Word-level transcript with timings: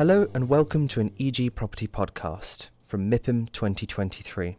Hello 0.00 0.30
and 0.32 0.48
welcome 0.48 0.88
to 0.88 1.00
an 1.00 1.12
EG 1.20 1.54
Property 1.54 1.86
podcast 1.86 2.70
from 2.86 3.10
MIPIM 3.10 3.52
2023. 3.52 4.56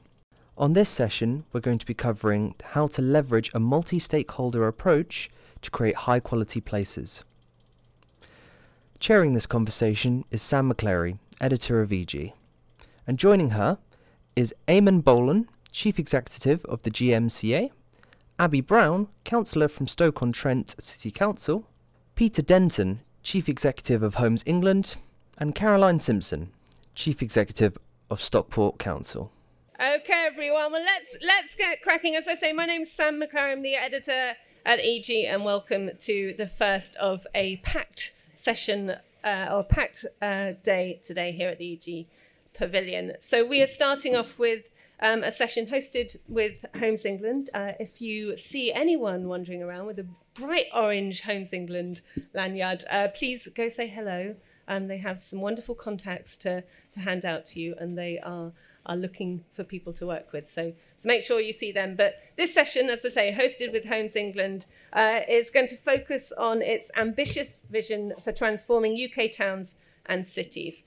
On 0.56 0.74
this 0.74 0.88
session, 0.88 1.46
we're 1.52 1.62
going 1.62 1.80
to 1.80 1.86
be 1.88 1.96
covering 1.96 2.54
how 2.64 2.86
to 2.86 3.02
leverage 3.02 3.50
a 3.56 3.60
multi 3.60 3.98
stakeholder 3.98 4.68
approach 4.68 5.32
to 5.64 5.72
create 5.72 5.96
high 5.96 6.20
quality 6.20 6.62
places. 6.62 7.24
Chairing 9.00 9.34
this 9.34 9.48
conversation 9.48 10.26
is 10.30 10.44
Sam 10.44 10.72
McClary, 10.72 11.18
editor 11.40 11.82
of 11.82 11.92
EG. 11.92 12.34
And 13.08 13.18
joining 13.18 13.50
her 13.50 13.80
is 14.36 14.54
Eamonn 14.68 15.04
Boylan, 15.04 15.50
Chief 15.72 15.98
Executive 15.98 16.64
of 16.66 16.84
the 16.84 16.92
GMCA, 16.92 17.72
Abi 18.38 18.62
Brown, 18.62 19.08
Councillor 19.24 19.70
from 19.70 19.88
Stoke-on-Trent 19.88 20.76
City 20.80 21.10
Council, 21.10 21.66
Peter 22.14 22.44
Denton, 22.44 23.02
Chief 23.24 23.50
Executive 23.50 24.04
of 24.04 24.16
Homes 24.16 24.44
England, 24.46 24.98
and 25.42 25.56
Caroline 25.56 25.98
Simpson, 25.98 26.52
Chief 26.94 27.20
Executive 27.24 27.76
of 28.12 28.22
Stockport 28.22 28.78
Council. 28.78 29.32
Okay, 29.80 30.28
everyone. 30.28 30.72
Well, 30.72 30.84
let's 30.84 31.18
let's 31.26 31.56
get 31.56 31.82
cracking. 31.82 32.16
As 32.16 32.28
I 32.28 32.36
say, 32.36 32.54
my 32.54 32.68
name's 32.68 32.92
Sam 32.92 33.20
McClary. 33.20 33.54
I'm 33.54 33.64
the 33.64 33.74
editor 33.74 34.34
at 34.64 34.80
EG, 34.80 35.10
and 35.26 35.44
welcome 35.44 35.90
to 36.02 36.36
the 36.38 36.48
first 36.48 36.96
of 36.98 37.26
a 37.34 37.58
packed 37.58 38.14
session 38.36 38.98
uh, 39.24 39.48
or 39.52 39.64
packed 39.64 40.06
uh, 40.22 40.52
day 40.62 41.02
today 41.04 41.32
here 41.32 41.50
at 41.50 41.58
the 41.58 41.74
EG 41.74 42.06
Pavilion. 42.54 43.14
So 43.20 43.44
we 43.44 43.64
are 43.64 43.68
starting 43.68 44.16
off 44.16 44.38
with 44.38 44.66
um, 45.02 45.24
a 45.24 45.32
session 45.32 45.66
hosted 45.66 46.18
with 46.28 46.64
Homes 46.78 47.04
England. 47.04 47.50
Uh, 47.52 47.72
if 47.80 48.00
you 48.00 48.38
see 48.38 48.72
anyone 48.72 49.28
wandering 49.28 49.64
around 49.64 49.88
with 49.88 49.98
a 49.98 50.06
bright 50.36 50.68
orange 50.72 51.22
Homes 51.22 51.52
England 51.52 52.02
lanyard, 52.36 52.84
uh, 52.92 53.08
please 53.08 53.48
go 53.56 53.70
say 53.70 53.88
hello 53.88 54.36
and 54.72 54.90
they 54.90 55.00
have 55.00 55.22
some 55.22 55.42
wonderful 55.42 55.76
contacts 55.76 56.38
to, 56.38 56.64
to 56.94 57.00
hand 57.02 57.26
out 57.26 57.46
to 57.46 57.60
you, 57.60 57.76
and 57.78 57.98
they 57.98 58.18
are, 58.20 58.54
are 58.86 58.96
looking 58.96 59.44
for 59.52 59.66
people 59.66 59.92
to 59.92 60.08
work 60.08 60.32
with. 60.32 60.50
So, 60.50 60.72
so 60.96 61.08
make 61.08 61.24
sure 61.24 61.42
you 61.42 61.52
see 61.52 61.74
them. 61.74 61.96
But 61.98 62.16
this 62.38 62.54
session, 62.54 62.90
as 62.90 63.04
I 63.04 63.10
say, 63.10 63.38
hosted 63.38 63.74
with 63.74 63.84
Homes 63.84 64.16
England, 64.16 64.66
uh, 64.94 65.20
is 65.28 65.50
going 65.50 65.68
to 65.68 65.76
focus 65.76 66.32
on 66.38 66.62
its 66.62 66.90
ambitious 66.96 67.60
vision 67.70 68.14
for 68.24 68.32
transforming 68.32 68.98
UK 68.98 69.34
towns 69.34 69.74
and 70.06 70.26
cities. 70.26 70.84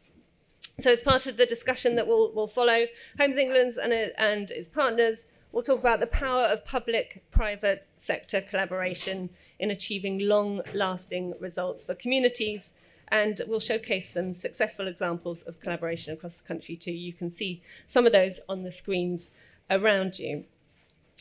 So, 0.81 0.91
as 0.91 1.03
part 1.03 1.27
of 1.27 1.37
the 1.37 1.45
discussion 1.45 1.95
that 1.97 2.07
will, 2.07 2.33
will 2.33 2.49
follow, 2.49 2.87
Homes 3.19 3.37
England 3.37 3.75
and, 3.83 3.93
and 4.17 4.51
its 4.51 4.71
partners 4.71 5.27
will 5.53 5.63
talk 5.63 5.81
about 5.81 6.01
the 6.01 6.07
power 6.07 6.45
of 6.45 6.65
public 6.65 7.23
private 7.31 7.87
sector 7.99 8.41
collaboration 8.41 9.29
in 9.59 9.71
achieving 9.71 10.21
long 10.21 10.63
lasting 10.73 11.35
results 11.39 11.85
for 11.85 11.95
communities 11.95 12.73
and 13.09 13.41
we'll 13.47 13.61
showcase 13.61 14.13
some 14.13 14.35
successful 14.35 14.89
examples 14.89 15.43
of 15.43 15.61
collaboration 15.61 16.13
across 16.13 16.37
the 16.39 16.47
country 16.47 16.77
too. 16.77 16.93
You 16.93 17.13
can 17.13 17.31
see 17.31 17.63
some 17.87 18.07
of 18.07 18.13
those 18.13 18.41
on 18.49 18.63
the 18.63 18.73
screens 18.73 19.31
around 19.71 20.19
you. 20.19 20.45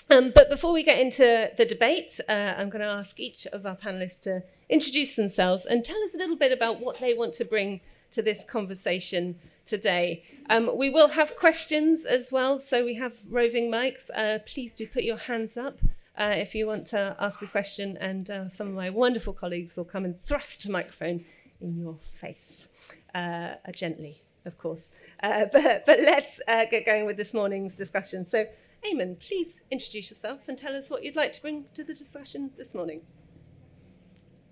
Um, 0.09 0.31
but 0.35 0.49
before 0.49 0.73
we 0.73 0.83
get 0.83 0.99
into 0.99 1.51
the 1.55 1.65
debate, 1.65 2.19
uh, 2.27 2.55
I'm 2.57 2.69
going 2.69 2.81
to 2.81 2.87
ask 2.87 3.19
each 3.19 3.47
of 3.47 3.65
our 3.65 3.75
panelists 3.75 4.19
to 4.21 4.43
introduce 4.69 5.15
themselves 5.15 5.65
and 5.65 5.83
tell 5.83 6.01
us 6.03 6.13
a 6.13 6.17
little 6.17 6.35
bit 6.35 6.51
about 6.51 6.79
what 6.79 6.99
they 6.99 7.13
want 7.13 7.33
to 7.35 7.45
bring 7.45 7.79
to 8.11 8.21
this 8.21 8.43
conversation 8.43 9.39
today. 9.65 10.23
Um, 10.49 10.77
we 10.77 10.89
will 10.89 11.09
have 11.09 11.35
questions 11.35 12.05
as 12.05 12.31
well, 12.31 12.59
so 12.59 12.83
we 12.83 12.95
have 12.95 13.13
roving 13.29 13.71
mics. 13.71 14.09
Uh, 14.13 14.39
please 14.45 14.75
do 14.75 14.85
put 14.87 15.03
your 15.03 15.17
hands 15.17 15.57
up. 15.57 15.79
Uh, 16.15 16.33
if 16.35 16.53
you 16.53 16.67
want 16.67 16.85
to 16.87 17.15
ask 17.19 17.41
a 17.41 17.47
question, 17.47 17.97
and 17.99 18.29
uh, 18.29 18.47
some 18.47 18.67
of 18.67 18.73
my 18.73 18.89
wonderful 18.89 19.33
colleagues 19.33 19.75
will 19.75 19.85
come 19.85 20.05
and 20.05 20.21
thrust 20.21 20.65
a 20.65 20.71
microphone 20.71 21.25
in 21.63 21.79
your 21.79 21.97
face, 22.01 22.67
uh, 23.15 23.55
gently, 23.73 24.21
of 24.45 24.57
course. 24.57 24.91
Uh, 25.21 25.45
but, 25.51 25.85
but 25.85 25.99
let's 26.01 26.39
uh, 26.47 26.65
get 26.69 26.85
going 26.85 27.05
with 27.05 27.17
this 27.17 27.33
morning's 27.33 27.75
discussion. 27.75 28.25
So, 28.25 28.45
Eamonn, 28.85 29.17
please 29.19 29.61
introduce 29.71 30.11
yourself 30.11 30.41
and 30.47 30.57
tell 30.57 30.75
us 30.75 30.89
what 30.89 31.03
you'd 31.03 31.15
like 31.15 31.33
to 31.33 31.41
bring 31.41 31.65
to 31.73 31.83
the 31.83 31.93
discussion 31.93 32.51
this 32.57 32.75
morning. 32.75 33.01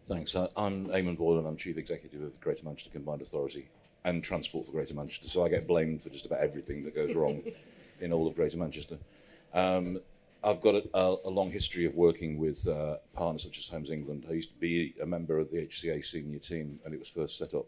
Thanks. 0.08 0.35
Uh, 0.35 0.47
I'm 0.58 0.88
Eamonn 0.88 1.18
Boylan. 1.18 1.46
I'm 1.46 1.58
Chief 1.58 1.78
Executive 1.78 2.22
of 2.22 2.34
the 2.34 2.40
Greater 2.40 2.66
Manchester 2.66 2.91
Combined 2.91 3.22
Authority 3.22 3.69
and 4.03 4.24
Transport 4.24 4.66
for 4.66 4.72
Greater 4.72 4.96
Manchester. 4.96 5.28
So 5.28 5.46
I 5.46 5.50
get 5.50 5.68
blamed 5.68 6.02
for 6.02 6.09
just 6.09 6.25
about 6.25 6.40
everything 6.40 6.84
that 6.85 6.96
goes 6.96 7.16
wrong 7.16 7.44
in 8.00 8.12
all 8.12 8.28
of 8.28 8.35
Greater 8.35 8.58
Manchester. 8.58 8.97
Um, 9.53 10.00
I've 10.44 10.62
got 10.62 10.74
a, 10.75 11.18
a, 11.24 11.29
long 11.29 11.52
history 11.52 11.85
of 11.85 11.94
working 11.94 12.40
with 12.40 12.68
uh, 12.68 12.96
partners 13.13 13.44
such 13.44 13.59
as 13.59 13.68
Homes 13.68 13.91
England. 13.91 14.25
I 14.28 14.34
used 14.34 14.52
to 14.52 14.59
be 14.59 14.96
a 15.02 15.06
member 15.06 15.38
of 15.38 15.52
the 15.52 15.68
HCA 15.68 16.03
senior 16.03 16.40
team 16.40 16.79
when 16.81 16.94
it 16.94 17.00
was 17.00 17.09
first 17.09 17.38
set 17.38 17.53
up, 17.53 17.66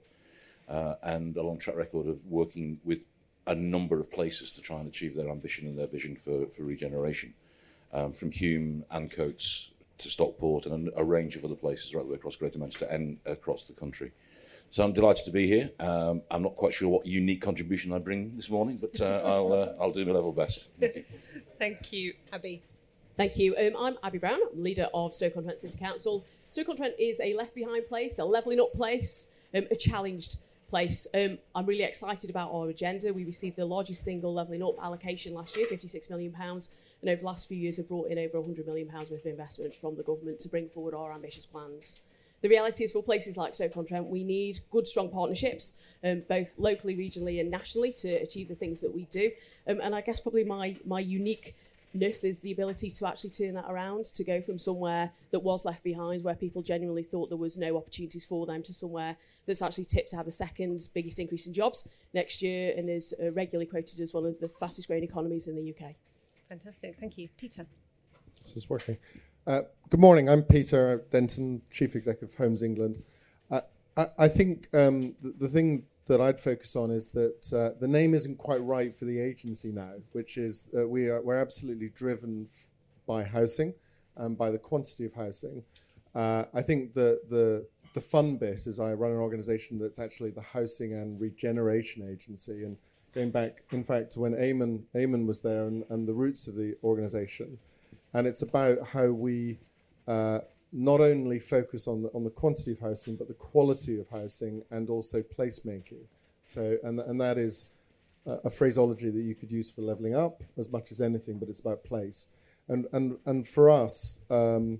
uh, 0.67 0.95
and 1.03 1.37
a 1.37 1.43
long 1.43 1.59
track 1.59 1.75
record 1.75 2.07
of 2.07 2.25
working 2.25 2.79
with 2.83 3.05
a 3.45 3.53
number 3.53 3.99
of 3.99 4.11
places 4.11 4.51
to 4.53 4.61
try 4.61 4.79
and 4.79 4.87
achieve 4.87 5.13
their 5.13 5.29
ambition 5.29 5.67
and 5.67 5.77
their 5.77 5.87
vision 5.87 6.15
for, 6.15 6.47
for 6.47 6.63
regeneration, 6.63 7.35
um, 7.91 8.11
from 8.11 8.31
Hulme 8.31 8.83
and 8.89 9.09
Ancoats 9.09 9.73
to 9.99 10.09
Stockport 10.09 10.65
and 10.65 10.89
a, 10.95 11.03
range 11.03 11.35
of 11.35 11.45
other 11.45 11.55
places 11.55 11.93
right 11.93 12.03
the 12.03 12.09
way 12.09 12.15
across 12.15 12.35
Greater 12.37 12.57
Manchester 12.57 12.87
and 12.89 13.19
across 13.25 13.65
the 13.65 13.73
country. 13.73 14.11
So 14.69 14.83
I'm 14.83 14.93
delighted 14.93 15.25
to 15.25 15.31
be 15.31 15.47
here. 15.47 15.69
Um, 15.79 16.23
I'm 16.31 16.41
not 16.41 16.55
quite 16.55 16.73
sure 16.73 16.89
what 16.89 17.05
unique 17.05 17.41
contribution 17.41 17.93
I 17.93 17.99
bring 17.99 18.35
this 18.35 18.49
morning, 18.49 18.77
but 18.77 18.99
uh, 18.99 19.21
I'll, 19.23 19.53
uh, 19.53 19.73
I'll 19.79 19.91
do 19.91 20.03
my 20.05 20.11
level 20.11 20.33
best. 20.33 20.73
Thank 20.79 20.95
you. 20.95 21.03
Thank 21.59 21.93
you, 21.93 22.13
Abi. 22.33 22.63
Thank 23.15 23.37
you. 23.37 23.55
Um, 23.55 23.73
I'm 23.77 23.97
Abi 24.01 24.17
Brown, 24.17 24.39
leader 24.55 24.87
of 24.91 25.13
Stoke-on-Trent 25.13 25.59
City 25.59 25.77
Council. 25.77 26.25
Stoke-on-Trent 26.49 26.95
is 26.97 27.21
a 27.21 27.35
left-behind 27.35 27.85
place, 27.87 28.17
a 28.17 28.25
levelling 28.25 28.59
up 28.59 28.73
place, 28.73 29.35
um, 29.53 29.67
a 29.69 29.75
challenged 29.75 30.39
place. 30.67 31.05
Um, 31.13 31.37
I'm 31.53 31.67
really 31.67 31.83
excited 31.83 32.31
about 32.31 32.51
our 32.51 32.69
agenda. 32.69 33.13
We 33.13 33.25
received 33.25 33.57
the 33.57 33.65
largest 33.65 34.03
single 34.03 34.33
levelling 34.33 34.63
up 34.63 34.83
allocation 34.83 35.35
last 35.35 35.55
year, 35.55 35.67
£56 35.67 36.09
million, 36.09 36.33
and 36.35 37.09
over 37.09 37.19
the 37.19 37.25
last 37.25 37.47
few 37.47 37.57
years 37.57 37.77
have 37.77 37.87
brought 37.87 38.09
in 38.09 38.17
over 38.17 38.39
£100 38.39 38.65
million 38.65 38.89
worth 38.91 39.11
of 39.11 39.25
investment 39.27 39.75
from 39.75 39.95
the 39.95 40.01
government 40.01 40.39
to 40.39 40.49
bring 40.49 40.69
forward 40.69 40.95
our 40.95 41.13
ambitious 41.13 41.45
plans. 41.45 42.01
The 42.43 42.49
reality 42.49 42.83
is 42.83 42.91
for 42.91 43.01
places 43.01 43.37
like 43.37 43.55
Stoke-on-Trent, 43.55 44.05
we 44.05 44.21
need 44.25 44.59
good, 44.69 44.85
strong 44.85 45.09
partnerships, 45.09 45.81
um, 46.03 46.23
both 46.27 46.59
locally, 46.59 46.93
regionally 46.93 47.39
and 47.39 47.49
nationally 47.49 47.93
to 47.93 48.15
achieve 48.15 48.49
the 48.49 48.55
things 48.55 48.81
that 48.81 48.93
we 48.93 49.05
do. 49.05 49.31
Um, 49.65 49.79
and 49.81 49.95
I 49.95 50.01
guess 50.01 50.19
probably 50.19 50.43
my, 50.43 50.75
my 50.85 50.99
unique 50.99 51.55
ness 51.93 52.25
is 52.25 52.41
the 52.41 52.51
ability 52.51 52.89
to 52.89 53.07
actually 53.07 53.29
turn 53.29 53.53
that 53.53 53.63
around, 53.69 54.03
to 54.05 54.25
go 54.25 54.41
from 54.41 54.57
somewhere 54.57 55.11
that 55.31 55.39
was 55.39 55.63
left 55.63 55.85
behind, 55.85 56.25
where 56.25 56.35
people 56.35 56.61
genuinely 56.61 57.03
thought 57.03 57.29
there 57.29 57.37
was 57.37 57.57
no 57.57 57.77
opportunities 57.77 58.25
for 58.25 58.45
them, 58.45 58.61
to 58.63 58.73
somewhere 58.73 59.15
that's 59.47 59.61
actually 59.61 59.85
tipped 59.85 60.09
to 60.09 60.17
have 60.17 60.25
the 60.25 60.31
second 60.31 60.85
biggest 60.93 61.21
increase 61.21 61.47
in 61.47 61.53
jobs 61.53 61.95
next 62.13 62.41
year 62.41 62.73
and 62.75 62.89
is 62.89 63.13
uh, 63.23 63.31
regularly 63.31 63.67
quoted 63.67 64.01
as 64.01 64.13
one 64.13 64.25
of 64.25 64.37
the 64.41 64.49
fastest 64.49 64.89
growing 64.89 65.03
economies 65.03 65.47
in 65.47 65.55
the 65.55 65.69
UK. 65.69 65.93
Fantastic, 66.49 66.97
thank 66.99 67.17
you. 67.17 67.29
Peter. 67.37 67.65
This 68.41 68.57
is 68.57 68.69
working. 68.69 68.97
Uh, 69.45 69.63
good 69.89 69.99
morning, 69.99 70.29
I'm 70.29 70.41
Peter 70.41 71.03
Denton, 71.11 71.63
Chief 71.69 71.97
Executive 71.97 72.29
of 72.29 72.35
Homes 72.35 72.63
England. 72.63 73.03
Uh, 73.51 73.59
I, 73.97 74.05
I, 74.17 74.27
think 74.29 74.67
um, 74.73 75.15
the, 75.21 75.33
the 75.37 75.47
thing 75.49 75.83
that 76.05 76.21
I'd 76.21 76.39
focus 76.39 76.77
on 76.77 76.91
is 76.91 77.09
that 77.09 77.51
uh, 77.53 77.77
the 77.77 77.89
name 77.89 78.13
isn't 78.13 78.37
quite 78.37 78.61
right 78.61 78.95
for 78.95 79.03
the 79.03 79.19
agency 79.19 79.73
now, 79.73 79.95
which 80.13 80.37
is 80.37 80.73
we 80.87 81.09
are 81.09 81.21
we're 81.21 81.41
absolutely 81.41 81.89
driven 81.89 82.45
f- 82.47 82.69
by 83.05 83.25
housing 83.25 83.73
and 84.15 84.37
by 84.37 84.49
the 84.49 84.57
quantity 84.57 85.03
of 85.03 85.13
housing. 85.13 85.63
Uh, 86.15 86.45
I 86.53 86.61
think 86.61 86.93
the 86.93 87.19
the 87.29 87.67
the 87.95 88.01
fun 88.01 88.37
bit 88.37 88.65
is 88.65 88.79
I 88.79 88.93
run 88.93 89.11
an 89.11 89.17
organisation 89.17 89.77
that's 89.77 89.99
actually 89.99 90.31
the 90.31 90.41
housing 90.41 90.93
and 90.93 91.19
regeneration 91.19 92.09
agency, 92.09 92.63
and 92.63 92.77
going 93.13 93.31
back, 93.31 93.63
in 93.73 93.83
fact, 93.83 94.13
to 94.13 94.21
when 94.21 94.35
Eamonn 94.35 94.83
Eamonn 94.95 95.27
was 95.27 95.41
there 95.41 95.65
and, 95.65 95.83
and 95.89 96.07
the 96.07 96.13
roots 96.13 96.47
of 96.47 96.55
the 96.55 96.77
organisation, 96.81 97.57
and 98.13 98.27
it's 98.27 98.41
about 98.41 98.87
how 98.89 99.11
we 99.11 99.59
uh, 100.07 100.39
not 100.71 101.01
only 101.01 101.39
focus 101.39 101.87
on 101.87 102.03
the, 102.03 102.09
on 102.09 102.23
the 102.23 102.29
quantity 102.29 102.71
of 102.71 102.79
housing, 102.79 103.15
but 103.15 103.27
the 103.27 103.33
quality 103.33 103.99
of 103.99 104.09
housing 104.09 104.63
and 104.71 104.89
also 104.89 105.21
placemaking. 105.21 106.05
So, 106.45 106.77
and, 106.83 106.99
and 106.99 107.21
that 107.21 107.37
is 107.37 107.69
a, 108.25 108.49
phraseology 108.49 109.09
that 109.09 109.21
you 109.21 109.35
could 109.35 109.51
use 109.51 109.69
for 109.69 109.81
leveling 109.81 110.15
up 110.15 110.41
as 110.57 110.71
much 110.71 110.91
as 110.91 110.99
anything, 110.99 111.37
but 111.37 111.47
it's 111.47 111.59
about 111.59 111.83
place. 111.83 112.29
And, 112.67 112.87
and, 112.91 113.19
and 113.25 113.47
for 113.47 113.69
us, 113.69 114.25
um, 114.31 114.79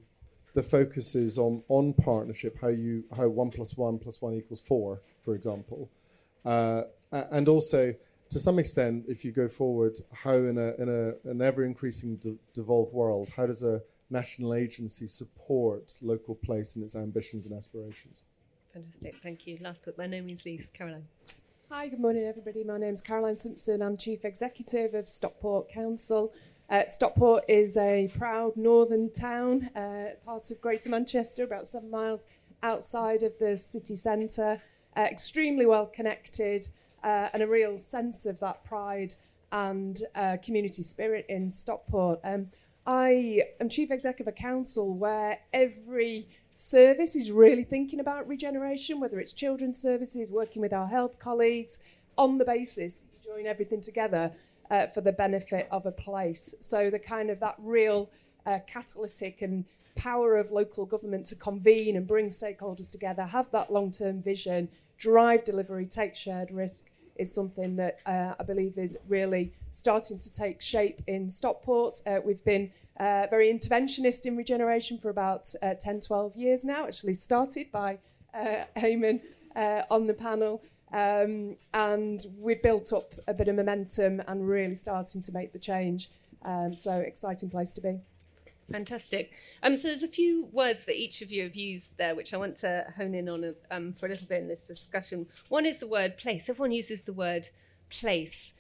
the 0.54 0.64
focus 0.64 1.16
is 1.16 1.38
on, 1.38 1.64
on 1.68 1.94
partnership, 1.94 2.58
how, 2.62 2.70
you, 2.70 3.04
how 3.16 3.28
one 3.28 3.52
plus 3.52 3.78
one 3.78 4.00
plus 4.00 4.22
one 4.22 4.34
equals 4.34 4.66
four, 4.66 5.02
for 5.20 5.36
example. 5.36 5.90
Uh, 6.46 6.84
and 7.32 7.48
also, 7.48 7.94
to 8.34 8.40
some 8.40 8.60
extent, 8.60 9.06
if 9.08 9.24
you 9.24 9.32
go 9.32 9.48
forward, 9.48 9.98
how 10.12 10.34
in, 10.34 10.58
a, 10.58 10.74
in 10.82 10.90
a, 10.90 11.30
an 11.30 11.42
ever 11.42 11.64
increasing 11.64 12.18
de- 12.18 12.36
devolved 12.54 12.94
world, 12.94 13.30
how 13.38 13.46
does 13.46 13.64
a 13.64 13.82
national 14.10 14.54
agency 14.54 15.08
support 15.08 15.98
local 16.02 16.36
place 16.36 16.76
and 16.76 16.86
its 16.86 16.96
ambitions 16.96 17.48
and 17.48 17.56
aspirations. 17.56 18.24
Fantastic, 18.74 19.16
thank 19.22 19.46
you. 19.48 19.58
Last 19.62 19.82
but 19.86 19.98
by 19.98 20.08
no 20.08 20.22
means 20.22 20.46
least, 20.46 20.74
Caroline. 20.74 21.06
Hi, 21.70 21.88
good 21.88 22.00
morning, 22.00 22.24
everybody. 22.24 22.64
My 22.64 22.78
name's 22.78 23.02
Caroline 23.02 23.38
Simpson. 23.38 23.82
I'm 23.82 23.98
Chief 23.98 24.24
Executive 24.24 24.94
of 24.94 25.08
Stockport 25.08 25.70
Council. 25.70 26.34
Uh, 26.70 26.84
Stockport 26.86 27.44
is 27.48 27.78
a 27.78 28.10
proud 28.18 28.56
northern 28.56 29.12
town, 29.12 29.70
uh, 29.76 30.16
part 30.26 30.50
of 30.52 30.62
Greater 30.62 30.90
Manchester, 30.90 31.44
about 31.44 31.68
seven 31.68 31.92
miles 31.92 32.28
outside 32.62 33.22
of 33.24 33.38
the 33.40 33.58
city 33.58 33.96
centre. 33.96 34.62
uh, 34.96 35.08
extremely 35.10 35.66
well 35.66 35.88
connected, 35.88 36.68
uh, 37.04 37.30
and 37.34 37.44
a 37.44 37.48
real 37.48 37.78
sense 37.78 38.26
of 38.26 38.40
that 38.40 38.64
pride 38.64 39.14
and 39.52 40.00
uh, 40.16 40.38
community 40.44 40.82
spirit 40.82 41.26
in 41.30 41.52
Stockport. 41.52 42.20
Um, 42.24 42.48
I 42.86 43.44
am 43.62 43.70
chief 43.70 43.92
executive 43.92 44.28
of 44.28 44.34
a 44.34 44.36
council 44.36 44.96
where 44.98 45.40
every 45.54 46.28
service 46.56 47.16
is 47.16 47.32
really 47.32 47.64
thinking 47.64 48.00
about 48.00 48.28
regeneration, 48.28 49.00
whether 49.00 49.20
it's 49.20 49.34
children's 49.34 49.82
services, 49.82 50.32
working 50.32 50.62
with 50.62 50.74
our 50.74 50.88
health 50.88 51.20
colleagues, 51.20 51.80
on 52.18 52.38
the 52.38 52.46
basis 52.46 53.06
you 53.12 53.34
join 53.36 53.48
everything 53.48 53.82
together 53.82 54.32
uh, 54.70 54.88
for 54.88 55.02
the 55.02 55.12
benefit 55.14 55.68
of 55.72 55.86
a 55.86 55.92
place. 55.92 56.56
So 56.60 56.90
the 56.90 57.00
kind 57.00 57.30
of 57.30 57.40
that 57.40 57.56
real 57.60 58.10
uh, 58.46 58.60
catalytic 58.68 59.42
and 59.42 59.66
power 59.96 60.38
of 60.38 60.52
local 60.52 60.86
government 60.86 61.26
to 61.28 61.36
convene 61.36 61.96
and 61.96 62.08
bring 62.08 62.28
stakeholders 62.28 62.92
together, 62.92 63.24
have 63.24 63.52
that 63.52 63.72
long-term 63.72 64.22
vision, 64.22 64.70
drive 64.98 65.44
delivery, 65.44 65.86
take 65.86 66.16
shared 66.16 66.52
risk 66.52 66.90
is 67.16 67.34
something 67.34 67.76
that 67.78 68.00
uh, 68.06 68.34
I 68.40 68.44
believe 68.44 68.78
is 68.78 68.98
really 69.08 69.54
starting 69.70 70.18
to 70.20 70.34
take 70.34 70.62
shape 70.62 71.02
in 71.08 71.30
Stockport. 71.30 71.98
Uh, 72.06 72.20
we've 72.24 72.44
been 72.44 72.72
uh, 73.00 73.28
very 73.30 73.52
interventionist 73.52 74.26
in 74.26 74.38
regeneration 74.38 74.98
for 74.98 75.10
about 75.10 75.48
uh, 75.62 75.74
10, 75.80 76.02
12 76.02 76.36
years 76.36 76.64
now, 76.66 76.86
actually 76.86 77.14
started 77.14 77.72
by 77.72 78.00
uh, 78.34 78.64
uh, 79.56 79.82
on 79.90 80.08
the 80.08 80.14
panel. 80.14 80.64
Um, 80.92 81.56
and 81.74 82.22
we've 82.38 82.62
built 82.62 82.94
up 82.94 83.14
a 83.28 83.34
bit 83.34 83.48
of 83.48 83.56
momentum 83.56 84.22
and 84.28 84.48
really 84.48 84.76
starting 84.76 85.22
to 85.24 85.32
make 85.32 85.54
the 85.54 85.60
change. 85.60 86.10
Um, 86.44 86.76
so 86.76 86.98
exciting 87.00 87.50
place 87.50 87.74
to 87.74 87.82
be. 87.82 88.02
Fantastic. 88.72 89.34
Um, 89.62 89.76
so 89.76 89.88
there's 89.90 90.04
a 90.04 90.08
few 90.08 90.46
words 90.52 90.86
that 90.86 90.96
each 90.96 91.22
of 91.22 91.32
you 91.32 91.44
have 91.44 91.56
used 91.56 91.98
there, 91.98 92.16
which 92.16 92.34
I 92.34 92.38
want 92.38 92.56
to 92.58 92.86
hone 92.96 93.14
in 93.14 93.30
on 93.30 93.56
um, 93.70 93.94
for 93.94 94.06
a 94.06 94.10
little 94.10 94.28
bit 94.28 94.42
in 94.42 94.48
this 94.48 94.66
discussion. 94.66 95.28
One 95.50 95.66
is 95.66 95.80
the 95.80 95.88
word 95.88 96.18
place. 96.18 96.50
Everyone 96.50 96.72
uses 96.72 97.02
the 97.02 97.14
word 97.14 97.50
place, 97.90 98.54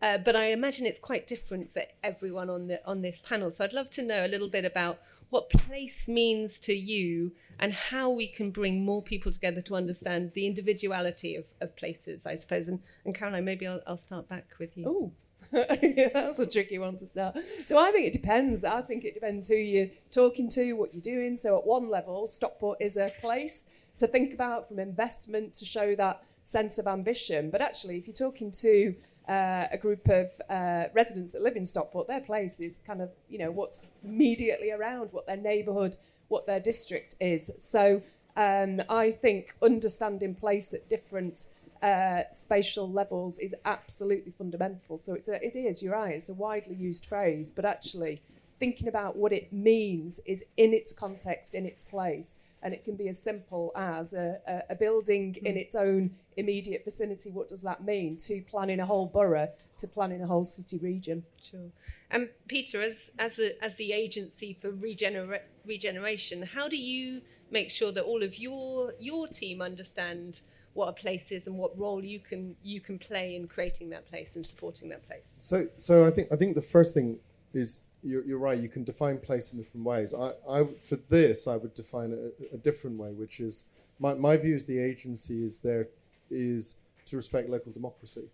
uh, 0.00 0.18
but 0.18 0.34
I 0.34 0.46
imagine 0.46 0.86
it's 0.86 0.98
quite 0.98 1.26
different 1.26 1.72
for 1.72 1.82
everyone 2.02 2.50
on 2.50 2.66
the 2.66 2.84
on 2.86 3.02
this 3.02 3.20
panel. 3.20 3.50
So 3.50 3.62
I'd 3.62 3.72
love 3.72 3.90
to 3.90 4.02
know 4.02 4.24
a 4.24 4.28
little 4.28 4.48
bit 4.48 4.64
about 4.64 5.00
what 5.30 5.48
place 5.48 6.08
means 6.08 6.58
to 6.60 6.74
you 6.74 7.32
and 7.58 7.72
how 7.72 8.10
we 8.10 8.26
can 8.26 8.50
bring 8.50 8.84
more 8.84 9.02
people 9.02 9.32
together 9.32 9.62
to 9.62 9.74
understand 9.74 10.32
the 10.34 10.46
individuality 10.46 11.36
of, 11.36 11.44
of 11.60 11.76
places, 11.76 12.26
I 12.26 12.34
suppose. 12.36 12.68
And, 12.68 12.80
and 13.04 13.14
Caroline, 13.14 13.44
maybe 13.44 13.66
I'll, 13.66 13.80
I'll 13.86 13.96
start 13.96 14.28
back 14.28 14.54
with 14.58 14.76
you. 14.76 14.84
Oh, 14.86 15.12
that's 15.52 16.38
a 16.38 16.46
tricky 16.46 16.78
one 16.78 16.96
to 16.96 17.06
start. 17.06 17.38
So 17.38 17.78
I 17.78 17.90
think 17.90 18.06
it 18.06 18.12
depends. 18.12 18.64
I 18.64 18.82
think 18.82 19.04
it 19.04 19.14
depends 19.14 19.48
who 19.48 19.56
you're 19.56 19.90
talking 20.10 20.48
to, 20.50 20.72
what 20.74 20.94
you're 20.94 21.02
doing. 21.02 21.36
So 21.36 21.58
at 21.58 21.66
one 21.66 21.90
level, 21.90 22.26
Stockport 22.26 22.78
is 22.80 22.96
a 22.96 23.12
place 23.20 23.74
to 23.98 24.06
think 24.06 24.32
about 24.32 24.68
from 24.68 24.78
investment 24.78 25.54
to 25.54 25.64
show 25.64 25.94
that 25.94 26.22
sense 26.42 26.78
of 26.78 26.86
ambition. 26.86 27.50
But 27.50 27.60
actually, 27.60 27.98
if 27.98 28.06
you're 28.06 28.14
talking 28.14 28.50
to 28.62 28.94
uh, 29.28 29.66
a 29.70 29.78
group 29.78 30.08
of 30.08 30.30
uh, 30.50 30.84
residents 30.94 31.32
that 31.32 31.42
live 31.42 31.56
in 31.56 31.64
Stockport, 31.64 32.08
their 32.08 32.20
place 32.20 32.60
is 32.60 32.82
kind 32.86 33.00
of, 33.00 33.10
you 33.28 33.38
know, 33.38 33.50
what's 33.50 33.88
immediately 34.04 34.70
around, 34.70 35.12
what 35.12 35.26
their 35.26 35.36
neighbourhood, 35.36 35.96
what 36.28 36.46
their 36.46 36.60
district 36.60 37.14
is. 37.20 37.52
So 37.62 38.02
um, 38.36 38.80
I 38.88 39.10
think 39.10 39.54
understanding 39.62 40.34
place 40.34 40.74
at 40.74 40.88
different 40.88 41.46
uh, 41.82 42.22
spatial 42.30 42.90
levels 42.90 43.38
is 43.38 43.54
absolutely 43.64 44.32
fundamental. 44.32 44.98
So 44.98 45.14
it's 45.14 45.28
a, 45.28 45.44
it 45.44 45.56
is, 45.56 45.82
you're 45.82 45.94
right, 45.94 46.14
it's 46.14 46.28
a 46.28 46.34
widely 46.34 46.76
used 46.76 47.06
phrase, 47.06 47.50
but 47.50 47.64
actually 47.64 48.20
thinking 48.58 48.88
about 48.88 49.16
what 49.16 49.32
it 49.32 49.52
means 49.52 50.20
is 50.20 50.44
in 50.56 50.72
its 50.72 50.92
context, 50.92 51.54
in 51.54 51.66
its 51.66 51.84
place. 51.84 52.38
And 52.64 52.72
it 52.72 52.84
can 52.84 52.94
be 52.94 53.08
as 53.08 53.20
simple 53.20 53.72
as 53.74 54.12
a, 54.12 54.38
a, 54.46 54.62
a 54.70 54.74
building 54.76 55.34
mm. 55.34 55.42
in 55.42 55.56
its 55.56 55.74
own 55.74 56.12
immediate 56.36 56.84
vicinity. 56.84 57.28
What 57.28 57.48
does 57.48 57.62
that 57.62 57.82
mean? 57.82 58.16
To 58.18 58.40
planning 58.42 58.78
a 58.78 58.86
whole 58.86 59.06
borough, 59.06 59.50
to 59.78 59.88
planning 59.88 60.22
a 60.22 60.28
whole 60.28 60.44
city 60.44 60.78
region. 60.80 61.24
Sure. 61.42 61.72
And 62.08 62.24
um, 62.24 62.28
Peter, 62.46 62.80
as 62.80 63.10
as, 63.18 63.40
a, 63.40 63.62
as 63.64 63.74
the 63.74 63.92
agency 63.92 64.56
for 64.60 64.70
regenera- 64.70 65.40
regeneration, 65.66 66.42
how 66.42 66.68
do 66.68 66.76
you 66.76 67.22
make 67.50 67.70
sure 67.70 67.90
that 67.90 68.04
all 68.04 68.22
of 68.22 68.38
your 68.38 68.94
your 69.00 69.26
team 69.26 69.60
understand 69.60 70.42
what 70.74 70.88
a 70.88 70.92
place 70.92 71.30
is 71.30 71.46
and 71.46 71.56
what 71.56 71.78
role 71.78 72.02
you 72.02 72.18
can 72.18 72.56
you 72.62 72.80
can 72.80 72.98
play 72.98 73.36
in 73.36 73.46
creating 73.46 73.90
that 73.90 74.08
place 74.08 74.34
and 74.34 74.44
supporting 74.44 74.88
that 74.88 75.06
place. 75.06 75.24
So, 75.38 75.68
so 75.76 76.06
I 76.06 76.10
think 76.10 76.28
I 76.32 76.36
think 76.36 76.54
the 76.54 76.62
first 76.62 76.94
thing 76.94 77.18
is 77.52 77.84
you're, 78.02 78.24
you're 78.24 78.38
right. 78.38 78.58
You 78.58 78.68
can 78.68 78.84
define 78.84 79.18
place 79.18 79.52
in 79.52 79.58
different 79.58 79.86
ways. 79.86 80.14
I, 80.14 80.32
I 80.50 80.64
for 80.80 80.96
this 80.96 81.46
I 81.46 81.56
would 81.56 81.74
define 81.74 82.12
a, 82.12 82.54
a 82.54 82.58
different 82.58 82.98
way, 82.98 83.10
which 83.10 83.38
is 83.40 83.66
my 84.00 84.14
my 84.14 84.36
view 84.36 84.54
is 84.54 84.66
the 84.66 84.78
agency 84.78 85.44
is 85.44 85.60
there 85.60 85.88
is 86.30 86.78
to 87.06 87.16
respect 87.16 87.50
local 87.50 87.72
democracy. 87.72 88.28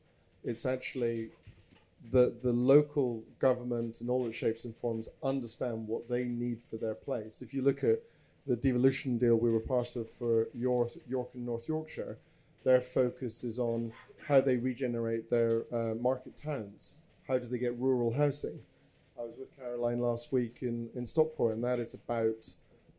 It's 0.45 0.65
actually 0.65 1.31
the 2.13 2.37
the 2.41 2.53
local 2.53 3.25
government 3.41 4.01
in 4.01 4.09
all 4.09 4.25
its 4.27 4.37
shapes 4.37 4.65
and 4.65 4.77
forms 4.77 5.09
understand 5.25 5.89
what 5.89 6.09
they 6.09 6.25
need 6.25 6.63
for 6.63 6.77
their 6.77 6.95
place. 6.95 7.43
If 7.43 7.53
you 7.53 7.63
look 7.63 7.83
at 7.83 7.99
the 8.47 8.57
devolution 8.57 9.19
deal 9.19 9.37
we 9.37 9.51
were 9.51 9.61
part 9.61 9.97
of 9.97 10.09
for 10.09 10.49
York, 10.55 10.91
York 11.09 11.31
and 11.35 11.45
North 11.45 11.69
Yorkshire, 11.69 12.17
their 12.65 12.81
focus 12.81 13.45
is 13.45 13.59
on 13.59 13.93
how 14.27 14.41
they 14.41 14.57
regenerate 14.57 15.31
their 15.31 15.65
uh, 15.73 15.95
market 15.95 16.37
towns. 16.37 16.97
How 17.27 17.39
do 17.39 17.47
they 17.47 17.59
get 17.59 17.79
rural 17.79 18.13
housing? 18.13 18.61
I 19.19 19.23
was 19.23 19.35
with 19.39 19.57
Caroline 19.57 20.01
last 20.01 20.33
week 20.33 20.59
in, 20.63 20.91
in 20.95 21.05
Stockport, 21.05 21.55
and 21.55 21.65
that 21.65 21.79
is 21.79 21.95
about 21.95 22.47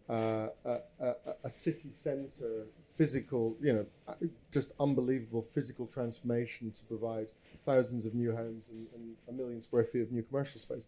uh, 0.09 0.49
a, 0.65 0.79
a, 0.99 1.13
a, 1.43 1.49
city 1.49 1.91
centre, 1.91 2.65
physical, 2.91 3.55
you 3.61 3.71
know, 3.71 3.85
uh, 4.07 4.15
just 4.51 4.73
unbelievable 4.79 5.41
physical 5.41 5.85
transformation 5.85 6.71
to 6.71 6.83
provide 6.85 7.27
thousands 7.61 8.07
of 8.07 8.15
new 8.15 8.35
homes 8.35 8.69
and, 8.69 8.87
and 8.95 9.15
a 9.27 9.31
million 9.31 9.61
square 9.61 9.83
feet 9.83 10.01
of 10.01 10.11
new 10.11 10.23
commercial 10.23 10.59
space. 10.59 10.87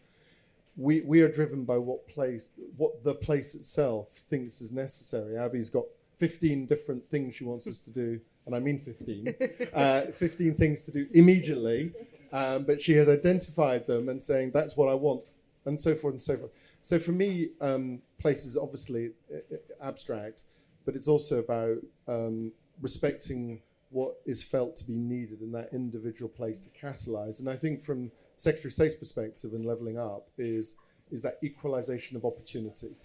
We, 0.75 1.01
we 1.01 1.21
are 1.21 1.29
driven 1.29 1.65
by 1.65 1.77
what 1.77 2.07
place, 2.07 2.49
what 2.77 3.03
the 3.03 3.13
place 3.13 3.53
itself 3.53 4.09
thinks 4.09 4.59
is 4.59 4.71
necessary. 4.71 5.37
Abi's 5.37 5.69
got 5.69 5.85
15 6.17 6.65
different 6.65 7.07
things 7.09 7.35
she 7.35 7.43
wants 7.43 7.67
us 7.67 7.79
to 7.79 7.91
do 7.91 8.21
and 8.45 8.55
I 8.55 8.59
mean 8.59 8.77
15, 8.77 9.35
uh, 9.73 10.01
15 10.13 10.55
things 10.55 10.81
to 10.83 10.91
do 10.91 11.07
immediately, 11.13 11.93
um, 12.33 12.63
but 12.63 12.81
she 12.81 12.93
has 12.93 13.09
identified 13.09 13.87
them 13.87 14.09
and 14.09 14.21
saying, 14.21 14.51
that's 14.53 14.75
what 14.75 14.89
I 14.89 14.95
want, 14.95 15.25
and 15.65 15.79
so 15.79 15.95
forth 15.95 16.13
and 16.13 16.21
so 16.21 16.37
forth. 16.37 16.51
So 16.81 16.99
for 16.99 17.11
me, 17.11 17.49
um, 17.61 18.01
place 18.19 18.45
is 18.45 18.57
obviously 18.57 19.11
uh, 19.33 19.37
uh, 19.37 19.87
abstract, 19.87 20.45
but 20.85 20.95
it's 20.95 21.07
also 21.07 21.39
about 21.39 21.77
um, 22.07 22.51
respecting 22.81 23.61
what 23.89 24.15
is 24.25 24.43
felt 24.43 24.75
to 24.77 24.85
be 24.85 24.97
needed 24.97 25.41
in 25.41 25.51
that 25.51 25.69
individual 25.73 26.29
place 26.29 26.59
to 26.59 26.69
catalyze. 26.69 27.39
And 27.39 27.49
I 27.49 27.55
think 27.55 27.81
from 27.81 28.11
Secretary 28.37 28.69
of 28.69 28.73
State's 28.73 28.95
perspective 28.95 29.51
and 29.53 29.65
levelling 29.65 29.99
up 29.99 30.29
is, 30.37 30.77
is 31.11 31.21
that 31.23 31.35
equalization 31.43 32.15
of 32.15 32.23
opportunity, 32.23 32.95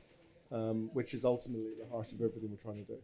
um, 0.52 0.88
which 0.92 1.12
is 1.12 1.24
ultimately 1.24 1.72
the 1.78 1.88
heart 1.90 2.12
of 2.12 2.20
everything 2.20 2.50
we're 2.50 2.56
trying 2.56 2.86
to 2.86 2.92
do. 2.92 2.98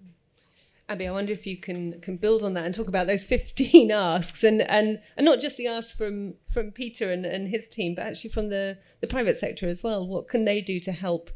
Abi, 0.92 1.08
I 1.08 1.10
wonder 1.10 1.32
if 1.32 1.46
you 1.46 1.56
can 1.56 2.00
can 2.00 2.18
build 2.18 2.42
on 2.42 2.52
that 2.54 2.66
and 2.66 2.74
talk 2.74 2.86
about 2.86 3.06
those 3.06 3.24
15 3.24 3.90
asks 3.92 4.44
and 4.44 4.60
and, 4.60 5.00
and 5.16 5.24
not 5.24 5.40
just 5.40 5.56
the 5.56 5.66
asks 5.66 5.94
from 5.94 6.34
from 6.52 6.70
Peter 6.70 7.10
and, 7.10 7.24
and 7.24 7.48
his 7.48 7.68
team, 7.68 7.94
but 7.94 8.06
actually 8.06 8.30
from 8.30 8.50
the, 8.50 8.78
the 9.00 9.06
private 9.06 9.38
sector 9.38 9.66
as 9.66 9.82
well. 9.82 10.06
What 10.06 10.28
can 10.28 10.44
they 10.44 10.60
do 10.60 10.78
to 10.80 10.92
help 10.92 11.30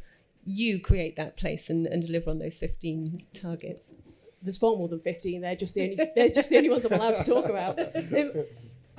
you 0.44 0.78
create 0.78 1.16
that 1.16 1.36
place 1.36 1.70
and, 1.70 1.86
and 1.86 2.02
deliver 2.02 2.30
on 2.30 2.38
those 2.38 2.58
15 2.58 3.26
targets? 3.32 3.92
There's 4.42 4.58
far 4.58 4.76
more 4.76 4.88
than 4.88 4.98
15. 4.98 5.40
They're 5.40 5.56
just 5.56 5.74
the 5.74 5.82
only 5.84 6.10
they're 6.14 6.28
just 6.28 6.50
the 6.50 6.58
only 6.58 6.70
ones 6.70 6.84
I'm 6.84 6.92
allowed 6.92 7.16
to 7.16 7.24
talk 7.24 7.48
about. 7.48 7.78
Um, 8.16 8.32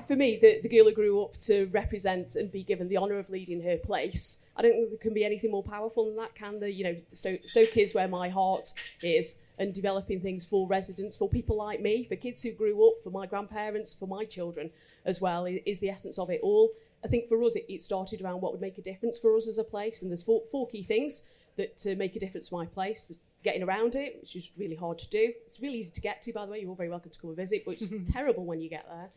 for 0.06 0.16
me, 0.16 0.38
the, 0.40 0.60
the 0.62 0.70
girl 0.70 0.86
who 0.86 0.94
grew 0.94 1.24
up 1.24 1.34
to 1.34 1.66
represent 1.72 2.36
and 2.36 2.52
be 2.52 2.64
given 2.64 2.88
the 2.88 2.98
honour 2.98 3.18
of 3.18 3.30
leading 3.30 3.64
her 3.64 3.78
place, 3.78 4.50
I 4.56 4.62
don't 4.62 4.74
think 4.74 4.90
there 4.90 4.98
can 5.00 5.14
be 5.14 5.26
anything 5.26 5.52
more 5.52 5.64
powerful 5.64 6.06
than 6.06 6.16
that, 6.18 6.36
can 6.36 6.60
there? 6.60 6.70
You 6.70 6.84
know, 6.84 6.96
Stoke, 7.12 7.42
Stoke 7.46 7.76
is 7.78 7.96
where 7.96 8.08
my 8.08 8.30
heart 8.30 8.66
is, 9.02 9.48
and 9.58 9.74
developing 9.74 10.22
things 10.22 10.46
for 10.46 10.68
residents, 10.68 11.18
for 11.18 11.28
people 11.28 11.58
like 11.58 11.82
me, 11.82 12.04
for 12.04 12.16
kids 12.16 12.44
who 12.44 12.52
grew 12.52 12.88
up, 12.88 13.04
for 13.04 13.10
my 13.10 13.26
grandparents, 13.26 13.94
for 13.94 14.08
my 14.08 14.24
children 14.24 14.70
as 15.04 15.20
well, 15.20 15.46
is 15.46 15.80
the 15.80 15.90
essence 15.90 16.20
of 16.20 16.30
it 16.30 16.42
all. 16.44 16.72
I 17.04 17.08
think 17.08 17.28
for 17.28 17.42
us, 17.44 17.56
it, 17.56 17.66
it 17.68 17.82
started 17.82 18.22
around 18.22 18.42
what 18.42 18.52
would 18.52 18.62
make 18.62 18.78
a 18.78 18.84
difference 18.84 19.18
for 19.18 19.36
us 19.36 19.48
as 19.48 19.58
a 19.58 19.64
place, 19.64 20.04
and 20.04 20.12
there's 20.12 20.24
four, 20.24 20.44
four 20.52 20.68
key 20.68 20.84
things 20.84 21.34
that 21.56 21.76
to 21.78 21.96
make 21.96 22.16
a 22.16 22.20
difference 22.20 22.50
to 22.50 22.56
my 22.56 22.68
place 22.68 23.18
getting 23.44 23.64
around 23.64 23.96
it, 23.96 24.18
which 24.20 24.36
is 24.36 24.52
really 24.58 24.76
hard 24.76 25.00
to 25.00 25.10
do. 25.10 25.32
It's 25.44 25.60
really 25.62 25.78
easy 25.78 25.94
to 25.94 26.02
get 26.02 26.22
to, 26.24 26.34
by 26.34 26.46
the 26.46 26.52
way. 26.52 26.60
You're 26.60 26.70
all 26.70 26.76
very 26.76 26.90
welcome 26.90 27.12
to 27.12 27.20
come 27.20 27.30
and 27.30 27.38
visit, 27.38 27.64
but 27.66 27.80
it's 27.80 28.12
terrible 28.12 28.46
when 28.46 28.62
you 28.62 28.70
get 28.70 28.86
there 28.90 29.10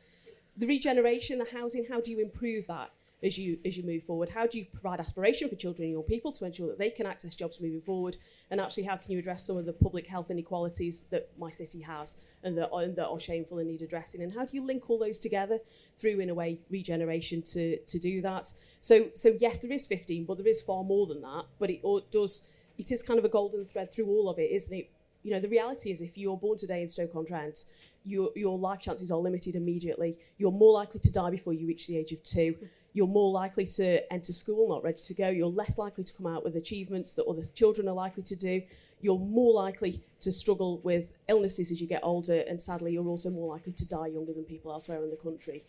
the 0.60 0.66
regeneration, 0.66 1.38
the 1.38 1.46
housing, 1.58 1.86
how 1.88 2.00
do 2.00 2.10
you 2.10 2.20
improve 2.20 2.66
that 2.66 2.90
as 3.22 3.38
you 3.38 3.58
as 3.64 3.76
you 3.76 3.84
move 3.84 4.02
forward? 4.02 4.28
How 4.28 4.46
do 4.46 4.58
you 4.58 4.66
provide 4.66 5.00
aspiration 5.00 5.48
for 5.48 5.56
children 5.56 5.84
and 5.84 5.92
young 5.92 6.02
people 6.02 6.32
to 6.32 6.44
ensure 6.44 6.68
that 6.68 6.78
they 6.78 6.90
can 6.90 7.06
access 7.06 7.34
jobs 7.34 7.60
moving 7.60 7.80
forward? 7.80 8.18
And 8.50 8.60
actually, 8.60 8.84
how 8.84 8.96
can 8.96 9.10
you 9.12 9.18
address 9.18 9.46
some 9.46 9.56
of 9.56 9.64
the 9.64 9.72
public 9.72 10.06
health 10.06 10.30
inequalities 10.30 11.08
that 11.08 11.30
my 11.38 11.50
city 11.50 11.80
has 11.82 12.28
and 12.42 12.56
that 12.58 12.70
and 12.72 12.94
that 12.96 13.08
are 13.08 13.18
shameful 13.18 13.58
and 13.58 13.68
need 13.68 13.82
addressing? 13.82 14.22
And 14.22 14.32
how 14.32 14.44
do 14.44 14.56
you 14.56 14.66
link 14.66 14.88
all 14.88 14.98
those 14.98 15.18
together 15.18 15.58
through, 15.96 16.20
in 16.20 16.28
a 16.28 16.34
way, 16.34 16.58
regeneration 16.70 17.42
to 17.54 17.78
to 17.78 17.98
do 17.98 18.20
that? 18.20 18.52
So 18.80 19.06
so 19.14 19.32
yes, 19.40 19.58
there 19.60 19.72
is 19.72 19.86
15, 19.86 20.26
but 20.26 20.36
there 20.36 20.48
is 20.48 20.62
far 20.62 20.84
more 20.84 21.06
than 21.06 21.22
that. 21.22 21.46
But 21.58 21.70
it 21.70 21.82
does 22.10 22.54
it 22.76 22.92
is 22.92 23.02
kind 23.02 23.18
of 23.18 23.24
a 23.24 23.30
golden 23.30 23.64
thread 23.64 23.92
through 23.92 24.08
all 24.08 24.28
of 24.28 24.38
it, 24.38 24.50
isn't 24.50 24.78
it? 24.78 24.90
You 25.22 25.32
know, 25.32 25.40
the 25.40 25.48
reality 25.48 25.90
is 25.90 26.00
if 26.00 26.16
you're 26.16 26.38
born 26.38 26.56
today 26.56 26.80
in 26.80 26.88
Stoke-on-Trent, 26.88 27.66
your, 28.04 28.30
your 28.34 28.58
life 28.58 28.80
chances 28.80 29.10
are 29.10 29.18
limited 29.18 29.56
immediately. 29.56 30.16
You're 30.38 30.50
more 30.50 30.72
likely 30.72 31.00
to 31.00 31.12
die 31.12 31.30
before 31.30 31.52
you 31.52 31.66
reach 31.66 31.86
the 31.86 31.96
age 31.96 32.12
of 32.12 32.22
two. 32.22 32.56
You're 32.92 33.06
more 33.06 33.30
likely 33.30 33.66
to 33.66 34.12
enter 34.12 34.32
school 34.32 34.68
not 34.68 34.82
ready 34.82 35.00
to 35.00 35.14
go. 35.14 35.28
You're 35.28 35.46
less 35.46 35.78
likely 35.78 36.02
to 36.02 36.12
come 36.12 36.26
out 36.26 36.42
with 36.42 36.56
achievements 36.56 37.14
that 37.14 37.24
other 37.26 37.44
children 37.54 37.86
are 37.86 37.94
likely 37.94 38.24
to 38.24 38.34
do. 38.34 38.62
You're 39.00 39.18
more 39.18 39.54
likely 39.54 40.02
to 40.20 40.32
struggle 40.32 40.80
with 40.82 41.12
illnesses 41.28 41.70
as 41.70 41.80
you 41.80 41.86
get 41.86 42.00
older, 42.02 42.42
and 42.48 42.60
sadly, 42.60 42.92
you're 42.92 43.06
also 43.06 43.30
more 43.30 43.54
likely 43.54 43.72
to 43.74 43.88
die 43.88 44.08
younger 44.08 44.32
than 44.32 44.44
people 44.44 44.72
elsewhere 44.72 45.02
in 45.04 45.10
the 45.10 45.16
country. 45.16 45.62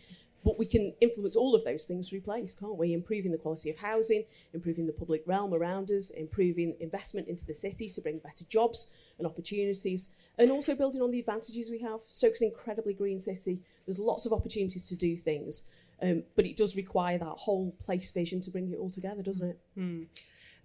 But 0.44 0.58
we 0.58 0.66
can 0.66 0.94
influence 1.02 1.36
all 1.36 1.54
of 1.54 1.64
those 1.64 1.86
things 1.86 2.10
through 2.10 2.22
place, 2.22 2.56
can't 2.56 2.78
we? 2.78 2.94
Improving 2.94 3.32
the 3.32 3.38
quality 3.38 3.70
of 3.70 3.78
housing, 3.78 4.24
improving 4.54 4.88
the 4.88 4.94
public 4.94 5.24
realm 5.28 5.54
around 5.54 5.92
us, 5.92 6.10
improving 6.10 6.76
investment 6.80 7.28
into 7.28 7.46
the 7.46 7.54
city 7.54 7.88
to 7.90 8.02
bring 8.02 8.18
better 8.20 8.46
jobs 8.46 8.98
and 9.18 9.28
opportunities, 9.28 10.16
and 10.40 10.52
also 10.52 10.76
building 10.76 11.02
on 11.02 11.12
the 11.12 11.20
advantages 11.20 11.70
we 11.70 11.80
have. 11.80 12.00
Stoke's 12.00 12.42
an 12.42 12.48
incredibly 12.48 12.94
green 12.94 13.20
city. 13.20 13.62
There's 13.86 14.00
lots 14.00 14.26
of 14.26 14.34
opportunities 14.34 14.88
to 14.90 14.96
do 14.96 15.16
things, 15.16 15.72
um, 16.02 16.24
but 16.36 16.46
it 16.46 16.58
does 16.58 16.76
require 16.76 17.20
that 17.20 17.26
whole 17.26 17.76
place 17.80 18.12
vision 18.12 18.42
to 18.42 18.50
bring 18.50 18.72
it 18.72 18.80
all 18.80 18.90
together, 18.90 19.22
doesn't 19.22 19.48
it? 19.48 19.60
Mm. 19.78 20.08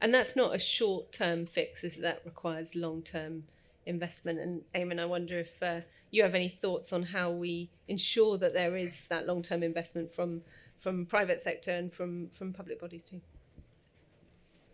And 0.00 0.14
that's 0.14 0.36
not 0.36 0.54
a 0.54 0.58
short 0.58 1.12
term 1.12 1.46
fix, 1.46 1.84
is? 1.84 1.96
That 1.96 2.22
requires 2.24 2.74
long 2.74 3.02
term 3.02 3.44
investment. 3.86 4.38
And 4.40 4.62
Eamonn, 4.74 5.00
I 5.00 5.06
wonder 5.06 5.38
if 5.38 5.62
uh, 5.62 5.80
you 6.10 6.22
have 6.22 6.34
any 6.34 6.48
thoughts 6.48 6.92
on 6.92 7.02
how 7.04 7.30
we 7.30 7.70
ensure 7.88 8.36
that 8.38 8.52
there 8.52 8.76
is 8.76 9.06
that 9.08 9.26
long 9.26 9.42
term 9.42 9.62
investment 9.62 10.12
from 10.12 10.42
from 10.80 11.06
private 11.06 11.40
sector 11.42 11.72
and 11.72 11.92
from, 11.92 12.28
from 12.30 12.52
public 12.52 12.80
bodies 12.80 13.06
too. 13.06 13.20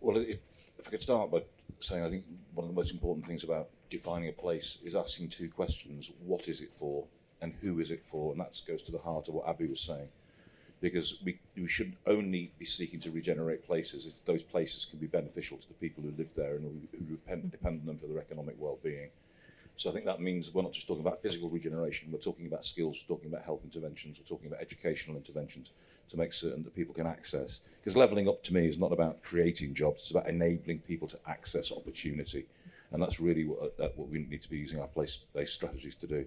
Well, 0.01 0.17
if 0.17 0.87
I 0.87 0.91
could 0.91 1.01
start 1.01 1.31
by 1.31 1.43
saying 1.79 2.03
I 2.03 2.09
think 2.09 2.25
one 2.53 2.65
of 2.65 2.69
the 2.69 2.75
most 2.75 2.93
important 2.93 3.25
things 3.25 3.43
about 3.43 3.69
defining 3.89 4.29
a 4.29 4.33
place 4.33 4.81
is 4.83 4.95
asking 4.95 5.29
two 5.29 5.49
questions: 5.49 6.11
what 6.25 6.47
is 6.47 6.61
it 6.61 6.71
for, 6.71 7.05
and 7.41 7.53
who 7.61 7.79
is 7.79 7.91
it 7.91 8.03
for? 8.03 8.31
And 8.31 8.41
that 8.41 8.59
goes 8.67 8.81
to 8.83 8.91
the 8.91 8.99
heart 8.99 9.29
of 9.29 9.35
what 9.35 9.47
Abi 9.47 9.67
was 9.67 9.81
saying 9.81 10.09
because 10.83 11.23
we, 11.23 11.39
we 11.55 11.65
should 11.65 11.93
only 12.05 12.51
be 12.59 12.65
seeking 12.65 12.99
to 12.99 13.09
regenerate 13.09 13.65
places 13.65 14.05
if 14.05 14.25
those 14.25 14.43
places 14.43 14.83
can 14.83 14.99
be 14.99 15.07
beneficial 15.07 15.57
to 15.57 15.65
the 15.69 15.73
people 15.75 16.03
who 16.03 16.11
live 16.17 16.33
there 16.33 16.55
and 16.55 16.65
who, 16.65 16.97
who 16.97 17.05
depend, 17.15 17.49
depend 17.49 17.79
on 17.79 17.85
them 17.85 17.97
for 17.97 18.07
their 18.07 18.19
economic 18.19 18.55
well-being. 18.59 19.09
So 19.77 19.89
I 19.89 19.93
think 19.93 20.03
that 20.05 20.19
means 20.19 20.53
we're 20.53 20.61
not 20.61 20.73
just 20.73 20.85
talking 20.85 21.01
about 21.01 21.21
physical 21.21 21.49
regeneration, 21.49 22.11
we're 22.11 22.19
talking 22.19 22.47
about 22.47 22.65
skills, 22.65 23.05
we're 23.07 23.15
talking 23.15 23.31
about 23.31 23.45
health 23.45 23.63
interventions, 23.63 24.19
we're 24.19 24.25
talking 24.25 24.47
about 24.47 24.59
educational 24.59 25.15
interventions 25.15 25.71
to 26.09 26.17
make 26.17 26.33
certain 26.33 26.63
that 26.65 26.75
people 26.75 26.93
can 26.93 27.07
access. 27.07 27.69
Because 27.79 27.95
levelling 27.95 28.27
up 28.27 28.43
to 28.43 28.53
me 28.53 28.67
is 28.67 28.77
not 28.77 28.91
about 28.91 29.23
creating 29.23 29.73
jobs, 29.73 30.01
it's 30.01 30.11
about 30.11 30.27
enabling 30.27 30.79
people 30.79 31.07
to 31.07 31.17
access 31.25 31.71
opportunity. 31.71 32.45
And 32.91 33.01
that's 33.01 33.21
really 33.21 33.45
what, 33.45 33.73
uh, 33.79 33.87
what 33.95 34.09
we 34.09 34.19
need 34.19 34.41
to 34.41 34.49
be 34.49 34.57
using 34.57 34.81
our 34.81 34.87
place-based 34.87 35.53
strategies 35.53 35.95
to 35.95 36.07
do. 36.07 36.25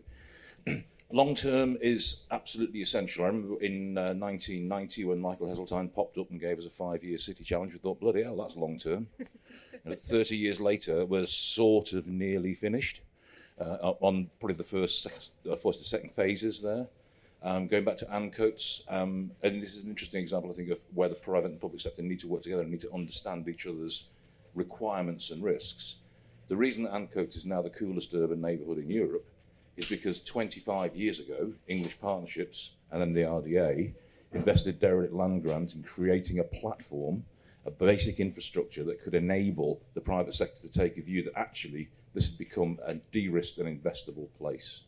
Long 1.12 1.34
term 1.34 1.76
is 1.80 2.26
absolutely 2.30 2.80
essential. 2.80 3.24
I 3.24 3.28
remember 3.28 3.60
in 3.60 3.96
uh, 3.96 4.14
1990 4.14 5.04
when 5.04 5.20
Michael 5.20 5.46
Heseltine 5.46 5.92
popped 5.92 6.18
up 6.18 6.30
and 6.30 6.40
gave 6.40 6.58
us 6.58 6.66
a 6.66 6.70
five 6.70 7.04
year 7.04 7.18
city 7.18 7.44
challenge, 7.44 7.72
we 7.72 7.78
thought, 7.78 8.00
bloody 8.00 8.24
hell, 8.24 8.36
that's 8.36 8.56
long 8.56 8.76
term. 8.76 9.06
30 9.86 10.36
years 10.36 10.60
later, 10.60 11.06
we're 11.06 11.26
sort 11.26 11.92
of 11.92 12.08
nearly 12.08 12.54
finished 12.54 13.02
uh, 13.60 13.92
on 14.00 14.28
probably 14.40 14.56
the 14.56 14.64
first, 14.64 15.32
uh, 15.48 15.54
first 15.54 15.78
and 15.78 15.86
second 15.86 16.10
phases 16.10 16.60
there. 16.60 16.88
Um, 17.42 17.68
going 17.68 17.84
back 17.84 17.96
to 17.96 18.06
Ancoats, 18.06 18.82
um, 18.90 19.30
and 19.42 19.62
this 19.62 19.76
is 19.76 19.84
an 19.84 19.90
interesting 19.90 20.20
example, 20.20 20.50
I 20.50 20.54
think, 20.54 20.70
of 20.70 20.82
where 20.92 21.08
the 21.08 21.14
private 21.14 21.52
and 21.52 21.60
public 21.60 21.80
sector 21.80 22.02
need 22.02 22.18
to 22.20 22.28
work 22.28 22.42
together 22.42 22.62
and 22.62 22.70
need 22.70 22.80
to 22.80 22.92
understand 22.92 23.46
each 23.46 23.66
other's 23.66 24.10
requirements 24.54 25.30
and 25.30 25.44
risks. 25.44 26.00
The 26.48 26.56
reason 26.56 26.84
that 26.84 26.92
Ancoats 26.92 27.36
is 27.36 27.46
now 27.46 27.62
the 27.62 27.70
coolest 27.70 28.12
urban 28.14 28.40
neighbourhood 28.40 28.78
in 28.78 28.90
Europe 28.90 29.24
is 29.76 29.86
because 29.86 30.22
25 30.22 30.96
years 30.96 31.20
ago, 31.20 31.52
English 31.68 32.00
Partnerships 32.00 32.76
and 32.90 33.00
then 33.00 33.12
the 33.12 33.22
RDA 33.22 33.94
invested 34.32 34.78
derelict 34.78 35.12
land 35.12 35.42
grant 35.42 35.74
in 35.74 35.82
creating 35.82 36.38
a 36.38 36.44
platform, 36.44 37.24
a 37.64 37.70
basic 37.70 38.20
infrastructure 38.20 38.84
that 38.84 39.00
could 39.00 39.14
enable 39.14 39.80
the 39.94 40.00
private 40.00 40.32
sector 40.32 40.60
to 40.60 40.70
take 40.70 40.96
a 40.96 41.02
view 41.02 41.22
that 41.22 41.36
actually 41.36 41.88
this 42.14 42.30
had 42.30 42.38
become 42.38 42.78
a 42.84 42.94
de-risked 42.94 43.58
and 43.58 43.82
investable 43.82 44.28
place. 44.38 44.84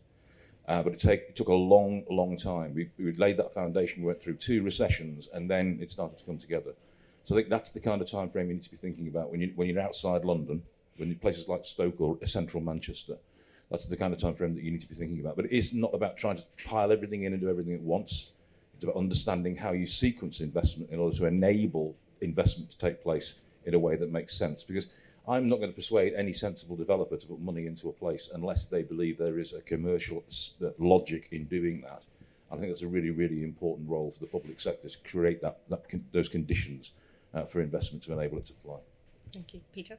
Uh, 0.66 0.82
but 0.82 0.92
it, 0.92 0.98
take, 0.98 1.20
it, 1.20 1.36
took 1.36 1.48
a 1.48 1.54
long, 1.54 2.04
long 2.10 2.36
time. 2.36 2.74
We, 2.74 2.90
we 2.98 3.12
laid 3.12 3.38
that 3.38 3.54
foundation, 3.54 4.02
we 4.02 4.08
went 4.08 4.20
through 4.20 4.36
two 4.36 4.62
recessions, 4.62 5.28
and 5.32 5.50
then 5.50 5.78
it 5.80 5.90
started 5.90 6.18
to 6.18 6.24
come 6.24 6.36
together. 6.36 6.72
So 7.24 7.34
I 7.34 7.38
think 7.38 7.48
that's 7.48 7.70
the 7.70 7.80
kind 7.80 8.00
of 8.00 8.10
time 8.10 8.28
frame 8.28 8.48
you 8.48 8.54
need 8.54 8.62
to 8.62 8.70
be 8.70 8.76
thinking 8.76 9.08
about 9.08 9.30
when, 9.30 9.40
you, 9.40 9.52
when 9.56 9.68
you're 9.68 9.80
outside 9.80 10.24
London, 10.24 10.62
when 10.96 11.08
you're 11.08 11.18
places 11.18 11.48
like 11.48 11.64
Stoke 11.64 12.00
or 12.00 12.18
central 12.24 12.62
Manchester. 12.62 13.16
That's 13.70 13.84
the 13.84 13.96
kind 13.96 14.14
of 14.14 14.20
time 14.20 14.34
frame 14.34 14.54
that 14.54 14.64
you 14.64 14.70
need 14.70 14.80
to 14.80 14.88
be 14.88 14.94
thinking 14.94 15.20
about. 15.20 15.36
But 15.36 15.46
it 15.46 15.52
is 15.52 15.74
not 15.74 15.94
about 15.94 16.16
trying 16.16 16.36
to 16.36 16.42
pile 16.66 16.90
everything 16.90 17.24
in 17.24 17.32
and 17.32 17.42
do 17.42 17.50
everything 17.50 17.74
at 17.74 17.80
once. 17.80 18.32
It's 18.74 18.84
about 18.84 18.96
understanding 18.96 19.56
how 19.56 19.72
you 19.72 19.86
sequence 19.86 20.40
investment 20.40 20.90
in 20.90 20.98
order 20.98 21.16
to 21.16 21.26
enable 21.26 21.96
investment 22.20 22.70
to 22.70 22.78
take 22.78 23.02
place 23.02 23.40
in 23.64 23.74
a 23.74 23.78
way 23.78 23.96
that 23.96 24.10
makes 24.10 24.38
sense. 24.38 24.64
Because 24.64 24.86
I'm 25.28 25.48
not 25.48 25.56
going 25.56 25.70
to 25.70 25.74
persuade 25.74 26.14
any 26.16 26.32
sensible 26.32 26.76
developer 26.76 27.16
to 27.16 27.26
put 27.26 27.40
money 27.40 27.66
into 27.66 27.88
a 27.90 27.92
place 27.92 28.30
unless 28.32 28.66
they 28.66 28.82
believe 28.82 29.18
there 29.18 29.38
is 29.38 29.52
a 29.52 29.60
commercial 29.60 30.24
uh, 30.64 30.68
logic 30.78 31.28
in 31.32 31.44
doing 31.44 31.82
that. 31.82 32.02
I 32.50 32.56
think 32.56 32.68
that's 32.68 32.82
a 32.82 32.88
really, 32.88 33.10
really 33.10 33.44
important 33.44 33.90
role 33.90 34.10
for 34.10 34.20
the 34.20 34.26
public 34.26 34.58
sector 34.58 34.88
to 34.88 34.98
create 35.10 35.42
that, 35.42 35.58
that 35.68 35.86
con- 35.88 36.06
those 36.12 36.30
conditions 36.30 36.92
uh, 37.34 37.42
for 37.42 37.60
investment 37.60 38.02
to 38.04 38.14
enable 38.14 38.38
it 38.38 38.46
to 38.46 38.54
fly. 38.54 38.78
Thank 39.32 39.52
you, 39.52 39.60
Peter. 39.74 39.98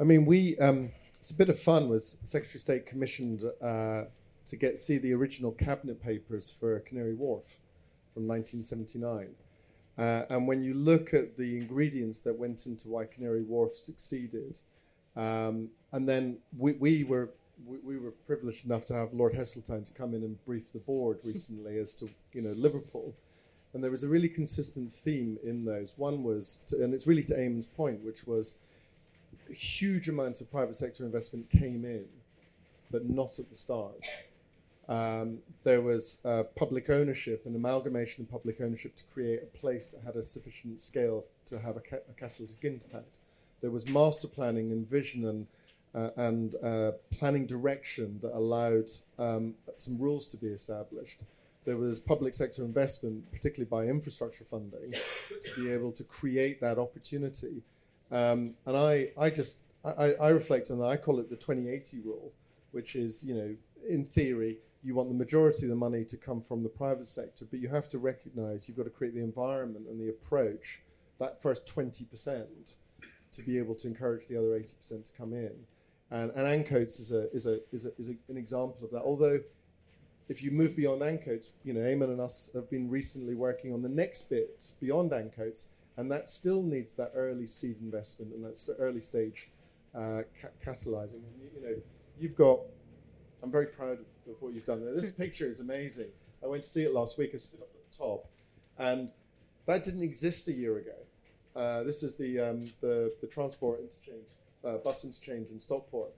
I 0.00 0.04
mean, 0.04 0.24
we 0.24 0.56
um, 0.58 0.90
it's 1.18 1.30
a 1.30 1.34
bit 1.34 1.48
of 1.48 1.58
fun 1.58 1.88
was 1.88 2.20
Secretary 2.22 2.58
of 2.58 2.60
State 2.60 2.86
commissioned 2.86 3.42
uh, 3.62 4.02
to 4.46 4.56
get 4.56 4.78
see 4.78 4.98
the 4.98 5.12
original 5.12 5.52
cabinet 5.52 6.02
papers 6.02 6.50
for 6.50 6.78
Canary 6.80 7.14
Wharf 7.14 7.56
from 8.08 8.26
1979. 8.28 9.34
Uh, 9.98 10.26
and 10.28 10.46
when 10.46 10.62
you 10.62 10.74
look 10.74 11.14
at 11.14 11.36
the 11.36 11.56
ingredients 11.56 12.20
that 12.20 12.38
went 12.38 12.66
into 12.66 12.88
why 12.88 13.06
Canary 13.06 13.42
Wharf 13.42 13.72
succeeded, 13.72 14.60
um, 15.16 15.70
and 15.92 16.08
then 16.08 16.38
we, 16.56 16.72
we 16.72 17.04
were 17.04 17.30
we, 17.66 17.78
we, 17.78 17.98
were 17.98 18.10
privileged 18.10 18.66
enough 18.66 18.84
to 18.84 18.94
have 18.94 19.14
Lord 19.14 19.32
Heseltine 19.32 19.84
to 19.86 19.92
come 19.92 20.14
in 20.14 20.22
and 20.22 20.44
brief 20.44 20.72
the 20.72 20.78
board 20.78 21.20
recently 21.24 21.78
as 21.78 21.94
to 21.96 22.10
you 22.32 22.42
know 22.42 22.50
Liverpool, 22.50 23.14
and 23.72 23.82
there 23.82 23.90
was 23.90 24.04
a 24.04 24.08
really 24.08 24.28
consistent 24.28 24.90
theme 24.90 25.38
in 25.42 25.64
those. 25.64 25.94
One 25.96 26.22
was, 26.22 26.58
to, 26.68 26.82
and 26.82 26.92
it's 26.92 27.06
really 27.06 27.24
to 27.24 27.34
Eamonn's 27.34 27.66
point, 27.66 28.04
which 28.04 28.26
was 28.26 28.58
huge 29.50 30.08
amounts 30.08 30.40
of 30.40 30.50
private 30.50 30.74
sector 30.74 31.04
investment 31.04 31.50
came 31.50 31.84
in, 31.84 32.06
but 32.90 33.08
not 33.08 33.38
at 33.38 33.48
the 33.48 33.54
start. 33.54 34.04
Um, 34.88 35.38
there 35.64 35.80
was 35.80 36.20
uh, 36.24 36.44
public 36.54 36.88
ownership, 36.90 37.44
an 37.44 37.56
amalgamation 37.56 38.24
of 38.24 38.30
public 38.30 38.60
ownership 38.60 38.94
to 38.96 39.04
create 39.04 39.40
a 39.42 39.58
place 39.58 39.88
that 39.88 40.04
had 40.04 40.14
a 40.14 40.22
sufficient 40.22 40.80
scale 40.80 41.24
to 41.46 41.58
have 41.58 41.76
a, 41.76 41.80
ca- 41.80 42.06
a 42.08 42.12
catalytic 42.12 42.62
impact. 42.64 43.18
There 43.60 43.70
was 43.70 43.88
master 43.88 44.28
planning 44.28 44.70
and 44.70 44.88
vision 44.88 45.24
and 45.24 45.46
uh, 45.94 46.10
and 46.16 46.54
uh, 46.62 46.92
planning 47.10 47.46
direction 47.46 48.20
that 48.22 48.36
allowed 48.36 48.90
um, 49.18 49.54
some 49.76 49.98
rules 49.98 50.28
to 50.28 50.36
be 50.36 50.48
established. 50.48 51.22
There 51.64 51.78
was 51.78 51.98
public 51.98 52.34
sector 52.34 52.62
investment, 52.62 53.32
particularly 53.32 53.68
by 53.68 53.90
infrastructure 53.90 54.44
funding, 54.44 54.92
to 55.40 55.60
be 55.60 55.72
able 55.72 55.92
to 55.92 56.04
create 56.04 56.60
that 56.60 56.78
opportunity 56.78 57.62
um, 58.10 58.54
and 58.64 58.76
I, 58.76 59.08
I 59.18 59.30
just, 59.30 59.64
I, 59.84 60.14
I 60.20 60.28
reflect 60.30 60.70
on 60.70 60.78
that. 60.78 60.86
I 60.86 60.96
call 60.96 61.18
it 61.20 61.30
the 61.30 61.36
2080 61.36 62.00
rule, 62.00 62.32
which 62.72 62.96
is, 62.96 63.24
you 63.24 63.34
know, 63.34 63.56
in 63.88 64.04
theory, 64.04 64.58
you 64.82 64.94
want 64.94 65.08
the 65.08 65.14
majority 65.14 65.66
of 65.66 65.70
the 65.70 65.76
money 65.76 66.04
to 66.04 66.16
come 66.16 66.40
from 66.40 66.62
the 66.62 66.68
private 66.68 67.06
sector, 67.06 67.44
but 67.50 67.58
you 67.58 67.68
have 67.68 67.88
to 67.88 67.98
recognize 67.98 68.68
you've 68.68 68.76
got 68.76 68.84
to 68.84 68.90
create 68.90 69.14
the 69.14 69.22
environment 69.22 69.86
and 69.88 70.00
the 70.00 70.08
approach, 70.08 70.82
that 71.18 71.42
first 71.42 71.66
20%, 71.66 72.76
to 73.32 73.42
be 73.42 73.58
able 73.58 73.74
to 73.74 73.88
encourage 73.88 74.26
the 74.28 74.36
other 74.36 74.48
80% 74.48 75.04
to 75.06 75.12
come 75.12 75.32
in. 75.32 75.52
And, 76.10 76.30
and 76.32 76.64
Ancoats 76.64 77.00
is, 77.00 77.12
a, 77.12 77.28
is, 77.32 77.46
a, 77.46 77.58
is, 77.72 77.86
a, 77.86 77.90
is 77.98 78.10
a, 78.10 78.14
an 78.28 78.36
example 78.36 78.78
of 78.84 78.92
that. 78.92 79.02
Although, 79.02 79.38
if 80.28 80.42
you 80.42 80.50
move 80.50 80.76
beyond 80.76 81.02
Ancoats, 81.02 81.50
you 81.64 81.72
know, 81.72 81.80
Eamonn 81.80 82.10
and 82.10 82.20
us 82.20 82.52
have 82.54 82.70
been 82.70 82.88
recently 82.88 83.34
working 83.34 83.72
on 83.72 83.82
the 83.82 83.88
next 83.88 84.30
bit 84.30 84.70
beyond 84.80 85.10
Ancoats, 85.10 85.70
and 85.96 86.10
that 86.10 86.28
still 86.28 86.62
needs 86.62 86.92
that 86.92 87.12
early 87.14 87.46
seed 87.46 87.76
investment 87.80 88.34
and 88.34 88.44
that's 88.44 88.68
early 88.78 89.00
stage 89.00 89.50
uh, 89.94 90.22
ca- 90.40 90.48
catalyzing. 90.64 91.14
And 91.14 91.40
you, 91.40 91.50
you, 91.54 91.66
know, 91.66 91.76
you've 92.18 92.36
got. 92.36 92.60
I'm 93.42 93.50
very 93.50 93.66
proud 93.66 93.98
of, 93.98 94.06
of 94.28 94.40
what 94.40 94.54
you've 94.54 94.64
done 94.64 94.84
there. 94.84 94.94
This 94.94 95.10
picture 95.24 95.46
is 95.46 95.60
amazing. 95.60 96.10
I 96.42 96.46
went 96.46 96.62
to 96.62 96.68
see 96.68 96.82
it 96.82 96.92
last 96.92 97.18
week. 97.18 97.30
I 97.34 97.38
stood 97.38 97.60
up 97.60 97.68
at 97.74 97.90
the 97.90 97.98
top, 97.98 98.28
and 98.78 99.10
that 99.66 99.84
didn't 99.84 100.02
exist 100.02 100.48
a 100.48 100.52
year 100.52 100.78
ago. 100.78 100.96
Uh, 101.54 101.82
this 101.82 102.02
is 102.02 102.16
the, 102.16 102.38
um, 102.38 102.70
the 102.82 103.14
the 103.22 103.26
transport 103.26 103.80
interchange, 103.80 104.28
uh, 104.64 104.76
bus 104.78 105.04
interchange 105.04 105.48
in 105.50 105.58
Stockport, 105.58 106.10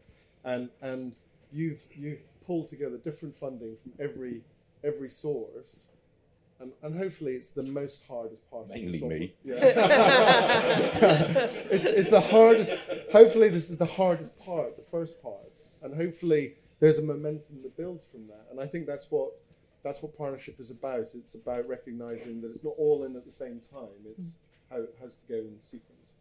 and 0.44 0.70
and 0.82 1.16
you've 1.52 1.86
you've 1.94 2.22
pulled 2.44 2.68
together 2.68 2.96
different 2.96 3.34
funding 3.36 3.76
from 3.76 3.92
every 4.00 4.42
every 4.82 5.08
source 5.08 5.90
and, 6.60 6.72
and 6.82 6.96
hopefully 6.96 7.32
it's 7.32 7.50
the 7.50 7.62
most 7.62 8.06
hardest 8.06 8.48
part. 8.50 8.68
Mainly 8.68 9.02
me. 9.02 9.34
Yeah. 9.44 9.54
it's, 11.70 11.84
it's 11.84 12.10
the 12.10 12.20
hardest. 12.20 12.72
Hopefully 13.12 13.48
this 13.48 13.70
is 13.70 13.78
the 13.78 13.86
hardest 13.86 14.44
part, 14.44 14.76
the 14.76 14.82
first 14.82 15.22
part, 15.22 15.60
and 15.82 15.94
hopefully 15.94 16.54
there's 16.80 16.98
a 16.98 17.02
momentum 17.02 17.62
that 17.62 17.76
builds 17.76 18.10
from 18.10 18.26
that, 18.28 18.46
and 18.50 18.60
I 18.60 18.66
think 18.66 18.86
that's 18.86 19.10
what 19.10 19.32
that's 19.82 20.02
what 20.02 20.16
partnership 20.16 20.58
is 20.58 20.70
about. 20.70 21.14
It's 21.14 21.34
about 21.34 21.68
recognizing 21.68 22.40
that 22.42 22.48
it's 22.48 22.64
not 22.64 22.74
all 22.76 23.04
in 23.04 23.16
at 23.16 23.24
the 23.24 23.30
same 23.30 23.60
time. 23.60 24.04
It's 24.16 24.38
how 24.70 24.78
it 24.78 24.96
has 25.00 25.16
to 25.16 25.26
go 25.26 25.36
in 25.36 25.60
sequence. 25.60 26.14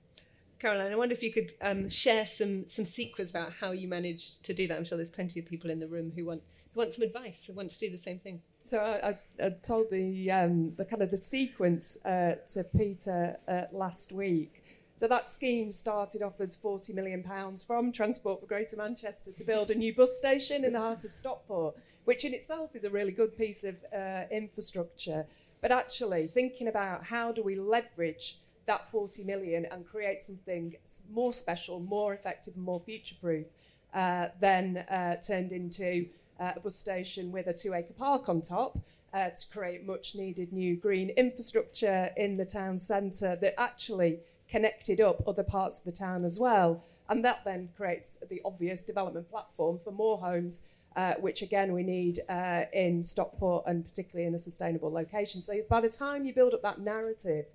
Caroline, 0.60 0.91
I 0.91 0.96
wonder 0.96 1.13
if 1.13 1.22
you 1.22 1.32
could 1.32 1.53
um, 1.62 1.89
share 1.89 2.25
some 2.25 2.67
some 2.67 2.86
secrets 2.86 3.29
about 3.29 3.53
how 3.53 3.72
you 3.72 3.88
managed 3.88 4.44
to 4.46 4.53
do 4.53 4.67
that. 4.67 4.77
I'm 4.77 4.86
sure 4.86 4.98
there's 4.98 5.10
plenty 5.10 5.39
of 5.39 5.46
people 5.46 5.70
in 5.70 5.79
the 5.79 5.88
room 5.88 6.13
who 6.15 6.25
want 6.25 6.41
who 6.74 6.79
want 6.79 6.94
some 6.94 7.03
advice, 7.03 7.46
who 7.46 7.53
want 7.53 7.70
to 7.72 7.79
do 7.79 7.89
the 7.91 7.98
same 7.98 8.20
thing. 8.20 8.41
So 8.67 8.81
I, 8.81 9.17
I, 9.41 9.50
told 9.63 9.89
the 9.91 10.29
um, 10.29 10.75
the 10.75 10.83
kind 10.83 11.01
of 11.01 11.09
the 11.09 11.15
sequence 11.15 12.05
uh, 12.05 12.36
to 12.50 12.65
Peter 12.65 13.38
uh, 13.47 13.62
last 13.71 14.12
week. 14.12 14.62
So 14.97 15.07
that 15.07 15.29
scheme 15.29 15.71
started 15.71 16.21
off 16.21 16.41
as 16.41 16.57
forty 16.57 16.91
million 16.91 17.24
pounds 17.24 17.63
from 17.63 17.93
Transport 17.93 18.41
for 18.41 18.45
Greater 18.45 18.75
Manchester 18.75 19.31
to 19.31 19.43
build 19.45 19.71
a 19.71 19.75
new 19.75 19.95
bus 19.95 20.17
station 20.17 20.65
in 20.65 20.74
the 20.74 20.79
heart 20.79 21.05
of 21.05 21.13
Stockport, 21.13 21.77
which 22.03 22.25
in 22.25 22.33
itself 22.33 22.75
is 22.75 22.83
a 22.83 22.89
really 22.89 23.13
good 23.13 23.38
piece 23.38 23.63
of 23.63 23.77
uh, 23.95 24.24
infrastructure. 24.29 25.25
But 25.62 25.71
actually, 25.71 26.27
thinking 26.27 26.67
about 26.67 27.05
how 27.05 27.31
do 27.31 27.43
we 27.43 27.55
leverage 27.55 28.39
that 28.65 28.86
40 28.86 29.24
million 29.24 29.65
and 29.71 29.88
create 29.88 30.19
something 30.19 30.75
more 31.13 31.31
special, 31.31 31.79
more 31.79 32.13
effective, 32.13 32.55
and 32.55 32.65
more 32.65 32.81
future 32.81 33.15
proof, 33.21 33.47
uh, 33.93 34.27
then 34.41 34.83
uh, 34.89 35.15
turned 35.25 35.53
into 35.53 36.07
uh, 36.39 36.53
a 36.56 36.60
bus 36.60 36.75
station 36.75 37.32
with 37.32 37.48
a 37.48 37.53
two 37.53 37.74
acre 37.74 37.94
park 37.94 38.29
on 38.29 38.41
top 38.41 38.77
uh, 39.13 39.29
to 39.29 39.46
create 39.51 39.86
much 39.86 40.15
needed 40.15 40.51
new 40.51 40.75
green 40.75 41.10
infrastructure 41.12 42.10
in 42.17 42.38
the 42.38 42.46
town 42.46 42.79
centre 42.79 43.36
that 43.36 43.60
actually 43.60 44.20
connected 44.50 45.01
up 45.01 45.22
other 45.27 45.44
parts 45.44 45.79
of 45.79 45.86
the 45.91 45.98
town 45.98 46.24
as 46.24 46.39
well. 46.39 46.84
And 47.10 47.24
that 47.24 47.46
then 47.46 47.70
creates 47.77 48.24
the 48.29 48.41
obvious 48.44 48.84
development 48.84 49.29
platform 49.29 49.79
for 49.84 49.91
more 49.91 50.17
homes. 50.17 50.67
Uh, 50.96 51.13
which 51.20 51.44
again 51.44 51.74
we 51.74 51.84
need 51.84 52.17
uh, 52.27 52.63
in 52.74 53.03
Stockport 53.03 53.63
and 53.67 53.86
particularly 53.86 54.25
in 54.27 54.34
a 54.34 54.39
sustainable 54.39 54.91
location. 54.91 55.41
So 55.41 55.53
by 55.70 55.79
the 55.79 55.89
time 55.89 56.25
you 56.25 56.34
build 56.34 56.56
up 56.56 56.63
that 56.63 56.79
narrative 56.79 57.46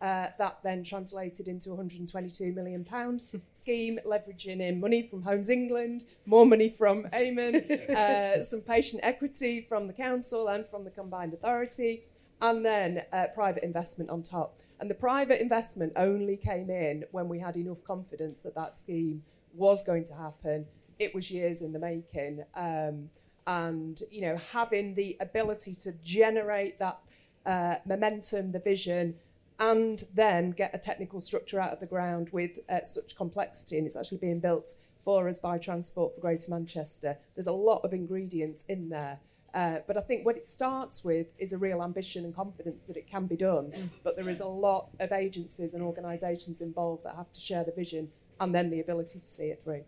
uh, 0.00 0.28
that 0.38 0.58
then 0.62 0.84
translated 0.84 1.48
into 1.48 1.70
a 1.70 1.74
122 1.74 2.52
million 2.52 2.84
pound 2.84 3.24
scheme, 3.50 3.98
leveraging 4.06 4.60
in 4.60 4.80
money 4.80 5.02
from 5.02 5.22
Homes 5.22 5.50
England, 5.50 6.04
more 6.26 6.46
money 6.46 6.68
from 6.68 7.04
Eamonn, 7.12 7.90
uh, 7.90 8.40
some 8.40 8.60
patient 8.60 9.00
equity 9.04 9.60
from 9.60 9.86
the 9.86 9.92
council 9.92 10.48
and 10.48 10.66
from 10.66 10.84
the 10.84 10.90
combined 10.90 11.34
authority, 11.34 12.04
and 12.40 12.64
then 12.64 13.04
uh, 13.12 13.26
private 13.34 13.64
investment 13.64 14.10
on 14.10 14.22
top. 14.22 14.58
And 14.80 14.88
the 14.88 14.94
private 14.94 15.40
investment 15.40 15.92
only 15.96 16.36
came 16.36 16.70
in 16.70 17.04
when 17.10 17.28
we 17.28 17.40
had 17.40 17.56
enough 17.56 17.82
confidence 17.82 18.42
that 18.42 18.54
that 18.54 18.76
scheme 18.76 19.24
was 19.54 19.82
going 19.82 20.04
to 20.04 20.14
happen. 20.14 20.66
It 20.98 21.14
was 21.14 21.30
years 21.30 21.62
in 21.62 21.72
the 21.72 21.78
making, 21.78 22.44
um, 22.54 23.10
and 23.46 24.00
you 24.10 24.20
know 24.20 24.36
having 24.52 24.94
the 24.94 25.16
ability 25.20 25.74
to 25.82 25.92
generate 26.04 26.78
that 26.78 27.00
uh, 27.46 27.76
momentum, 27.86 28.52
the 28.52 28.60
vision 28.60 29.14
and 29.60 30.04
then 30.14 30.52
get 30.52 30.74
a 30.74 30.78
technical 30.78 31.20
structure 31.20 31.60
out 31.60 31.72
of 31.72 31.80
the 31.80 31.86
ground 31.86 32.30
with 32.32 32.58
uh, 32.68 32.82
such 32.84 33.16
complexity. 33.16 33.76
And 33.76 33.86
it's 33.86 33.96
actually 33.96 34.18
being 34.18 34.40
built 34.40 34.74
for 34.96 35.28
us 35.28 35.38
by 35.38 35.58
Transport 35.58 36.14
for 36.14 36.20
Greater 36.20 36.50
Manchester. 36.50 37.18
There's 37.34 37.46
a 37.46 37.52
lot 37.52 37.82
of 37.84 37.92
ingredients 37.92 38.64
in 38.68 38.88
there. 38.88 39.20
Uh, 39.54 39.78
but 39.86 39.96
I 39.96 40.00
think 40.00 40.26
what 40.26 40.36
it 40.36 40.44
starts 40.44 41.04
with 41.04 41.32
is 41.38 41.52
a 41.52 41.58
real 41.58 41.82
ambition 41.82 42.24
and 42.24 42.34
confidence 42.34 42.84
that 42.84 42.96
it 42.96 43.10
can 43.10 43.26
be 43.26 43.36
done. 43.36 43.90
But 44.04 44.16
there 44.16 44.28
is 44.28 44.40
a 44.40 44.46
lot 44.46 44.90
of 45.00 45.10
agencies 45.10 45.74
and 45.74 45.82
organisations 45.82 46.60
involved 46.60 47.04
that 47.04 47.16
have 47.16 47.32
to 47.32 47.40
share 47.40 47.64
the 47.64 47.72
vision 47.72 48.10
and 48.38 48.54
then 48.54 48.70
the 48.70 48.80
ability 48.80 49.18
to 49.18 49.26
see 49.26 49.46
it 49.46 49.62
through. 49.62 49.84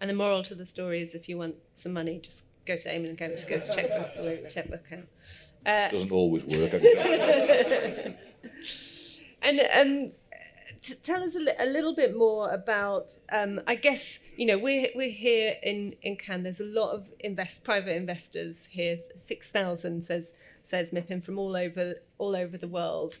And 0.00 0.10
the 0.10 0.14
moral 0.14 0.42
to 0.44 0.54
the 0.54 0.66
story 0.66 1.02
is 1.02 1.14
if 1.14 1.28
you 1.28 1.38
want 1.38 1.56
some 1.74 1.92
money, 1.92 2.20
just 2.22 2.44
go 2.64 2.76
to 2.76 2.88
Eamonn 2.88 3.10
and 3.10 3.18
go 3.18 3.28
to, 3.28 3.46
go 3.46 3.60
to 3.60 3.74
check 3.74 3.90
Absolutely. 3.90 4.50
checkbook 4.50 4.86
account. 4.86 5.08
Uh, 5.64 5.88
Doesn't 5.90 6.12
always 6.12 6.44
work. 6.44 6.74
I 6.74 6.78
can 6.78 6.92
tell 6.92 8.04
you. 8.06 8.14
And 9.46 9.60
um, 9.80 10.12
t- 10.82 10.94
tell 11.04 11.22
us 11.22 11.36
a, 11.36 11.38
li- 11.38 11.60
a 11.60 11.66
little 11.66 11.94
bit 11.94 12.16
more 12.16 12.50
about. 12.50 13.12
Um, 13.30 13.60
I 13.66 13.76
guess 13.76 14.18
you 14.36 14.44
know 14.44 14.58
we're 14.58 14.88
we're 14.96 15.10
here 15.10 15.54
in 15.62 15.94
in 16.02 16.16
Cannes. 16.16 16.42
There's 16.42 16.60
a 16.60 16.64
lot 16.64 16.90
of 16.90 17.10
invest 17.20 17.62
private 17.62 17.94
investors 17.94 18.66
here. 18.70 18.98
Six 19.16 19.48
thousand 19.48 20.04
says 20.04 20.32
says 20.64 20.90
MIPIM 20.90 21.22
from 21.22 21.38
all 21.38 21.56
over 21.56 21.94
all 22.18 22.34
over 22.34 22.58
the 22.58 22.66
world. 22.66 23.18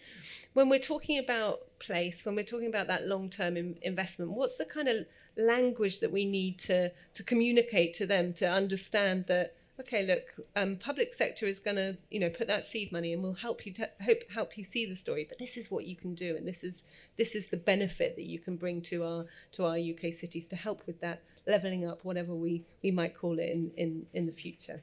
When 0.52 0.68
we're 0.68 0.80
talking 0.80 1.18
about 1.18 1.60
place, 1.78 2.24
when 2.24 2.34
we're 2.34 2.44
talking 2.44 2.68
about 2.68 2.88
that 2.88 3.06
long 3.06 3.30
term 3.30 3.56
in, 3.56 3.76
investment, 3.82 4.32
what's 4.32 4.56
the 4.56 4.64
kind 4.64 4.88
of 4.88 5.06
language 5.36 6.00
that 6.00 6.10
we 6.10 6.24
need 6.24 6.58
to 6.58 6.90
to 7.14 7.22
communicate 7.22 7.94
to 7.94 8.06
them 8.06 8.32
to 8.32 8.50
understand 8.50 9.26
that 9.28 9.54
okay, 9.80 10.04
look, 10.04 10.46
um, 10.54 10.76
public 10.76 11.12
sector 11.12 11.46
is 11.46 11.58
going 11.58 11.76
to, 11.76 11.96
you 12.10 12.20
know, 12.20 12.30
put 12.30 12.46
that 12.46 12.64
seed 12.64 12.92
money 12.92 13.12
and 13.12 13.22
we'll 13.22 13.34
help 13.34 13.66
you 13.66 13.72
te- 13.72 13.84
hope 14.04 14.22
help 14.32 14.56
you 14.56 14.64
see 14.64 14.86
the 14.86 14.96
story. 14.96 15.26
But 15.28 15.38
this 15.38 15.56
is 15.56 15.70
what 15.70 15.86
you 15.86 15.96
can 15.96 16.14
do, 16.14 16.36
and 16.36 16.46
this 16.46 16.64
is 16.64 16.82
this 17.16 17.34
is 17.34 17.48
the 17.48 17.56
benefit 17.56 18.16
that 18.16 18.26
you 18.26 18.38
can 18.38 18.56
bring 18.56 18.80
to 18.82 19.04
our 19.04 19.26
to 19.52 19.66
our 19.66 19.76
UK 19.76 20.12
cities 20.12 20.46
to 20.48 20.56
help 20.56 20.86
with 20.86 21.00
that 21.00 21.22
leveling 21.46 21.86
up, 21.86 22.04
whatever 22.04 22.34
we 22.34 22.64
we 22.82 22.90
might 22.90 23.16
call 23.16 23.38
it 23.38 23.50
in 23.50 23.70
in 23.76 24.06
in 24.14 24.26
the 24.26 24.32
future. 24.32 24.82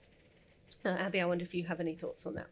Uh, 0.85 0.97
Abi, 0.99 1.21
I 1.21 1.25
wonder 1.25 1.43
if 1.43 1.53
you 1.53 1.65
have 1.65 1.79
any 1.79 1.95
thoughts 1.95 2.25
on 2.25 2.35
that. 2.35 2.47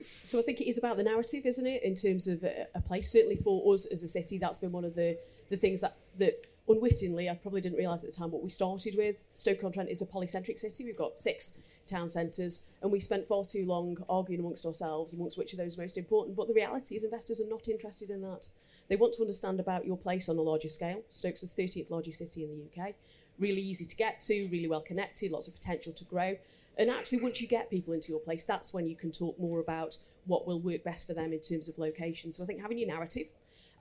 So 0.00 0.38
I 0.38 0.42
think 0.42 0.60
it 0.60 0.68
is 0.68 0.78
about 0.78 0.96
the 0.96 1.04
narrative, 1.04 1.44
isn't 1.44 1.66
it? 1.66 1.82
In 1.82 1.94
terms 1.94 2.26
of 2.26 2.42
a, 2.42 2.66
a 2.74 2.80
place, 2.80 3.12
certainly 3.12 3.36
for 3.36 3.72
us 3.72 3.86
as 3.86 4.02
a 4.02 4.08
city, 4.08 4.38
that's 4.38 4.58
been 4.58 4.72
one 4.72 4.84
of 4.84 4.94
the 4.94 5.18
the 5.50 5.56
things 5.56 5.82
that 5.82 5.96
that 6.16 6.46
unwittingly 6.68 7.28
I 7.28 7.34
probably 7.34 7.60
didn't 7.60 7.78
realise 7.78 8.04
at 8.04 8.10
the 8.10 8.16
time 8.16 8.30
what 8.30 8.42
we 8.42 8.50
started 8.50 8.94
with. 8.96 9.24
Stoke-on-Trent 9.34 9.90
is 9.90 10.02
a 10.02 10.06
polycentric 10.06 10.58
city. 10.58 10.84
We've 10.84 10.96
got 10.96 11.18
six 11.18 11.62
town 11.86 12.08
centres, 12.08 12.70
and 12.80 12.92
we 12.92 13.00
spent 13.00 13.26
far 13.26 13.44
too 13.44 13.66
long 13.66 13.96
arguing 14.08 14.40
amongst 14.40 14.64
ourselves 14.66 15.12
amongst 15.12 15.38
which 15.38 15.52
of 15.52 15.58
those 15.58 15.78
are 15.78 15.82
most 15.82 15.98
important. 15.98 16.36
But 16.36 16.46
the 16.46 16.54
reality 16.54 16.94
is, 16.94 17.04
investors 17.04 17.40
are 17.40 17.48
not 17.48 17.68
interested 17.68 18.10
in 18.10 18.22
that. 18.22 18.48
They 18.88 18.96
want 18.96 19.14
to 19.14 19.22
understand 19.22 19.60
about 19.60 19.86
your 19.86 19.96
place 19.96 20.28
on 20.28 20.36
a 20.36 20.42
larger 20.42 20.68
scale. 20.68 21.02
Stoke's 21.08 21.40
the 21.40 21.62
13th 21.62 21.90
largest 21.90 22.18
city 22.18 22.44
in 22.44 22.50
the 22.50 22.82
UK. 22.82 22.94
Really 23.38 23.62
easy 23.62 23.84
to 23.84 23.96
get 23.96 24.20
to, 24.22 24.48
really 24.52 24.68
well 24.68 24.80
connected, 24.80 25.30
lots 25.30 25.48
of 25.48 25.54
potential 25.54 25.92
to 25.92 26.04
grow. 26.04 26.36
And 26.78 26.88
actually, 26.90 27.22
once 27.22 27.40
you 27.40 27.48
get 27.48 27.70
people 27.70 27.92
into 27.92 28.10
your 28.12 28.20
place, 28.20 28.44
that's 28.44 28.72
when 28.72 28.86
you 28.86 28.96
can 28.96 29.12
talk 29.12 29.38
more 29.38 29.60
about 29.60 29.96
what 30.26 30.46
will 30.46 30.60
work 30.60 30.84
best 30.84 31.06
for 31.06 31.14
them 31.14 31.32
in 31.32 31.40
terms 31.40 31.68
of 31.68 31.78
location. 31.78 32.32
So 32.32 32.42
I 32.42 32.46
think 32.46 32.60
having 32.60 32.78
your 32.78 32.88
narrative, 32.88 33.26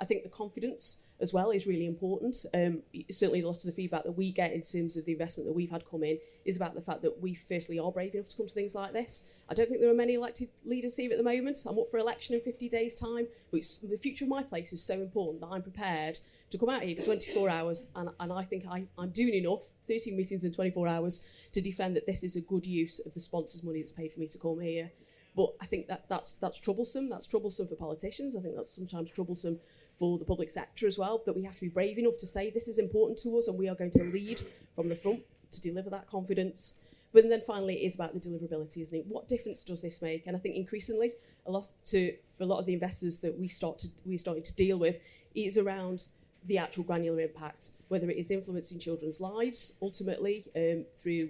I 0.02 0.06
think 0.06 0.24
the 0.24 0.30
confidence 0.30 1.06
as 1.22 1.32
well 1.32 1.52
is 1.52 1.68
really 1.68 1.86
important. 1.86 2.36
Um, 2.56 2.82
certainly, 3.12 3.42
a 3.42 3.48
lot 3.48 3.58
of 3.58 3.64
the 3.64 3.72
feedback 3.72 4.04
that 4.04 4.14
we 4.14 4.32
get 4.32 4.52
in 4.52 4.64
terms 4.64 4.98
of 4.98 5.06
the 5.06 5.12
investment 5.12 5.48
that 5.48 5.54
we've 5.54 5.70
had 5.70 5.86
come 5.86 6.04
in 6.04 6.18
is 6.44 6.58
about 6.58 6.74
the 6.74 6.82
fact 6.82 7.04
that 7.04 7.22
we 7.22 7.36
firstly 7.36 7.78
are 7.78 7.92
brave 7.92 8.16
enough 8.16 8.28
to 8.30 8.36
come 8.36 8.48
to 8.48 8.54
things 8.54 8.74
like 8.74 8.94
this. 8.94 9.40
I 9.48 9.54
don't 9.54 9.70
think 9.70 9.80
there 9.80 9.92
are 9.92 9.96
many 9.96 10.16
elected 10.16 10.50
leaders 10.66 10.98
here 10.98 11.12
at 11.12 11.18
the 11.18 11.24
moment. 11.24 11.60
I'm 11.70 11.78
up 11.78 11.92
for 11.92 12.00
election 12.00 12.34
in 12.34 12.42
50 12.42 12.68
days' 12.68 12.96
time, 12.96 13.28
but 13.52 13.62
the 13.88 13.98
future 13.98 14.26
of 14.26 14.30
my 14.30 14.42
place 14.42 14.74
is 14.74 14.84
so 14.84 14.96
important 14.96 15.42
that 15.42 15.50
I'm 15.52 15.62
prepared 15.62 16.18
to 16.50 16.58
come 16.58 16.70
out 16.70 16.82
here 16.82 16.96
for 16.96 17.04
24 17.04 17.50
hours, 17.50 17.92
and, 17.96 18.10
and 18.20 18.34
I 18.34 18.42
think 18.42 18.66
I, 18.70 18.88
I'm 18.98 19.12
doing 19.12 19.36
enough, 19.36 19.62
13 19.84 20.18
meetings 20.18 20.44
in 20.44 20.52
24 20.52 20.88
hours, 20.88 21.48
to 21.54 21.62
defend 21.62 21.96
that 21.96 22.08
this 22.08 22.24
is 22.24 22.36
a 22.36 22.42
good 22.42 22.66
use 22.66 23.00
of 23.06 23.14
the 23.14 23.20
sponsors' 23.20 23.64
money 23.64 23.80
that's 23.80 23.92
paid 23.92 24.12
for 24.12 24.20
me 24.20 24.28
to 24.28 24.40
come 24.40 24.60
here. 24.60 24.92
But 25.36 25.54
I 25.62 25.66
think 25.66 25.88
that 25.88 26.10
that's 26.10 26.34
that's 26.36 26.60
troublesome. 26.60 27.10
That's 27.10 27.26
troublesome 27.26 27.68
for 27.68 27.76
politicians. 27.76 28.36
I 28.36 28.42
think 28.42 28.56
that's 28.56 28.76
sometimes 28.76 29.12
troublesome 29.12 29.60
for 29.98 30.18
the 30.18 30.26
public 30.26 30.50
sector 30.50 30.88
as 30.88 30.98
well. 30.98 31.22
That 31.26 31.36
we 31.36 31.44
have 31.44 31.56
to 31.56 31.62
be 31.62 31.70
brave 31.70 31.98
enough 31.98 32.18
to 32.20 32.28
say 32.28 32.50
this 32.50 32.68
is 32.68 32.80
important 32.80 33.20
to 33.20 33.38
us, 33.38 33.48
and 33.48 33.58
we 33.58 33.70
are 33.70 33.76
going 33.76 33.92
to 33.92 34.04
lead 34.04 34.42
from 34.76 34.90
the 34.90 34.96
front 34.96 35.22
to 35.52 35.62
deliver 35.62 35.90
that 35.90 36.08
confidence. 36.08 36.84
But 37.14 37.28
then 37.28 37.42
finally, 37.42 37.76
it 37.76 37.86
is 37.86 37.96
about 37.96 38.14
the 38.14 38.20
deliverability, 38.22 38.82
isn't 38.82 38.98
it? 38.98 39.06
What 39.06 39.28
difference 39.28 39.66
does 39.66 39.82
this 39.82 40.02
make? 40.02 40.26
And 40.28 40.36
I 40.36 40.40
think 40.40 40.56
increasingly, 40.56 41.12
a 41.46 41.52
lot 41.52 41.66
to 41.86 42.14
for 42.38 42.44
a 42.44 42.48
lot 42.48 42.60
of 42.60 42.66
the 42.66 42.74
investors 42.74 43.20
that 43.22 43.38
we 43.38 43.48
start 43.48 43.80
to 43.80 43.88
we're 44.06 44.18
starting 44.18 44.44
to 44.44 44.56
deal 44.56 44.78
with 44.80 45.00
is 45.36 45.58
around 45.58 46.08
the 46.46 46.58
actual 46.58 46.84
granular 46.84 47.20
impact, 47.20 47.72
whether 47.90 48.10
it 48.10 48.18
is 48.18 48.32
influencing 48.32 48.80
children's 48.80 49.22
lives 49.22 49.78
ultimately 49.82 50.44
um, 50.56 50.86
through 50.96 51.30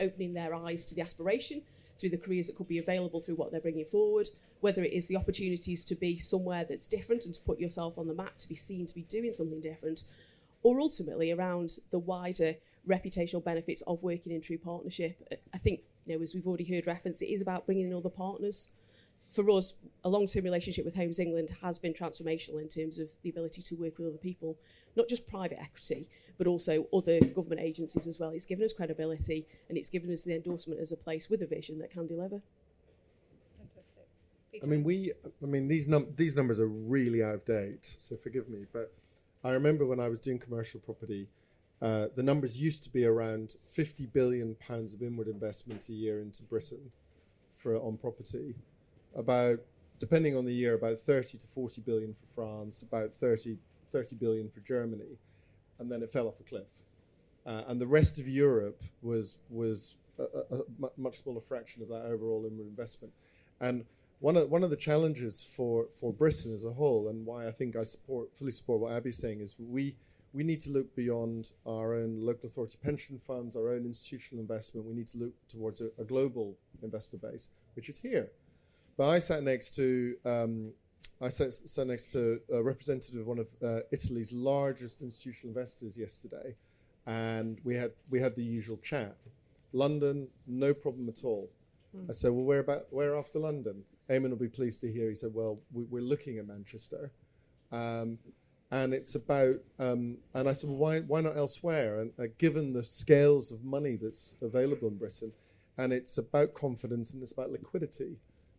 opening 0.00 0.32
their 0.32 0.54
eyes 0.54 0.86
to 0.86 0.94
the 0.94 1.00
aspiration 1.00 1.62
through 1.98 2.10
the 2.10 2.18
careers 2.18 2.46
that 2.46 2.56
could 2.56 2.68
be 2.68 2.78
available 2.78 3.20
through 3.20 3.36
what 3.36 3.50
they're 3.50 3.60
bringing 3.60 3.86
forward, 3.86 4.28
whether 4.60 4.82
it 4.82 4.92
is 4.92 5.08
the 5.08 5.16
opportunities 5.16 5.84
to 5.84 5.94
be 5.94 6.16
somewhere 6.16 6.64
that's 6.64 6.86
different 6.86 7.24
and 7.24 7.34
to 7.34 7.40
put 7.42 7.60
yourself 7.60 7.98
on 7.98 8.08
the 8.08 8.14
map, 8.14 8.38
to 8.38 8.48
be 8.48 8.54
seen 8.54 8.86
to 8.86 8.94
be 8.94 9.02
doing 9.02 9.32
something 9.32 9.60
different, 9.60 10.04
or 10.62 10.80
ultimately 10.80 11.30
around 11.30 11.78
the 11.90 11.98
wider 11.98 12.54
reputational 12.88 13.44
benefits 13.44 13.82
of 13.82 14.02
working 14.02 14.32
in 14.32 14.40
true 14.40 14.58
partnership. 14.58 15.16
I 15.52 15.58
think, 15.58 15.80
you 16.06 16.16
know, 16.16 16.22
as 16.22 16.34
we've 16.34 16.46
already 16.46 16.64
heard 16.64 16.86
reference, 16.86 17.20
it 17.20 17.26
is 17.26 17.42
about 17.42 17.66
bringing 17.66 17.88
in 17.88 17.94
other 17.94 18.10
partners. 18.10 18.74
For 19.30 19.48
us, 19.50 19.80
a 20.04 20.08
long-term 20.08 20.44
relationship 20.44 20.84
with 20.84 20.94
Homes 20.94 21.18
England 21.18 21.50
has 21.60 21.78
been 21.80 21.92
transformational 21.92 22.62
in 22.62 22.68
terms 22.68 23.00
of 23.00 23.10
the 23.22 23.30
ability 23.30 23.60
to 23.60 23.74
work 23.74 23.98
with 23.98 24.06
other 24.06 24.18
people, 24.18 24.56
not 24.94 25.08
just 25.08 25.26
private 25.26 25.60
equity, 25.60 26.08
but 26.38 26.46
also 26.46 26.86
other 26.92 27.18
government 27.20 27.60
agencies 27.60 28.06
as 28.06 28.20
well. 28.20 28.30
It's 28.30 28.46
given 28.46 28.64
us 28.64 28.72
credibility 28.72 29.46
and 29.68 29.76
it's 29.76 29.90
given 29.90 30.12
us 30.12 30.22
the 30.22 30.36
endorsement 30.36 30.80
as 30.80 30.92
a 30.92 30.96
place 30.96 31.28
with 31.28 31.42
a 31.42 31.46
vision 31.46 31.78
that 31.78 31.90
can 31.90 32.06
deliver. 32.06 32.40
I 34.62 34.66
mean, 34.66 34.84
we. 34.84 35.12
I 35.42 35.46
mean, 35.46 35.68
these 35.68 35.88
num- 35.88 36.12
these 36.16 36.36
numbers 36.36 36.60
are 36.60 36.68
really 36.68 37.22
out 37.22 37.34
of 37.34 37.44
date. 37.44 37.84
So 37.86 38.16
forgive 38.16 38.48
me, 38.48 38.66
but 38.72 38.92
I 39.44 39.50
remember 39.52 39.86
when 39.86 40.00
I 40.00 40.08
was 40.08 40.20
doing 40.20 40.38
commercial 40.38 40.80
property 40.80 41.28
uh, 41.80 42.06
the 42.14 42.22
numbers 42.22 42.60
used 42.60 42.84
to 42.84 42.90
be 42.90 43.04
around 43.04 43.56
50 43.66 44.06
billion 44.06 44.54
pounds 44.54 44.94
of 44.94 45.02
inward 45.02 45.28
investment 45.28 45.88
a 45.88 45.92
year 45.92 46.20
into 46.20 46.42
Britain 46.42 46.90
for 47.50 47.76
on 47.76 47.98
property. 47.98 48.54
About, 49.14 49.58
depending 49.98 50.36
on 50.36 50.44
the 50.44 50.52
year, 50.52 50.74
about 50.74 50.98
30 50.98 51.38
to 51.38 51.46
40 51.46 51.82
billion 51.82 52.14
for 52.14 52.26
France, 52.26 52.82
about 52.82 53.14
30, 53.14 53.58
30 53.90 54.16
billion 54.16 54.48
for 54.48 54.60
Germany, 54.60 55.18
and 55.78 55.92
then 55.92 56.02
it 56.02 56.10
fell 56.10 56.28
off 56.28 56.40
a 56.40 56.42
cliff. 56.42 56.82
Uh, 57.44 57.62
and 57.68 57.80
the 57.80 57.86
rest 57.86 58.18
of 58.18 58.28
Europe 58.28 58.82
was 59.02 59.38
was 59.50 59.96
a, 60.18 60.22
a, 60.22 60.58
a 60.58 60.90
much 60.96 61.18
smaller 61.18 61.40
fraction 61.40 61.82
of 61.82 61.88
that 61.88 62.04
overall 62.06 62.44
inward 62.46 62.66
investment. 62.66 63.12
And 63.60 63.84
one 64.20 64.36
of 64.36 64.50
one 64.50 64.62
of 64.62 64.70
the 64.70 64.76
challenges 64.76 65.44
for, 65.44 65.86
for 65.92 66.12
Britain 66.12 66.54
as 66.54 66.64
a 66.64 66.70
whole, 66.70 67.08
and 67.08 67.26
why 67.26 67.46
I 67.46 67.50
think 67.50 67.76
I 67.76 67.82
support 67.82 68.36
fully 68.36 68.50
support 68.50 68.80
what 68.80 68.92
Abi's 68.92 69.18
saying, 69.18 69.40
is 69.40 69.54
we 69.58 69.96
we 70.32 70.42
need 70.42 70.60
to 70.60 70.70
look 70.70 70.94
beyond 70.94 71.52
our 71.66 71.94
own 71.94 72.20
local 72.20 72.46
authority 72.46 72.78
pension 72.82 73.18
funds, 73.18 73.56
our 73.56 73.70
own 73.70 73.84
institutional 73.84 74.40
investment. 74.42 74.86
We 74.86 74.94
need 74.94 75.08
to 75.08 75.18
look 75.18 75.32
towards 75.48 75.80
a, 75.80 75.90
a 75.98 76.04
global 76.04 76.56
investor 76.82 77.16
base, 77.16 77.48
which 77.74 77.88
is 77.88 77.98
here. 77.98 78.30
But 78.96 79.08
I 79.08 79.18
sat 79.18 79.42
next 79.42 79.76
to 79.76 80.16
um, 80.24 80.72
I 81.20 81.28
sat, 81.28 81.52
sat 81.52 81.86
next 81.86 82.12
to 82.12 82.40
a 82.52 82.62
representative 82.62 83.20
of 83.20 83.26
one 83.26 83.38
of 83.38 83.48
uh, 83.62 83.80
Italy's 83.92 84.32
largest 84.32 85.02
institutional 85.02 85.54
investors 85.54 85.96
yesterday, 85.96 86.56
and 87.06 87.58
we 87.64 87.74
had 87.74 87.92
we 88.10 88.20
had 88.20 88.34
the 88.36 88.44
usual 88.44 88.78
chat. 88.78 89.16
London, 89.72 90.28
no 90.46 90.72
problem 90.72 91.08
at 91.08 91.24
all. 91.24 91.50
Mm. 91.94 92.08
I 92.08 92.12
said, 92.12 92.32
well, 92.32 92.44
where 92.44 92.60
about 92.60 92.86
where 92.90 93.16
after 93.16 93.38
London? 93.38 93.84
Eamonn 94.10 94.30
will 94.30 94.36
be 94.36 94.48
pleased 94.48 94.80
to 94.82 94.92
hear. 94.92 95.08
He 95.08 95.14
said, 95.14 95.34
well, 95.34 95.60
we, 95.72 95.98
are 95.98 96.02
looking 96.02 96.38
at 96.38 96.46
Manchester, 96.46 97.10
um, 97.72 98.18
and 98.70 98.94
it's 98.94 99.14
about. 99.14 99.56
Um, 99.78 100.18
and 100.34 100.48
I 100.48 100.52
said, 100.52 100.70
well, 100.70 100.78
why 100.78 101.00
why 101.00 101.20
not 101.20 101.36
elsewhere? 101.36 102.00
And 102.00 102.12
uh, 102.18 102.24
given 102.38 102.72
the 102.72 102.84
scales 102.84 103.50
of 103.50 103.64
money 103.64 103.96
that's 103.96 104.36
available 104.40 104.88
in 104.88 104.96
Britain, 104.96 105.32
and 105.78 105.92
it's 105.92 106.18
about 106.18 106.54
confidence 106.54 107.12
and 107.12 107.22
it's 107.22 107.32
about 107.32 107.50
liquidity. 107.50 108.16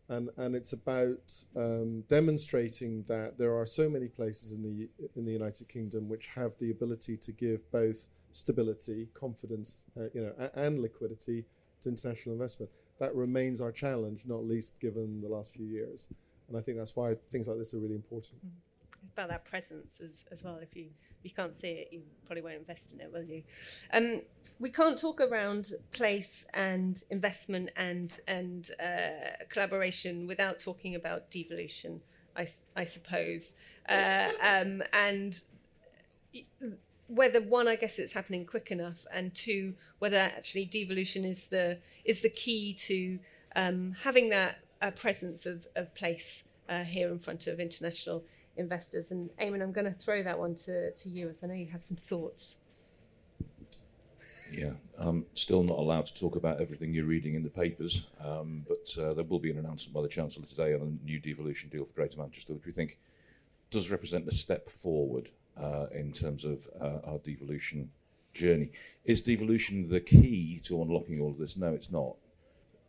And, 0.10 0.29
and 0.38 0.55
it's 0.55 0.71
about 0.71 1.33
um, 1.57 2.05
demonstrating 2.07 3.03
that 3.10 3.38
there 3.38 3.53
are 3.53 3.65
so 3.65 3.89
many 3.89 4.07
places 4.07 4.53
in 4.53 4.63
the 4.63 4.89
in 5.17 5.25
the 5.25 5.33
United 5.33 5.67
Kingdom 5.67 6.07
which 6.07 6.27
have 6.27 6.57
the 6.60 6.71
ability 6.71 7.17
to 7.17 7.31
give 7.33 7.69
both 7.73 8.07
stability, 8.31 9.10
confidence, 9.13 9.83
uh, 9.99 10.03
you 10.13 10.21
know, 10.21 10.49
and 10.55 10.79
liquidity 10.79 11.43
to 11.81 11.89
international 11.89 12.33
investment. 12.36 12.71
That 12.99 13.15
remains 13.15 13.62
our 13.62 13.71
challenge, 13.71 14.25
not 14.25 14.43
least 14.43 14.79
given 14.79 15.21
the 15.21 15.29
last 15.29 15.53
few 15.53 15.65
years. 15.65 16.07
And 16.47 16.57
I 16.57 16.62
think 16.62 16.77
that's 16.77 16.95
why 16.95 17.15
things 17.29 17.47
like 17.47 17.57
this 17.57 17.73
are 17.73 17.79
really 17.79 17.95
important. 17.95 18.45
Mm. 18.45 18.51
About 19.13 19.29
that 19.29 19.45
presence 19.45 19.99
as, 20.03 20.25
as 20.31 20.43
well. 20.43 20.60
If 20.62 20.75
you 20.75 20.88
you 21.23 21.31
can't 21.31 21.55
see 21.60 21.69
it, 21.69 21.89
you 21.91 22.01
probably 22.25 22.43
won't 22.43 22.55
invest 22.55 22.91
in 22.93 23.01
it, 23.01 23.12
will 23.12 23.23
you? 23.23 23.43
Um, 23.91 24.21
we 24.60 24.69
can't 24.69 24.97
talk 24.97 25.19
around 25.21 25.71
place 25.91 26.45
and 26.53 27.01
investment 27.10 27.71
and 27.75 28.19
and 28.27 28.69
uh, 28.79 29.43
collaboration 29.49 30.27
without 30.27 30.60
talking 30.60 30.95
about 30.95 31.31
devolution. 31.31 32.01
I, 32.36 32.47
I 32.75 32.86
suppose, 32.86 33.53
uh, 33.89 34.29
um, 34.43 34.83
and 34.93 35.41
whether 37.08 37.41
one, 37.41 37.67
I 37.67 37.76
guess 37.76 38.00
it's 38.00 38.13
happening 38.13 38.46
quick 38.46 38.72
enough, 38.72 39.06
and 39.13 39.34
two, 39.34 39.74
whether 40.00 40.17
actually 40.17 40.65
devolution 40.65 41.24
is 41.24 41.46
the 41.46 41.78
is 42.06 42.22
the 42.22 42.30
key 42.30 42.74
to 42.74 43.20
um, 43.56 43.96
having 44.04 44.30
that 44.30 44.60
uh, 44.82 44.91
presence 44.91 45.46
of, 45.46 45.67
of 45.76 45.93
place 45.96 46.43
uh, 46.70 46.84
here 46.84 47.10
in 47.10 47.20
front 47.20 47.48
of 47.48 47.60
international 47.60 48.24
investors. 48.58 49.12
And 49.12 49.30
Eamonn, 49.41 49.62
I'm 49.62 49.72
going 49.72 49.86
to 49.86 49.91
throw 49.91 50.22
that 50.24 50.38
one 50.38 50.56
to, 50.56 50.91
to 50.91 51.10
you, 51.10 51.30
as 51.30 51.43
I 51.43 51.48
know 51.48 51.54
you 51.54 51.67
have 51.67 51.84
some 51.84 51.98
thoughts. 51.98 52.58
Yeah, 54.52 54.74
I'm 54.98 55.26
still 55.34 55.63
not 55.63 55.78
allowed 55.78 56.06
to 56.08 56.20
talk 56.20 56.36
about 56.36 56.60
everything 56.60 56.93
you're 56.93 57.06
reading 57.06 57.36
in 57.36 57.43
the 57.43 57.50
papers, 57.50 58.10
um, 58.24 58.65
but 58.67 59.02
uh, 59.02 59.13
there 59.13 59.24
will 59.24 59.39
be 59.39 59.52
an 59.52 59.58
announcement 59.58 59.93
by 59.93 60.02
the 60.02 60.08
Chancellor 60.08 60.46
today 60.46 60.74
on 60.74 60.82
a 60.82 61.06
new 61.06 61.20
devolution 61.20 61.70
deal 61.70 61.86
for 61.86 61.93
Greater 61.93 62.20
Manchester, 62.20 62.54
which 62.54 62.65
we 62.65 62.72
think 62.72 62.98
does 63.70 63.91
represent 63.91 64.28
a 64.28 64.32
step 64.32 64.67
forward 64.67 65.30
uh, 65.60 65.88
in 65.93 66.12
terms 66.12 66.46
of 66.46 66.67
uh, 66.80 67.00
our 67.10 67.20
devolution 67.20 67.89
journey. 68.34 68.70
Is 69.06 69.22
devolution 69.22 69.89
the 69.89 70.00
key 70.00 70.62
to 70.65 70.82
unlocking 70.82 71.20
all 71.20 71.32
of 71.32 71.38
this? 71.38 71.58
No, 71.58 71.74
it's 71.74 71.91
not. 71.91 72.15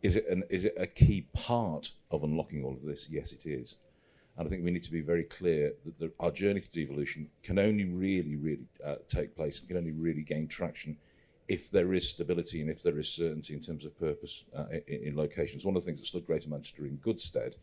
Is 0.01 0.15
it, 0.15 0.27
an, 0.29 0.43
is 0.49 0.65
it 0.65 0.75
a 0.77 0.87
key 0.87 1.27
part 1.33 1.91
of 2.11 2.23
unlocking 2.23 2.63
all 2.63 2.73
of 2.73 2.83
this? 2.83 3.09
Yes, 3.09 3.33
it 3.33 3.45
is. 3.45 3.77
And 4.37 4.47
I 4.47 4.49
think 4.49 4.63
we 4.63 4.71
need 4.71 4.83
to 4.83 4.91
be 4.91 5.01
very 5.01 5.23
clear 5.23 5.73
that 5.83 5.99
the, 5.99 6.13
our 6.19 6.31
journey 6.31 6.61
to 6.61 6.71
devolution 6.71 7.29
can 7.43 7.59
only 7.59 7.85
really, 7.85 8.37
really 8.37 8.67
uh, 8.85 8.95
take 9.09 9.35
place 9.35 9.59
and 9.59 9.67
can 9.67 9.77
only 9.77 9.91
really 9.91 10.23
gain 10.23 10.47
traction 10.47 10.95
if 11.49 11.71
there 11.71 11.93
is 11.93 12.07
stability 12.07 12.61
and 12.61 12.69
if 12.69 12.81
there 12.83 12.97
is 12.99 13.09
certainty 13.09 13.53
in 13.53 13.59
terms 13.59 13.83
of 13.83 13.99
purpose 13.99 14.45
uh, 14.55 14.65
in, 14.87 15.07
in, 15.07 15.17
locations. 15.17 15.65
One 15.65 15.75
of 15.75 15.81
the 15.81 15.87
things 15.87 15.99
that 15.99 16.05
stood 16.05 16.27
Greater 16.27 16.49
Manchester 16.49 16.85
in 16.85 16.97
good 16.97 17.19
stead 17.19 17.55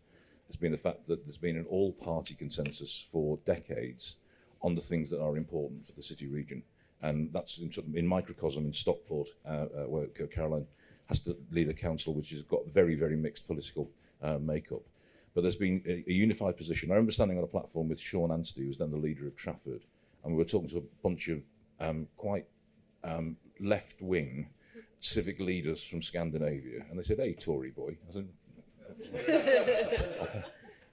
has 0.49 0.57
been 0.57 0.73
the 0.73 0.79
fact 0.79 1.07
that 1.07 1.25
there's 1.25 1.39
been 1.39 1.57
an 1.57 1.67
all-party 1.71 2.35
consensus 2.35 3.09
for 3.11 3.39
decades 3.47 4.17
on 4.63 4.75
the 4.75 4.81
things 4.81 5.11
that 5.11 5.23
are 5.23 5.37
important 5.37 5.85
for 5.87 5.93
the 5.93 6.03
city 6.03 6.27
region. 6.27 6.63
And 7.03 7.33
that's 7.33 7.59
in, 7.59 7.71
in 7.95 8.07
microcosm 8.07 8.65
in 8.65 8.73
Stockport, 8.73 9.29
uh, 9.47 9.67
uh, 9.77 9.85
where 9.85 10.07
Caroline 10.07 10.67
has 11.09 11.21
to 11.21 11.37
lead 11.51 11.69
a 11.69 11.75
council 11.75 12.15
which 12.15 12.31
has 12.31 12.43
got 12.43 12.67
very, 12.67 12.95
very 12.95 13.17
mixed 13.17 13.47
political 13.47 13.91
uh, 14.23 14.39
makeup. 14.39 14.83
But 15.35 15.43
there's 15.43 15.57
been 15.57 15.83
a, 15.87 16.03
a, 16.09 16.13
unified 16.13 16.57
position. 16.57 16.91
I 16.91 16.95
remember 16.95 17.13
standing 17.13 17.37
on 17.37 17.45
a 17.45 17.49
platform 17.49 17.91
with 17.91 18.01
Sean 18.01 18.31
Anstee, 18.31 18.63
who 18.63 18.69
was 18.69 18.79
then 18.79 18.91
the 18.91 18.97
leader 18.97 19.27
of 19.27 19.37
Trafford, 19.37 19.83
and 20.25 20.33
we 20.33 20.39
were 20.39 20.49
talking 20.49 20.69
to 20.71 20.79
a 20.79 21.03
bunch 21.03 21.29
of 21.29 21.43
um, 21.79 22.09
quite 22.17 22.47
um, 23.05 23.37
left 23.61 24.01
wing 24.01 24.49
civic 24.99 25.39
leaders 25.39 25.87
from 25.87 26.01
Scandinavia. 26.03 26.87
And 26.89 26.99
they 26.99 27.03
said, 27.03 27.19
Hey, 27.19 27.35
Tory 27.35 27.71
boy. 27.71 27.99
I 28.09 28.13
said, 28.13 28.29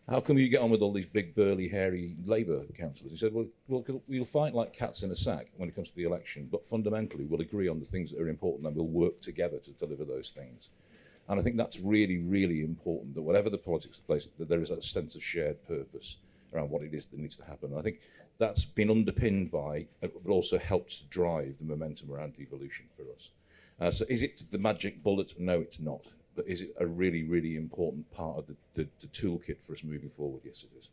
how 0.10 0.20
come 0.20 0.38
you 0.38 0.50
get 0.50 0.62
on 0.62 0.70
with 0.70 0.82
all 0.82 0.92
these 0.92 1.06
big, 1.06 1.34
burly, 1.34 1.70
hairy 1.70 2.16
Labour 2.26 2.64
councillors? 2.78 3.14
He 3.14 3.18
said, 3.18 3.34
well, 3.34 3.48
we'll, 3.68 4.04
we'll 4.08 4.26
fight 4.26 4.54
like 4.54 4.74
cats 4.74 5.04
in 5.04 5.12
a 5.12 5.16
sack 5.16 5.48
when 5.56 5.70
it 5.70 5.76
comes 5.76 5.92
to 5.92 5.96
the 5.96 6.04
election, 6.04 6.50
but 6.52 6.66
fundamentally 6.66 7.26
we'll 7.26 7.42
agree 7.42 7.70
on 7.70 7.80
the 7.80 7.86
things 7.86 8.12
that 8.12 8.22
are 8.22 8.28
important 8.28 8.68
and 8.68 8.76
we'll 8.76 8.86
work 8.86 9.22
together 9.22 9.60
to 9.60 9.72
deliver 9.72 10.04
those 10.04 10.30
things. 10.30 10.72
And 11.30 11.40
I 11.40 11.44
think 11.44 11.56
that's 11.56 11.80
really, 11.80 12.18
really 12.18 12.62
important, 12.64 13.16
that 13.16 13.22
whatever 13.22 13.50
the 13.50 13.58
politics 13.58 13.98
of 13.98 14.06
place, 14.06 14.28
that 14.38 14.50
there 14.50 14.60
is 14.60 14.72
a 14.72 14.82
sense 14.82 15.16
of 15.16 15.24
shared 15.24 15.66
purpose 15.66 16.18
around 16.54 16.70
what 16.70 16.84
it 16.84 16.94
is 16.94 17.06
that 17.08 17.20
needs 17.20 17.38
to 17.38 17.46
happen. 17.46 17.72
And 17.72 17.80
I 17.80 17.82
think 17.82 18.02
that's 18.40 18.66
been 18.66 18.90
underpinned 18.90 19.52
by, 19.52 19.88
uh, 20.04 20.08
but 20.24 20.32
also 20.32 20.58
helps 20.58 21.04
drive 21.04 21.60
the 21.60 21.66
momentum 21.66 22.12
around 22.12 22.36
devolution 22.36 22.88
for 22.96 23.04
us. 23.14 23.32
Uh, 23.80 23.90
so 23.90 24.06
is 24.10 24.22
it 24.22 24.44
the 24.52 24.58
magic 24.58 25.02
bullet? 25.02 25.34
No, 25.40 25.62
it's 25.62 25.80
not 25.80 26.12
is 26.48 26.64
it 26.64 26.72
a 26.80 26.86
really, 26.86 27.24
really 27.24 27.56
important 27.56 28.12
part 28.12 28.38
of 28.38 28.48
the, 28.48 28.56
the, 28.74 28.88
the 29.00 29.08
toolkit 29.08 29.62
for 29.62 29.74
us 29.74 29.84
moving 29.84 30.10
forward? 30.10 30.42
Yes, 30.44 30.64
it 30.64 30.78
is. 30.78 30.90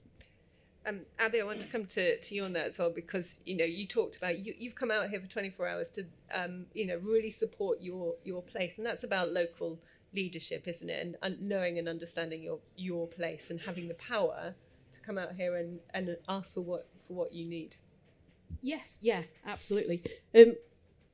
Um, 0.87 1.01
Abi, 1.19 1.41
I 1.41 1.45
want 1.45 1.61
to 1.61 1.69
come 1.69 1.85
to, 1.87 2.19
to 2.19 2.35
you 2.35 2.45
on 2.45 2.55
that 2.55 2.69
as 2.69 2.79
well 2.79 2.91
because 2.91 3.41
you 3.45 3.55
know 3.55 3.67
you 3.67 3.87
talked 3.87 4.17
about 4.17 4.39
you, 4.39 4.55
you've 4.59 4.75
come 4.75 4.91
out 4.91 5.11
here 5.11 5.21
for 5.21 5.27
24 5.27 5.69
hours 5.69 5.91
to 5.91 6.07
um, 6.35 6.67
you 6.73 6.87
know 6.87 6.97
really 7.03 7.31
support 7.31 7.83
your 7.83 8.15
your 8.25 8.43
place, 8.43 8.79
and 8.79 8.87
that's 8.87 9.05
about 9.05 9.31
local 9.31 9.79
leadership, 10.15 10.67
isn't 10.67 10.89
it? 10.89 11.05
And, 11.05 11.17
and 11.23 11.41
knowing 11.43 11.79
and 11.79 11.89
understanding 11.89 12.43
your 12.43 12.61
your 12.77 13.07
place 13.07 13.51
and 13.51 13.61
having 13.61 13.89
the 13.89 13.95
power 13.95 14.55
to 14.93 15.01
come 15.01 15.19
out 15.19 15.35
here 15.37 15.57
and, 15.57 15.81
and 15.93 16.17
ask 16.29 16.55
for 16.55 16.63
what 16.63 16.89
for 17.07 17.13
what 17.13 17.33
you 17.33 17.45
need. 17.45 17.77
Yes, 18.63 19.01
yeah, 19.03 19.23
absolutely. 19.47 20.03
Um, 20.35 20.55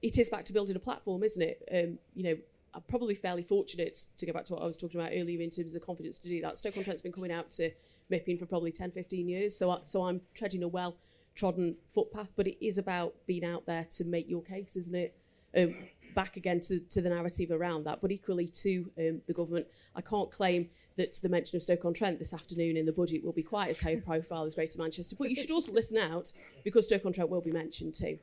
it 0.01 0.19
is 0.19 0.29
back 0.29 0.45
to 0.47 0.53
building 0.53 0.77
a 0.77 0.81
platform, 0.81 1.23
isn't 1.23 1.43
it? 1.43 1.69
Um, 1.73 1.99
you 2.15 2.23
know, 2.23 2.37
I'm 2.77 2.83
probably 2.89 3.15
fairly 3.15 3.43
fortunate 3.43 3.97
to 4.19 4.27
go 4.27 4.35
back 4.35 4.45
to 4.45 4.53
what 4.55 4.63
I 4.63 4.67
was 4.67 4.77
talking 4.77 5.01
about 5.01 5.13
earlier 5.15 5.41
in 5.41 5.49
terms 5.49 5.75
of 5.75 5.81
the 5.81 5.85
confidence 5.85 6.19
to 6.19 6.29
do 6.29 6.43
that. 6.43 6.59
Stoke-on-Trent's 6.59 7.01
been 7.01 7.11
coming 7.11 7.33
out 7.33 7.49
to 7.53 7.71
MIPIM 8.13 8.39
for 8.39 8.45
probably 8.45 8.71
10, 8.71 8.91
15 8.91 9.29
years, 9.29 9.59
so 9.59 9.71
I, 9.71 9.79
so 9.83 10.05
I'm 10.05 10.21
treading 10.35 10.63
a 10.63 10.69
well 10.69 10.97
trodden 11.35 11.77
footpath. 11.91 12.35
But 12.37 12.47
it 12.47 12.63
is 12.65 12.77
about 12.77 13.15
being 13.27 13.45
out 13.45 13.65
there 13.65 13.87
to 13.93 14.05
make 14.05 14.29
your 14.29 14.43
case, 14.43 14.77
isn't 14.77 14.95
it? 14.95 15.17
Um, 15.57 15.75
back 16.15 16.37
again 16.37 16.61
to, 16.61 16.81
to 16.81 17.01
the 17.01 17.09
narrative 17.09 17.51
around 17.51 17.85
that, 17.85 18.03
but 18.03 18.13
equally 18.13 18.49
to 18.49 18.91
um, 18.99 19.23
the 19.27 19.33
government. 19.33 19.69
I 19.95 20.03
can't 20.03 20.31
claim 20.31 20.69
that 20.97 21.15
the 21.23 21.29
mention 21.29 21.57
of 21.57 21.63
Stoke-on-Trent 21.63 22.19
this 22.19 22.35
afternoon 22.35 22.77
in 22.77 22.87
the 22.87 22.93
budget 22.93 23.25
will 23.25 23.33
be 23.33 23.43
quite 23.43 23.69
as 23.71 23.83
high 23.83 23.97
profile 23.97 24.45
as 24.45 24.55
Greater 24.55 24.79
Manchester, 24.79 25.17
but 25.19 25.31
you 25.31 25.37
should 25.37 25.51
also 25.51 25.73
listen 25.73 25.99
out 25.99 26.33
because 26.65 26.87
Stoke-on-Trent 26.87 27.31
will 27.31 27.43
be 27.43 27.53
mentioned 27.53 27.95
too. 27.95 28.19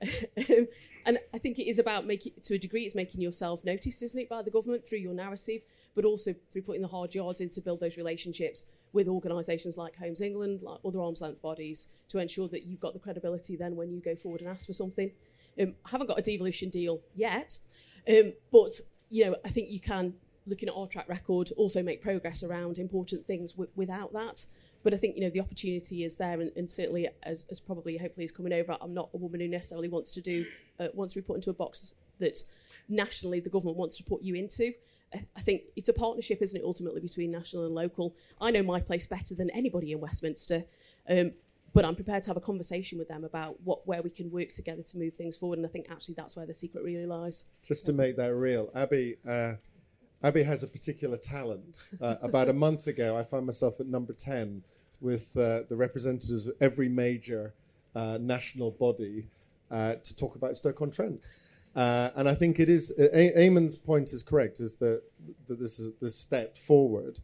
And 1.04 1.18
I 1.34 1.38
think 1.38 1.58
it 1.58 1.68
is 1.68 1.78
about 1.78 2.06
making, 2.06 2.32
to 2.44 2.54
a 2.54 2.58
degree, 2.58 2.82
it's 2.82 2.94
making 2.94 3.20
yourself 3.20 3.64
noticed, 3.64 4.02
isn't 4.02 4.20
it, 4.20 4.28
by 4.28 4.42
the 4.42 4.50
government 4.50 4.86
through 4.86 4.98
your 4.98 5.14
narrative, 5.14 5.64
but 5.94 6.04
also 6.04 6.32
through 6.50 6.62
putting 6.62 6.82
the 6.82 6.88
hard 6.88 7.14
yards 7.14 7.40
in 7.40 7.48
to 7.50 7.60
build 7.60 7.80
those 7.80 7.96
relationships 7.96 8.66
with 8.92 9.08
organisations 9.08 9.76
like 9.76 9.96
Homes 9.96 10.20
England, 10.20 10.62
like 10.62 10.78
other 10.84 11.00
arm's 11.00 11.20
length 11.20 11.42
bodies, 11.42 11.96
to 12.08 12.18
ensure 12.18 12.48
that 12.48 12.64
you've 12.64 12.80
got 12.80 12.92
the 12.92 13.00
credibility 13.00 13.56
then 13.56 13.76
when 13.76 13.90
you 13.92 14.00
go 14.00 14.14
forward 14.14 14.42
and 14.42 14.50
ask 14.50 14.66
for 14.66 14.72
something. 14.72 15.10
Um, 15.60 15.74
I 15.84 15.90
haven't 15.90 16.06
got 16.06 16.18
a 16.18 16.22
devolution 16.22 16.68
deal 16.70 17.00
yet, 17.14 17.58
um, 18.08 18.34
but 18.50 18.72
you 19.10 19.26
know, 19.26 19.36
I 19.44 19.48
think 19.48 19.70
you 19.70 19.80
can, 19.80 20.14
looking 20.46 20.68
at 20.68 20.74
our 20.74 20.86
track 20.86 21.08
record, 21.08 21.50
also 21.56 21.82
make 21.82 22.00
progress 22.00 22.42
around 22.42 22.78
important 22.78 23.24
things 23.24 23.52
w- 23.52 23.70
without 23.74 24.12
that. 24.12 24.46
But 24.82 24.94
I 24.94 24.96
think 24.96 25.16
you 25.16 25.22
know 25.22 25.30
the 25.30 25.40
opportunity 25.40 26.04
is 26.04 26.16
there, 26.16 26.40
and, 26.40 26.50
and 26.56 26.70
certainly 26.70 27.08
as, 27.22 27.46
as 27.50 27.60
probably 27.60 27.98
hopefully 27.98 28.24
is 28.24 28.32
coming 28.32 28.52
over. 28.52 28.76
I'm 28.80 28.94
not 28.94 29.10
a 29.14 29.16
woman 29.16 29.40
who 29.40 29.48
necessarily 29.48 29.88
wants 29.88 30.10
to 30.12 30.20
do 30.20 30.46
uh, 30.80 30.88
wants 30.94 31.14
to 31.14 31.20
be 31.20 31.26
put 31.26 31.36
into 31.36 31.50
a 31.50 31.54
box 31.54 31.96
that 32.18 32.38
nationally 32.88 33.40
the 33.40 33.50
government 33.50 33.76
wants 33.76 33.96
to 33.98 34.04
put 34.04 34.22
you 34.22 34.34
into. 34.34 34.72
I, 35.36 35.40
think 35.40 35.64
it's 35.76 35.90
a 35.90 35.92
partnership, 35.92 36.40
isn't 36.40 36.58
it? 36.58 36.64
Ultimately 36.64 37.02
between 37.02 37.30
national 37.30 37.66
and 37.66 37.74
local. 37.74 38.16
I 38.40 38.50
know 38.50 38.62
my 38.62 38.80
place 38.80 39.06
better 39.06 39.34
than 39.34 39.50
anybody 39.50 39.92
in 39.92 40.00
Westminster. 40.00 40.64
Um, 41.06 41.32
but 41.74 41.84
I'm 41.84 41.94
prepared 41.94 42.22
to 42.24 42.30
have 42.30 42.36
a 42.36 42.40
conversation 42.40 42.98
with 42.98 43.08
them 43.08 43.24
about 43.24 43.60
what 43.62 43.86
where 43.86 44.02
we 44.02 44.10
can 44.10 44.30
work 44.30 44.48
together 44.48 44.82
to 44.82 44.98
move 44.98 45.14
things 45.14 45.36
forward. 45.36 45.58
And 45.58 45.66
I 45.66 45.70
think 45.70 45.86
actually 45.90 46.14
that's 46.14 46.36
where 46.36 46.46
the 46.46 46.54
secret 46.54 46.84
really 46.84 47.06
lies. 47.06 47.50
Just 47.62 47.86
to 47.86 47.92
make 47.92 48.16
that 48.16 48.34
real, 48.34 48.70
Abi, 48.74 49.16
uh, 49.28 49.54
Abi 50.22 50.44
has 50.44 50.62
a 50.62 50.68
particular 50.68 51.16
talent. 51.16 51.90
Uh, 52.00 52.16
about 52.22 52.48
a 52.48 52.52
month 52.52 52.86
ago, 52.86 53.16
I 53.16 53.24
found 53.24 53.44
myself 53.46 53.80
at 53.80 53.86
number 53.86 54.12
ten 54.12 54.62
with 55.00 55.36
uh, 55.36 55.62
the 55.68 55.76
representatives 55.76 56.46
of 56.46 56.54
every 56.60 56.88
major 56.88 57.54
uh, 57.94 58.18
national 58.20 58.70
body 58.70 59.26
uh, 59.70 59.94
to 59.96 60.16
talk 60.16 60.36
about 60.36 60.56
Stoke-on-Trent. 60.56 61.26
Uh, 61.74 62.10
and 62.14 62.28
I 62.28 62.34
think 62.34 62.60
it 62.60 62.68
is 62.68 62.96
a- 62.98 63.32
Eamonn's 63.36 63.76
point 63.76 64.12
is 64.12 64.22
correct. 64.22 64.60
Is 64.60 64.76
that 64.76 65.02
that 65.48 65.58
this 65.58 65.80
is 65.80 65.94
this 66.00 66.14
step 66.14 66.56
forward. 66.56 67.20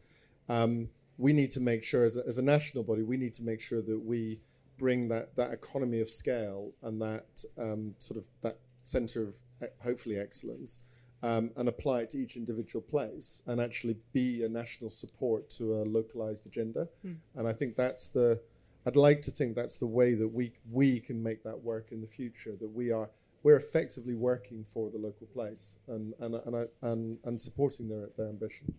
Um, 0.48 0.88
we 1.18 1.32
need 1.32 1.50
to 1.52 1.60
make 1.60 1.82
sure, 1.84 2.04
as 2.04 2.16
a, 2.16 2.26
as 2.26 2.38
a 2.38 2.42
national 2.42 2.84
body, 2.84 3.02
we 3.02 3.16
need 3.16 3.34
to 3.34 3.42
make 3.42 3.60
sure 3.60 3.82
that 3.82 4.00
we 4.04 4.40
bring 4.78 5.08
that, 5.08 5.34
that 5.34 5.52
economy 5.52 6.00
of 6.00 6.08
scale 6.08 6.70
and 6.82 7.02
that 7.02 7.44
um, 7.58 7.94
sort 7.98 8.16
of 8.16 8.28
that 8.42 8.56
center 8.78 9.22
of 9.22 9.42
hopefully 9.82 10.16
excellence 10.16 10.80
um, 11.22 11.50
and 11.56 11.68
apply 11.68 12.00
it 12.00 12.10
to 12.10 12.18
each 12.18 12.36
individual 12.36 12.82
place 12.82 13.42
and 13.46 13.60
actually 13.60 13.96
be 14.12 14.44
a 14.44 14.48
national 14.48 14.90
support 14.90 15.50
to 15.50 15.74
a 15.74 15.82
localized 15.84 16.46
agenda. 16.46 16.88
And 17.34 17.48
I 17.48 17.52
think 17.52 17.76
that's 17.76 18.08
the, 18.08 18.40
I'd 18.86 18.96
like 18.96 19.22
to 19.22 19.30
think 19.30 19.56
that's 19.56 19.78
the 19.78 19.86
way 19.86 20.14
that 20.14 20.28
we, 20.28 20.52
we 20.70 21.00
can 21.00 21.22
make 21.22 21.42
that 21.44 21.62
work 21.62 21.90
in 21.90 22.00
the 22.00 22.06
future, 22.06 22.54
that 22.60 22.68
we 22.68 22.92
are, 22.92 23.10
we're 23.42 23.56
effectively 23.56 24.14
working 24.14 24.64
for 24.64 24.90
the 24.90 24.98
local 24.98 25.26
place 25.26 25.78
and, 25.88 26.14
and, 26.20 26.34
and, 26.34 26.54
and, 26.54 26.68
and, 26.82 27.18
and 27.24 27.40
supporting 27.40 27.88
their, 27.88 28.08
their 28.16 28.28
ambition. 28.28 28.74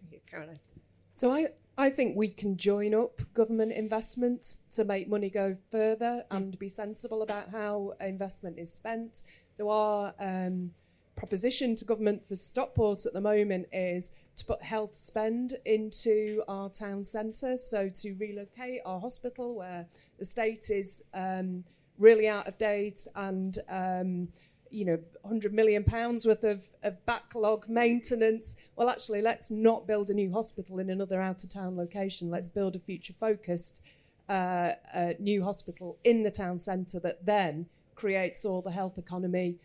Thank 0.00 0.12
you, 0.12 0.20
Caroline. 0.30 0.60
So 1.14 1.30
I, 1.32 1.46
I 1.76 1.90
think 1.90 2.16
we 2.16 2.28
can 2.28 2.56
join 2.56 2.94
up 2.94 3.20
government 3.34 3.72
investments 3.72 4.66
to 4.76 4.84
make 4.84 5.08
money 5.08 5.30
go 5.30 5.56
further 5.70 6.24
and 6.30 6.58
be 6.58 6.68
sensible 6.68 7.22
about 7.22 7.50
how 7.50 7.94
investment 8.00 8.58
is 8.58 8.72
spent. 8.72 9.22
There 9.56 9.68
are 9.68 10.14
um, 10.20 10.72
proposition 11.20 11.76
to 11.76 11.84
government 11.84 12.26
for 12.26 12.34
Stockport 12.34 13.04
at 13.04 13.12
the 13.12 13.20
moment 13.20 13.68
is 13.72 14.18
to 14.36 14.44
put 14.46 14.62
health 14.62 14.94
spend 14.94 15.52
into 15.66 16.42
our 16.48 16.70
town 16.70 17.04
centre, 17.04 17.58
so 17.58 17.90
to 17.90 18.16
relocate 18.18 18.80
our 18.86 18.98
hospital 18.98 19.54
where 19.54 19.86
the 20.18 20.24
state 20.24 20.70
is 20.70 21.10
um, 21.12 21.62
really 21.98 22.26
out 22.26 22.48
of 22.48 22.56
date 22.56 23.06
and 23.16 23.58
um, 23.70 24.28
you 24.70 24.86
know, 24.86 24.98
100 25.20 25.52
million 25.52 25.84
pounds 25.84 26.24
worth 26.24 26.42
of, 26.42 26.66
of 26.82 27.04
backlog 27.04 27.68
maintenance. 27.68 28.68
Well, 28.74 28.88
actually, 28.88 29.20
let's 29.20 29.50
not 29.50 29.86
build 29.86 30.08
a 30.08 30.14
new 30.14 30.32
hospital 30.32 30.78
in 30.78 30.88
another 30.88 31.20
out 31.20 31.44
of 31.44 31.52
town 31.52 31.76
location. 31.76 32.30
Let's 32.30 32.48
build 32.48 32.76
a 32.76 32.78
future 32.78 33.12
focused 33.12 33.84
uh, 34.30 34.72
uh, 34.94 35.12
new 35.18 35.44
hospital 35.44 35.98
in 36.02 36.22
the 36.22 36.30
town 36.30 36.58
centre 36.58 37.00
that 37.00 37.26
then 37.26 37.66
creates 37.94 38.46
all 38.46 38.62
the 38.62 38.70
health 38.70 38.96
economy. 38.96 39.58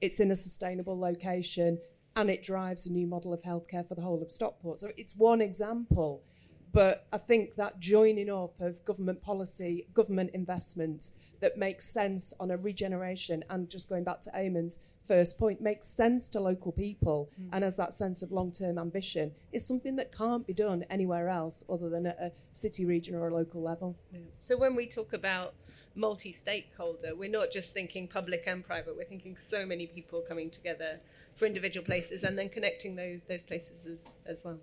It's 0.00 0.20
in 0.20 0.30
a 0.30 0.36
sustainable 0.36 0.98
location 0.98 1.78
and 2.16 2.30
it 2.30 2.42
drives 2.42 2.86
a 2.86 2.92
new 2.92 3.06
model 3.06 3.32
of 3.32 3.42
healthcare 3.42 3.86
for 3.86 3.94
the 3.94 4.02
whole 4.02 4.22
of 4.22 4.30
Stockport. 4.30 4.80
So 4.80 4.90
it's 4.96 5.14
one 5.14 5.40
example. 5.40 6.24
But 6.72 7.06
I 7.12 7.18
think 7.18 7.54
that 7.54 7.80
joining 7.80 8.28
up 8.30 8.60
of 8.60 8.84
government 8.84 9.22
policy, 9.22 9.86
government 9.94 10.30
investment 10.34 11.10
that 11.40 11.56
makes 11.56 11.92
sense 11.92 12.34
on 12.40 12.50
a 12.50 12.56
regeneration 12.56 13.44
and 13.48 13.70
just 13.70 13.88
going 13.88 14.04
back 14.04 14.20
to 14.22 14.30
Eamonn's 14.30 14.88
first 15.02 15.38
point, 15.38 15.60
makes 15.60 15.86
sense 15.86 16.28
to 16.28 16.40
local 16.40 16.72
people 16.72 17.30
mm. 17.40 17.48
and 17.52 17.64
has 17.64 17.76
that 17.76 17.92
sense 17.92 18.22
of 18.22 18.30
long 18.30 18.52
term 18.52 18.78
ambition 18.78 19.32
is 19.52 19.66
something 19.66 19.96
that 19.96 20.12
can't 20.12 20.46
be 20.46 20.52
done 20.52 20.84
anywhere 20.90 21.28
else 21.28 21.64
other 21.70 21.88
than 21.88 22.06
at 22.06 22.18
a 22.20 22.32
city, 22.52 22.84
region, 22.84 23.14
or 23.14 23.28
a 23.28 23.34
local 23.34 23.62
level. 23.62 23.96
So 24.40 24.58
when 24.58 24.74
we 24.74 24.86
talk 24.86 25.12
about 25.12 25.54
multi-stakeholder, 25.98 27.14
we're 27.14 27.28
not 27.30 27.50
just 27.52 27.74
thinking 27.74 28.08
public 28.08 28.44
and 28.46 28.64
private. 28.64 28.96
We're 28.96 29.04
thinking 29.04 29.36
so 29.36 29.66
many 29.66 29.86
people 29.86 30.22
coming 30.26 30.50
together 30.50 31.00
for 31.36 31.46
individual 31.46 31.84
places 31.84 32.22
and 32.22 32.38
then 32.38 32.48
connecting 32.48 32.96
those 32.96 33.22
those 33.28 33.42
places 33.42 33.84
as, 33.86 34.14
as 34.26 34.44
well. 34.44 34.58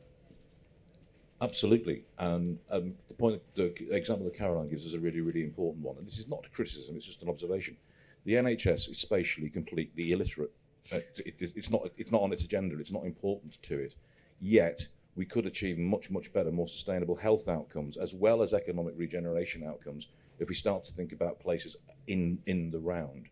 Absolutely, 1.41 2.05
and 2.17 2.57
um, 2.71 2.93
the 3.09 3.13
point, 3.13 3.41
the 3.55 3.73
example 3.91 4.23
that 4.25 4.33
Caroline 4.33 4.69
gives 4.69 4.85
is 4.85 4.93
a 4.93 4.99
really, 4.99 5.19
really 5.19 5.43
important 5.43 5.83
one. 5.83 5.97
And 5.97 6.07
this 6.07 6.17
is 6.17 6.29
not 6.29 6.45
a 6.45 6.49
criticism; 6.49 6.95
it's 6.95 7.05
just 7.05 7.21
an 7.23 7.29
observation. 7.29 7.75
The 8.23 8.33
NHS 8.33 8.89
is 8.89 8.97
spatially 8.97 9.49
completely 9.49 10.13
illiterate. 10.13 10.51
Uh, 10.91 10.97
it- 11.25 11.41
it- 11.41 11.53
it's 11.55 11.69
not. 11.69 11.91
It's 11.97 12.11
not 12.11 12.21
on 12.21 12.31
its 12.31 12.45
agenda. 12.45 12.79
It's 12.79 12.91
not 12.91 13.05
important 13.05 13.61
to 13.63 13.79
it. 13.79 13.95
Yet 14.39 14.87
we 15.15 15.25
could 15.25 15.45
achieve 15.45 15.77
much, 15.77 16.09
much 16.11 16.33
better, 16.33 16.51
more 16.51 16.67
sustainable 16.67 17.15
health 17.15 17.47
outcomes 17.47 17.95
as 17.97 18.13
well 18.13 18.41
as 18.41 18.53
economic 18.53 18.93
regeneration 18.97 19.63
outcomes 19.63 20.09
if 20.39 20.49
we 20.49 20.55
start 20.55 20.83
to 20.85 20.93
think 20.93 21.11
about 21.11 21.39
places 21.39 21.77
in 22.07 22.39
in 22.45 22.71
the 22.71 22.79
round. 22.79 23.27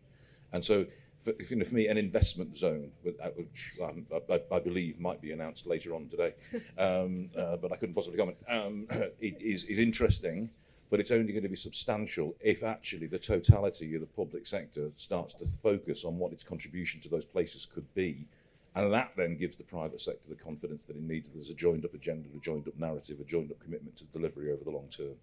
And 0.52 0.64
so, 0.64 0.86
for, 1.18 1.32
you 1.50 1.56
know, 1.56 1.64
for 1.64 1.74
me, 1.74 1.88
an 1.88 1.98
investment 1.98 2.56
zone, 2.56 2.92
uh, 3.20 3.28
which 3.30 3.74
um, 3.82 4.06
I, 4.30 4.40
I- 4.52 4.60
believe 4.60 5.00
might 5.00 5.20
be 5.20 5.32
announced 5.32 5.66
later 5.66 5.94
on 5.94 6.06
today, 6.08 6.34
um, 6.78 7.28
uh, 7.36 7.56
but 7.56 7.72
I 7.72 7.76
couldn't 7.76 7.94
possibly 7.94 8.18
comment, 8.18 8.36
um, 8.48 8.86
is, 9.20 9.64
is 9.64 9.78
interesting, 9.80 10.50
but 10.90 11.00
it's 11.00 11.10
only 11.10 11.32
going 11.32 11.42
to 11.42 11.48
be 11.48 11.56
substantial 11.56 12.36
if 12.40 12.62
actually 12.62 13.08
the 13.08 13.18
totality 13.18 13.94
of 13.96 14.00
the 14.00 14.06
public 14.06 14.46
sector 14.46 14.90
starts 14.94 15.34
to 15.34 15.44
focus 15.44 16.04
on 16.04 16.18
what 16.18 16.32
its 16.32 16.44
contribution 16.44 17.00
to 17.00 17.08
those 17.08 17.24
places 17.24 17.66
could 17.66 17.92
be. 17.94 18.28
And 18.76 18.92
that 18.92 19.12
then 19.16 19.36
gives 19.36 19.56
the 19.56 19.64
private 19.64 20.00
sector 20.00 20.28
the 20.28 20.36
confidence 20.36 20.86
that 20.86 20.96
it 20.96 21.02
needs. 21.02 21.30
There's 21.30 21.50
a 21.50 21.54
joined 21.54 21.84
up 21.84 21.94
agenda, 21.94 22.28
a 22.34 22.38
joined 22.40 22.68
up 22.68 22.78
narrative, 22.78 23.18
a 23.20 23.24
joined 23.24 23.50
up 23.50 23.60
commitment 23.60 23.96
to 23.98 24.04
delivery 24.06 24.52
over 24.52 24.62
the 24.62 24.70
long 24.70 24.88
term. 24.88 25.16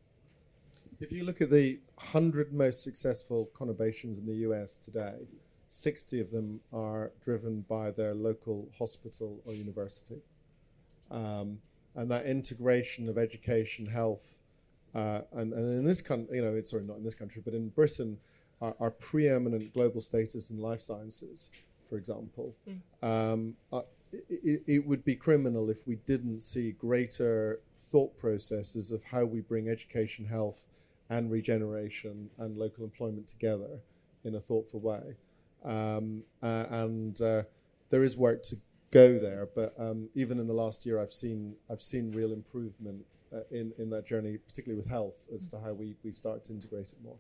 If 1.02 1.12
you 1.12 1.24
look 1.24 1.42
at 1.42 1.50
the 1.50 1.80
100 1.96 2.54
most 2.54 2.84
successful 2.84 3.50
conurbations 3.56 4.20
in 4.20 4.28
the 4.28 4.36
US 4.48 4.76
today, 4.76 5.26
60 5.68 6.22
of 6.22 6.30
them 6.30 6.62
are 6.72 7.12
driven 7.24 7.62
by 7.68 7.90
their 7.90 8.14
local 8.14 8.70
hospital 8.78 9.42
or 9.44 9.54
university. 9.54 10.22
Um, 11.10 11.58
and 11.96 12.10
that 12.12 12.28
integration 12.28 13.10
of 13.10 13.18
education, 13.18 13.88
health, 13.88 14.42
uh, 14.94 15.22
and, 15.32 15.52
and 15.54 15.80
in 15.80 15.86
this 15.86 16.04
country, 16.04 16.36
you 16.36 16.44
know, 16.44 16.54
it's 16.54 16.70
sorry, 16.70 16.84
not 16.84 16.98
in 16.98 17.04
this 17.04 17.16
country, 17.16 17.42
but 17.44 17.56
in 17.56 17.70
Britain, 17.70 18.20
our, 18.62 18.76
our 18.80 18.92
preeminent 18.92 19.74
global 19.74 20.02
status 20.02 20.52
in 20.52 20.60
life 20.60 20.82
sciences, 20.82 21.50
for 21.90 21.98
example, 21.98 22.56
um, 23.02 23.56
uh, 23.74 23.82
it, 24.12 24.62
it 24.68 24.86
would 24.86 25.04
be 25.04 25.16
criminal 25.16 25.70
if 25.72 25.88
we 25.88 25.96
didn't 25.96 26.42
see 26.42 26.74
greater 26.74 27.60
thought 27.76 28.18
processes 28.20 28.92
of 28.92 29.06
how 29.06 29.26
we 29.26 29.42
bring 29.42 29.68
education, 29.68 30.26
health, 30.26 30.70
and 31.12 31.30
regeneration 31.30 32.30
and 32.40 32.58
local 32.58 32.86
employment 32.86 33.28
together 33.28 33.82
in 34.24 34.34
a 34.34 34.40
thoughtful 34.40 34.80
way. 34.80 35.18
Um, 35.64 36.24
uh, 36.42 36.66
and 36.72 37.22
uh, 37.22 37.44
there 37.90 38.04
is 38.04 38.18
work 38.18 38.42
to 38.44 38.56
go 38.92 39.20
there, 39.20 39.48
but 39.54 39.74
um, 39.78 40.10
even 40.16 40.40
in 40.40 40.48
the 40.48 40.54
last 40.54 40.86
year, 40.86 41.00
I've 41.00 41.14
seen 41.14 41.56
I've 41.70 41.82
seen 41.82 42.12
real 42.12 42.32
improvement 42.32 43.06
uh, 43.32 43.42
in 43.52 43.74
in 43.78 43.90
that 43.92 44.06
journey, 44.08 44.38
particularly 44.38 44.78
with 44.78 44.90
health, 44.90 45.28
as 45.36 45.48
to 45.50 45.60
how 45.60 45.74
we 45.74 45.96
we 46.04 46.12
start 46.12 46.46
to 46.46 46.54
integrate 46.54 46.88
it 46.94 47.04
more. 47.04 47.18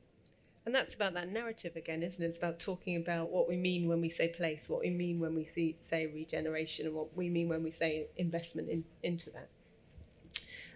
And 0.65 0.73
that's 0.73 0.93
about 0.93 1.13
that 1.15 1.29
narrative 1.29 1.75
again, 1.75 2.03
isn't 2.03 2.23
it? 2.23 2.27
It's 2.27 2.37
about 2.37 2.59
talking 2.59 2.95
about 2.95 3.29
what 3.29 3.47
we 3.47 3.57
mean 3.57 3.87
when 3.89 3.99
we 3.99 4.09
say 4.09 4.27
place, 4.29 4.65
what 4.67 4.81
we 4.81 4.91
mean 4.91 5.19
when 5.19 5.33
we 5.35 5.43
see, 5.43 5.75
say 5.81 6.05
regeneration, 6.05 6.85
and 6.85 6.95
what 6.95 7.17
we 7.17 7.29
mean 7.29 7.49
when 7.49 7.63
we 7.63 7.71
say 7.71 8.07
investment 8.15 8.69
in, 8.69 8.83
into 9.01 9.31
that. 9.31 9.49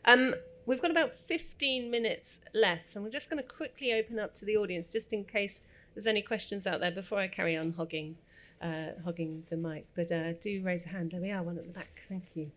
Um, 0.06 0.34
we've 0.65 0.82
got 0.82 0.91
about 0.91 1.13
15 1.13 1.89
minutes 1.89 2.39
left, 2.54 2.89
so 2.89 3.01
we're 3.01 3.10
just 3.10 3.30
going 3.30 3.41
to 3.41 3.47
quickly 3.47 3.93
open 3.93 4.19
up 4.19 4.34
to 4.36 4.45
the 4.45 4.58
audience 4.58 4.91
just 4.91 5.13
in 5.13 5.23
case 5.23 5.60
there's 5.93 6.08
any 6.08 6.21
questions 6.21 6.65
out 6.67 6.80
there 6.80 6.91
before 6.91 7.19
I 7.19 7.28
carry 7.28 7.56
on 7.58 7.73
hogging, 7.73 8.17
uh, 8.62 8.88
hogging 9.04 9.43
the 9.49 9.58
mic. 9.58 9.86
But 9.95 10.12
uh, 10.12 10.34
do 10.34 10.62
raise 10.63 10.86
a 10.86 10.89
hand. 10.89 11.12
There 11.12 11.21
we 11.21 11.32
are, 11.32 11.43
one 11.43 11.58
at 11.58 11.65
the 11.65 11.73
back. 11.73 12.01
Thank 12.10 12.36
you. 12.36 12.51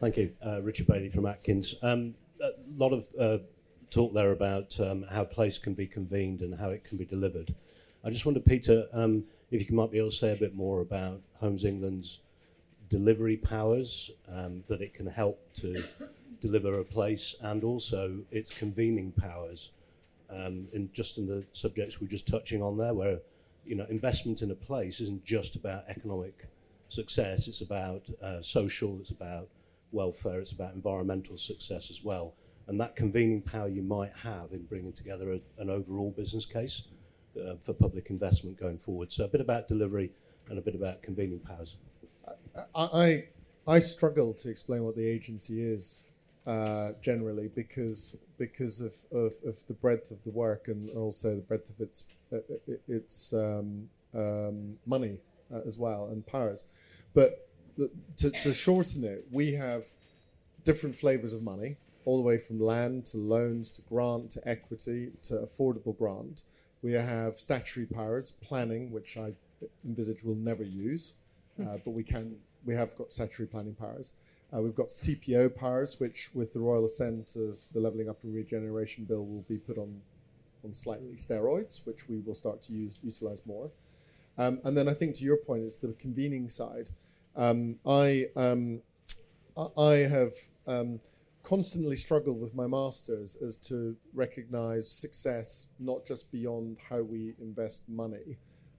Thank 0.00 0.16
you, 0.16 0.32
uh, 0.44 0.62
Richard 0.62 0.86
Bailey 0.86 1.08
from 1.08 1.26
Atkins. 1.26 1.74
Um, 1.82 2.14
a 2.40 2.50
lot 2.76 2.92
of 2.92 3.04
uh, 3.18 3.38
talk 3.90 4.14
there 4.14 4.30
about 4.30 4.78
um, 4.80 5.04
how 5.10 5.24
place 5.24 5.58
can 5.58 5.74
be 5.74 5.86
convened 5.86 6.40
and 6.40 6.58
how 6.58 6.70
it 6.70 6.84
can 6.84 6.98
be 6.98 7.04
delivered. 7.04 7.54
I 8.04 8.10
just 8.10 8.24
wonder, 8.24 8.40
Peter, 8.40 8.86
um, 8.92 9.24
if 9.50 9.68
you 9.68 9.74
might 9.74 9.90
be 9.90 9.98
able 9.98 10.10
to 10.10 10.14
say 10.14 10.32
a 10.32 10.36
bit 10.36 10.54
more 10.54 10.80
about 10.80 11.20
Homes 11.40 11.64
England's 11.64 12.20
delivery 12.88 13.36
powers, 13.36 14.12
um, 14.32 14.62
that 14.68 14.80
it 14.80 14.94
can 14.94 15.06
help 15.06 15.52
to 15.54 15.82
deliver 16.40 16.78
a 16.78 16.84
place, 16.84 17.36
and 17.42 17.64
also 17.64 18.24
its 18.30 18.56
convening 18.56 19.12
powers. 19.12 19.72
Um, 20.30 20.68
in 20.74 20.90
just 20.92 21.16
in 21.16 21.26
the 21.26 21.46
subjects 21.52 22.00
we 22.00 22.04
we're 22.04 22.10
just 22.10 22.28
touching 22.28 22.62
on 22.62 22.76
there, 22.76 22.94
where 22.94 23.18
you 23.64 23.76
know 23.76 23.86
investment 23.88 24.42
in 24.42 24.50
a 24.50 24.54
place 24.54 25.00
isn't 25.00 25.24
just 25.24 25.56
about 25.56 25.84
economic 25.88 26.46
success; 26.88 27.48
it's 27.48 27.62
about 27.62 28.10
uh, 28.22 28.40
social, 28.40 28.98
it's 29.00 29.10
about 29.10 29.48
welfare, 29.90 30.40
it's 30.40 30.52
about 30.52 30.74
environmental 30.74 31.36
success 31.36 31.90
as 31.90 32.04
well. 32.04 32.34
and 32.68 32.78
that 32.78 32.94
convening 32.94 33.40
power 33.40 33.66
you 33.66 33.82
might 33.82 34.12
have 34.22 34.52
in 34.52 34.62
bringing 34.64 34.92
together 34.92 35.32
a, 35.32 35.38
an 35.60 35.70
overall 35.70 36.10
business 36.10 36.44
case 36.44 36.88
uh, 37.36 37.56
for 37.56 37.72
public 37.72 38.10
investment 38.10 38.58
going 38.58 38.78
forward. 38.78 39.10
So 39.10 39.24
a 39.24 39.28
bit 39.28 39.40
about 39.40 39.66
delivery 39.66 40.12
and 40.48 40.58
a 40.58 40.62
bit 40.62 40.74
about 40.74 41.02
convening 41.02 41.40
powers. 41.40 41.78
I, 42.74 42.82
I, 42.82 43.28
I 43.66 43.78
struggle 43.78 44.34
to 44.34 44.50
explain 44.50 44.84
what 44.84 44.94
the 44.94 45.06
agency 45.06 45.62
is 45.62 46.08
uh, 46.48 46.92
generally 47.02 47.48
because 47.54 48.18
because 48.38 48.80
of, 48.80 48.94
of, 49.16 49.34
of 49.46 49.66
the 49.66 49.74
breadth 49.74 50.10
of 50.10 50.24
the 50.24 50.30
work 50.30 50.66
and 50.66 50.88
also 50.96 51.36
the 51.36 51.42
breadth 51.42 51.68
of 51.68 51.80
its 51.80 52.08
uh, 52.32 52.38
its 52.88 53.34
um, 53.34 53.88
um, 54.14 54.78
money 54.86 55.20
uh, 55.52 55.60
as 55.66 55.76
well 55.76 56.06
and 56.06 56.26
powers. 56.26 56.64
But 57.14 57.48
the, 57.76 57.90
to, 58.16 58.30
to 58.30 58.54
shorten 58.54 59.04
it, 59.04 59.26
we 59.30 59.52
have 59.52 59.84
different 60.64 60.96
flavors 60.96 61.34
of 61.34 61.42
money, 61.42 61.76
all 62.06 62.16
the 62.16 62.26
way 62.26 62.38
from 62.38 62.60
land 62.60 63.04
to 63.06 63.18
loans 63.18 63.70
to 63.72 63.82
grant 63.82 64.30
to 64.32 64.48
equity 64.48 65.10
to 65.24 65.34
affordable 65.34 65.96
grant. 65.96 66.44
We 66.80 66.92
have 66.92 67.34
statutory 67.34 67.86
powers, 67.86 68.30
planning, 68.30 68.90
which 68.90 69.18
I 69.18 69.34
envisage 69.84 70.22
we'll 70.22 70.36
never 70.36 70.62
use, 70.62 71.16
uh, 71.60 71.76
but 71.84 71.90
we 71.90 72.04
can. 72.04 72.36
We 72.64 72.74
have 72.74 72.96
got 72.96 73.12
statutory 73.12 73.48
planning 73.48 73.74
powers. 73.74 74.14
Uh, 74.54 74.62
we've 74.62 74.74
got 74.74 74.88
CPO 74.88 75.54
powers, 75.54 76.00
which, 76.00 76.30
with 76.32 76.52
the 76.54 76.60
royal 76.60 76.84
assent 76.84 77.36
of 77.36 77.60
the 77.72 77.80
Levelling 77.80 78.08
Up 78.08 78.22
and 78.24 78.34
Regeneration 78.34 79.04
Bill, 79.04 79.24
will 79.26 79.44
be 79.48 79.58
put 79.58 79.78
on 79.78 80.00
on 80.64 80.74
slightly 80.74 81.14
steroids, 81.14 81.86
which 81.86 82.08
we 82.08 82.18
will 82.18 82.34
start 82.34 82.60
to 82.62 82.72
use 82.72 82.98
utilize 83.02 83.46
more. 83.46 83.70
Um, 84.36 84.60
and 84.64 84.76
then 84.76 84.88
I 84.88 84.94
think 84.94 85.14
to 85.16 85.24
your 85.24 85.36
point 85.36 85.62
is 85.64 85.76
the 85.76 85.92
convening 85.98 86.48
side. 86.48 86.90
Um, 87.36 87.78
I 87.86 88.26
um, 88.36 88.82
I 89.76 89.94
have 90.08 90.32
um, 90.66 91.00
constantly 91.42 91.96
struggled 91.96 92.40
with 92.40 92.54
my 92.54 92.66
masters 92.66 93.36
as 93.36 93.58
to 93.58 93.96
recognize 94.14 94.90
success 94.90 95.72
not 95.78 96.06
just 96.06 96.30
beyond 96.30 96.78
how 96.88 97.02
we 97.02 97.34
invest 97.40 97.88
money. 97.88 98.38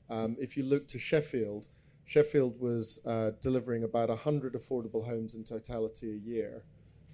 Um, 0.09 0.37
if 0.39 0.55
you 0.55 0.63
look 0.63 0.87
to 0.89 0.99
Sheffield, 0.99 1.67
Sheffield 2.09 2.59
was 2.59 3.05
uh, 3.05 3.33
delivering 3.39 3.83
about 3.83 4.09
100 4.09 4.53
affordable 4.53 5.05
homes 5.05 5.35
in 5.35 5.43
totality 5.43 6.11
a 6.11 6.27
year. 6.27 6.63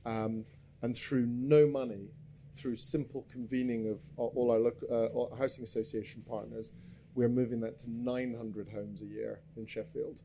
Um, 0.05 0.45
and 0.81 0.95
through 0.95 1.25
no 1.25 1.67
money, 1.67 2.11
through 2.53 2.77
simple 2.77 3.25
convening 3.29 3.89
of 3.89 4.09
all 4.15 4.51
our 4.51 4.57
local, 4.57 4.87
uh, 4.89 5.35
housing 5.35 5.65
association 5.65 6.23
partners, 6.25 6.71
we're 7.13 7.27
moving 7.27 7.59
that 7.59 7.77
to 7.79 7.91
900 7.91 8.69
homes 8.69 9.01
a 9.01 9.05
year 9.05 9.41
in 9.57 9.65
Sheffield. 9.65 10.21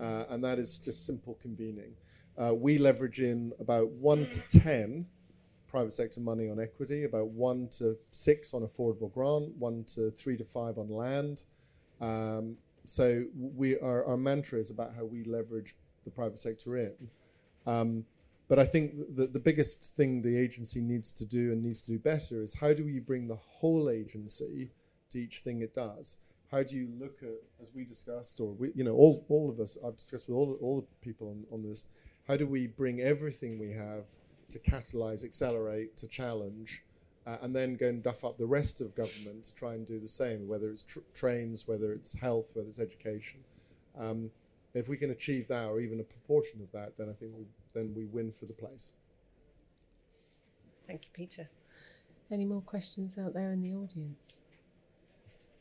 Uh, 0.00 0.22
and 0.30 0.44
that 0.44 0.60
is 0.60 0.78
just 0.78 1.04
simple 1.04 1.34
convening. 1.42 1.96
Uh, 2.38 2.54
we 2.54 2.78
leverage 2.78 3.18
in 3.18 3.52
about 3.58 3.90
1 3.90 4.30
to 4.30 4.60
10 4.60 5.04
private 5.66 5.92
sector 5.92 6.20
money 6.20 6.48
on 6.48 6.60
equity, 6.60 7.02
about 7.02 7.26
1 7.30 7.70
to 7.78 7.96
6 8.12 8.54
on 8.54 8.62
affordable 8.62 9.12
grant, 9.12 9.56
1 9.56 9.84
to 9.96 10.12
3 10.12 10.36
to 10.36 10.44
5 10.44 10.78
on 10.78 10.90
land. 10.90 11.42
Um, 12.00 12.56
so 12.84 13.24
we 13.34 13.78
our, 13.78 14.04
our 14.04 14.16
mantra 14.16 14.58
is 14.58 14.70
about 14.70 14.94
how 14.94 15.04
we 15.04 15.24
leverage 15.24 15.74
the 16.04 16.10
private 16.10 16.38
sector 16.38 16.76
in. 16.76 16.94
Um, 17.66 18.04
but 18.48 18.58
I 18.58 18.64
think 18.64 19.16
the, 19.16 19.26
the 19.26 19.38
biggest 19.38 19.96
thing 19.96 20.22
the 20.22 20.38
agency 20.38 20.80
needs 20.80 21.12
to 21.14 21.24
do 21.24 21.52
and 21.52 21.62
needs 21.62 21.80
to 21.82 21.92
do 21.92 21.98
better 21.98 22.42
is 22.42 22.58
how 22.60 22.74
do 22.74 22.84
we 22.84 22.98
bring 22.98 23.28
the 23.28 23.36
whole 23.36 23.88
agency 23.88 24.72
to 25.10 25.18
each 25.18 25.38
thing 25.38 25.62
it 25.62 25.74
does? 25.74 26.18
How 26.50 26.62
do 26.62 26.76
you 26.76 26.88
look 27.00 27.22
at, 27.22 27.38
as 27.62 27.70
we 27.74 27.84
discussed, 27.84 28.40
or 28.40 28.52
we, 28.52 28.72
you 28.74 28.84
know, 28.84 28.92
all, 28.92 29.24
all 29.30 29.48
of 29.48 29.58
us, 29.58 29.78
I've 29.82 29.96
discussed 29.96 30.28
with 30.28 30.36
all, 30.36 30.58
all 30.60 30.82
the 30.82 30.86
people 31.00 31.28
on, 31.28 31.46
on 31.50 31.62
this, 31.62 31.86
how 32.28 32.36
do 32.36 32.46
we 32.46 32.66
bring 32.66 33.00
everything 33.00 33.58
we 33.58 33.72
have 33.72 34.06
to 34.50 34.58
catalyze, 34.58 35.24
accelerate, 35.24 35.96
to 35.96 36.06
challenge, 36.06 36.82
uh, 37.26 37.36
and 37.42 37.54
then 37.54 37.74
go 37.74 37.88
and 37.88 38.02
duff 38.02 38.24
up 38.24 38.38
the 38.38 38.46
rest 38.46 38.80
of 38.80 38.94
government 38.94 39.44
to 39.44 39.54
try 39.54 39.74
and 39.74 39.86
do 39.86 40.00
the 40.00 40.08
same, 40.08 40.48
whether 40.48 40.70
it's 40.70 40.82
tr- 40.82 41.00
trains, 41.14 41.68
whether 41.68 41.92
it's 41.92 42.18
health, 42.18 42.52
whether 42.54 42.68
it's 42.68 42.80
education. 42.80 43.40
Um, 43.98 44.30
if 44.74 44.88
we 44.88 44.96
can 44.96 45.10
achieve 45.10 45.48
that, 45.48 45.68
or 45.68 45.80
even 45.80 46.00
a 46.00 46.04
proportion 46.04 46.60
of 46.62 46.72
that, 46.72 46.96
then 46.96 47.08
I 47.08 47.12
think 47.12 47.32
we, 47.36 47.44
then 47.74 47.94
we 47.94 48.06
win 48.06 48.32
for 48.32 48.46
the 48.46 48.54
place. 48.54 48.94
Thank 50.86 51.04
you, 51.04 51.10
Peter. 51.12 51.48
Any 52.30 52.44
more 52.44 52.62
questions 52.62 53.18
out 53.18 53.34
there 53.34 53.52
in 53.52 53.60
the 53.60 53.74
audience? 53.74 54.40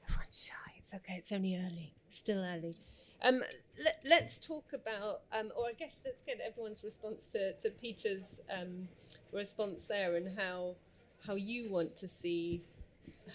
Everyone's 0.08 0.44
shy. 0.48 0.74
It's 0.78 0.94
okay. 0.94 1.16
It's 1.18 1.32
only 1.32 1.58
early. 1.58 1.94
Still 2.10 2.44
early. 2.44 2.76
Um, 3.24 3.44
let, 4.04 4.24
us 4.24 4.40
talk 4.40 4.66
about, 4.74 5.22
um, 5.32 5.52
or 5.56 5.68
I 5.68 5.74
guess 5.74 6.00
let's 6.04 6.24
get 6.24 6.40
everyone's 6.44 6.84
response 6.84 7.26
to, 7.34 7.54
to 7.54 7.70
Peter's 7.70 8.42
um, 8.50 8.88
response 9.32 9.86
there 9.86 10.16
and 10.16 10.40
how 10.40 10.76
how 11.26 11.36
you 11.36 11.70
want 11.70 11.96
to 11.98 12.08
see 12.08 12.64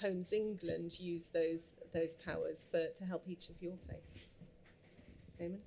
Homes 0.00 0.32
England 0.32 0.98
use 0.98 1.28
those 1.32 1.76
those 1.92 2.14
powers 2.14 2.66
for 2.70 2.88
to 2.88 3.04
help 3.04 3.24
each 3.28 3.48
of 3.48 3.54
your 3.60 3.76
place. 3.88 4.26
Damon? 5.38 5.60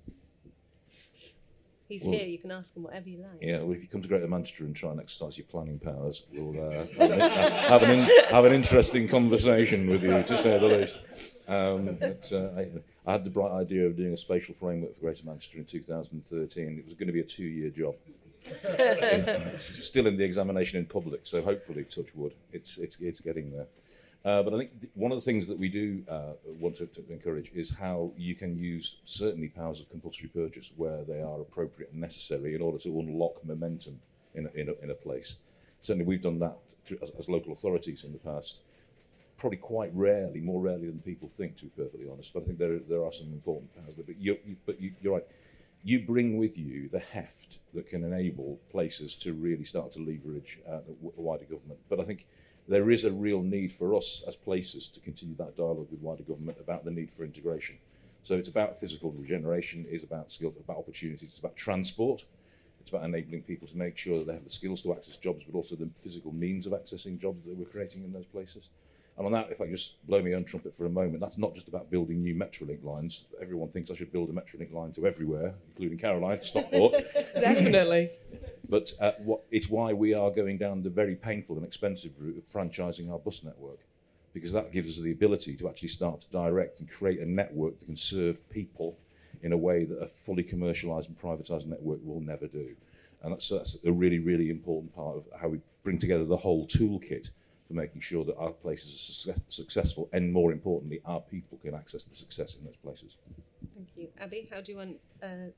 He's 1.88 2.04
well, 2.04 2.12
here. 2.12 2.26
You 2.28 2.38
can 2.38 2.52
ask 2.52 2.76
him 2.76 2.84
whatever 2.84 3.08
you 3.08 3.18
like. 3.18 3.42
Yeah, 3.42 3.62
well, 3.62 3.72
if 3.72 3.82
you 3.82 3.88
come 3.88 4.00
to 4.00 4.08
Greater 4.08 4.28
Manchester 4.28 4.64
and 4.64 4.76
try 4.76 4.92
and 4.92 5.00
exercise 5.00 5.36
your 5.36 5.48
planning 5.48 5.80
powers, 5.80 6.24
we'll 6.32 6.64
uh, 6.64 6.86
have, 6.86 7.82
an 7.82 7.90
in, 7.90 8.08
have 8.30 8.44
an 8.44 8.52
interesting 8.52 9.08
conversation 9.08 9.90
with 9.90 10.04
you, 10.04 10.22
to 10.22 10.36
say 10.36 10.56
the 10.60 10.68
least. 10.68 11.00
Um, 11.48 11.96
but, 11.98 12.32
uh, 12.32 12.50
I, 12.56 12.68
I, 13.08 13.12
had 13.12 13.24
the 13.24 13.30
bright 13.30 13.50
idea 13.50 13.86
of 13.86 13.96
doing 13.96 14.12
a 14.12 14.16
spatial 14.16 14.54
framework 14.54 14.94
for 14.94 15.00
Greater 15.00 15.26
Manchester 15.26 15.58
in 15.58 15.64
2013. 15.64 16.78
It 16.78 16.84
was 16.84 16.94
going 16.94 17.08
to 17.08 17.12
be 17.12 17.20
a 17.20 17.24
two-year 17.24 17.70
job 17.70 17.96
still 19.56 20.06
in 20.06 20.16
the 20.16 20.24
examination 20.24 20.78
in 20.78 20.86
public, 20.86 21.20
so 21.24 21.42
hopefully, 21.42 21.84
touch 21.84 22.14
wood, 22.14 22.34
it's, 22.52 22.78
it's, 22.78 23.00
it's 23.00 23.20
getting 23.20 23.50
there. 23.52 23.66
Uh, 24.24 24.42
but 24.42 24.52
I 24.52 24.58
think 24.58 24.70
one 24.94 25.12
of 25.12 25.16
the 25.16 25.22
things 25.22 25.46
that 25.46 25.58
we 25.58 25.70
do 25.70 26.02
uh, 26.08 26.34
want 26.58 26.76
to, 26.76 26.86
to, 26.86 27.10
encourage 27.10 27.50
is 27.54 27.74
how 27.74 28.12
you 28.18 28.34
can 28.34 28.54
use 28.54 29.00
certainly 29.04 29.48
powers 29.48 29.80
of 29.80 29.88
compulsory 29.88 30.28
purchase 30.28 30.74
where 30.76 31.04
they 31.04 31.22
are 31.22 31.40
appropriate 31.40 31.90
and 31.92 32.00
necessary 32.02 32.54
in 32.54 32.60
order 32.60 32.76
to 32.78 33.00
unlock 33.00 33.42
momentum 33.46 33.98
in 34.34 34.46
a, 34.46 34.50
in 34.50 34.68
a, 34.68 34.72
in 34.84 34.90
a 34.90 34.94
place. 34.94 35.38
Certainly, 35.80 36.04
we've 36.06 36.20
done 36.20 36.38
that 36.40 36.58
to, 36.84 36.98
as, 37.02 37.10
as, 37.18 37.28
local 37.30 37.52
authorities 37.52 38.04
in 38.04 38.12
the 38.12 38.18
past. 38.18 38.62
Probably 39.38 39.56
quite 39.56 39.90
rarely, 39.94 40.42
more 40.42 40.60
rarely 40.60 40.88
than 40.88 40.98
people 40.98 41.26
think, 41.26 41.56
to 41.56 41.64
be 41.64 41.70
perfectly 41.82 42.06
honest. 42.12 42.34
But 42.34 42.42
I 42.42 42.46
think 42.46 42.58
there, 42.58 42.78
there 42.78 43.02
are 43.02 43.12
some 43.12 43.32
important 43.32 43.74
powers. 43.74 43.96
There. 43.96 44.04
But, 44.06 44.20
you, 44.20 44.36
you, 44.44 44.56
but 44.66 44.78
you, 44.78 44.92
you're 45.00 45.14
right 45.14 45.24
you 45.82 46.00
bring 46.00 46.36
with 46.36 46.58
you 46.58 46.88
the 46.88 46.98
heft 46.98 47.60
that 47.74 47.86
can 47.86 48.04
enable 48.04 48.60
places 48.70 49.16
to 49.16 49.32
really 49.32 49.64
start 49.64 49.92
to 49.92 50.00
leverage 50.00 50.58
uh, 50.68 50.80
the 50.86 51.22
wider 51.22 51.44
government. 51.44 51.80
But 51.88 52.00
I 52.00 52.04
think 52.04 52.26
there 52.68 52.90
is 52.90 53.04
a 53.04 53.12
real 53.12 53.42
need 53.42 53.72
for 53.72 53.94
us 53.94 54.22
as 54.28 54.36
places 54.36 54.88
to 54.88 55.00
continue 55.00 55.34
that 55.36 55.56
dialogue 55.56 55.88
with 55.90 56.00
wider 56.00 56.22
government 56.22 56.58
about 56.60 56.84
the 56.84 56.90
need 56.90 57.10
for 57.10 57.24
integration. 57.24 57.78
So 58.22 58.34
it's 58.34 58.50
about 58.50 58.76
physical 58.76 59.12
regeneration, 59.12 59.86
it's 59.88 60.04
about 60.04 60.30
skills, 60.30 60.54
about 60.62 60.76
opportunities, 60.76 61.22
it's 61.22 61.38
about 61.38 61.56
transport, 61.56 62.22
it's 62.80 62.90
about 62.90 63.04
enabling 63.04 63.42
people 63.42 63.66
to 63.68 63.78
make 63.78 63.96
sure 63.96 64.18
that 64.18 64.26
they 64.26 64.34
have 64.34 64.44
the 64.44 64.50
skills 64.50 64.82
to 64.82 64.92
access 64.92 65.16
jobs, 65.16 65.44
but 65.44 65.56
also 65.56 65.74
the 65.74 65.90
physical 65.96 66.32
means 66.32 66.66
of 66.66 66.74
accessing 66.74 67.18
jobs 67.18 67.42
that 67.44 67.56
we're 67.56 67.64
creating 67.64 68.04
in 68.04 68.12
those 68.12 68.26
places. 68.26 68.70
And 69.20 69.26
on 69.26 69.32
that, 69.34 69.50
if 69.50 69.60
I 69.60 69.66
just 69.66 70.06
blow 70.06 70.22
my 70.22 70.32
own 70.32 70.44
trumpet 70.44 70.74
for 70.74 70.86
a 70.86 70.88
moment, 70.88 71.20
that's 71.20 71.36
not 71.36 71.54
just 71.54 71.68
about 71.68 71.90
building 71.90 72.22
new 72.22 72.34
Metrolink 72.34 72.82
lines. 72.82 73.26
Everyone 73.38 73.68
thinks 73.68 73.90
I 73.90 73.94
should 73.94 74.10
build 74.10 74.30
a 74.30 74.32
Metrolink 74.32 74.72
line 74.72 74.92
to 74.92 75.06
everywhere, 75.06 75.52
including 75.68 75.98
Caroline, 75.98 76.40
Stockport. 76.40 76.94
Definitely. 77.38 78.08
But 78.66 78.94
uh, 78.98 79.12
what, 79.18 79.42
it's 79.50 79.68
why 79.68 79.92
we 79.92 80.14
are 80.14 80.30
going 80.30 80.56
down 80.56 80.82
the 80.82 80.88
very 80.88 81.16
painful 81.16 81.56
and 81.56 81.66
expensive 81.66 82.18
route 82.18 82.38
of 82.38 82.44
franchising 82.44 83.12
our 83.12 83.18
bus 83.18 83.44
network, 83.44 83.80
because 84.32 84.52
that 84.52 84.72
gives 84.72 84.88
us 84.88 85.04
the 85.04 85.12
ability 85.12 85.54
to 85.56 85.68
actually 85.68 85.88
start 85.88 86.22
to 86.22 86.30
direct 86.30 86.80
and 86.80 86.90
create 86.90 87.20
a 87.20 87.26
network 87.26 87.78
that 87.78 87.84
can 87.84 87.96
serve 87.96 88.48
people 88.48 88.96
in 89.42 89.52
a 89.52 89.58
way 89.58 89.84
that 89.84 89.98
a 89.98 90.06
fully 90.06 90.42
commercialised 90.42 91.08
and 91.08 91.18
privatised 91.18 91.66
network 91.66 91.98
will 92.02 92.22
never 92.22 92.46
do. 92.46 92.74
And 93.22 93.34
that's, 93.34 93.50
that's 93.50 93.84
a 93.84 93.92
really, 93.92 94.18
really 94.18 94.48
important 94.48 94.96
part 94.96 95.18
of 95.18 95.28
how 95.38 95.48
we 95.48 95.60
bring 95.82 95.98
together 95.98 96.24
the 96.24 96.38
whole 96.38 96.64
toolkit 96.64 97.32
for 97.70 97.76
making 97.76 98.00
sure 98.00 98.24
that 98.24 98.36
our 98.36 98.50
places 98.50 98.92
are 98.92 98.98
success- 98.98 99.42
successful 99.48 100.08
and, 100.12 100.32
more 100.32 100.50
importantly, 100.50 101.00
our 101.04 101.20
people 101.20 101.56
can 101.58 101.72
access 101.74 102.02
the 102.04 102.14
success 102.14 102.56
in 102.56 102.64
those 102.64 102.76
places. 102.76 103.16
Thank 103.76 103.88
you. 103.96 104.08
Abi, 104.20 104.48
how 104.50 104.60
do 104.60 104.72
you 104.72 104.78
want 104.78 104.96
uh, 105.22 105.50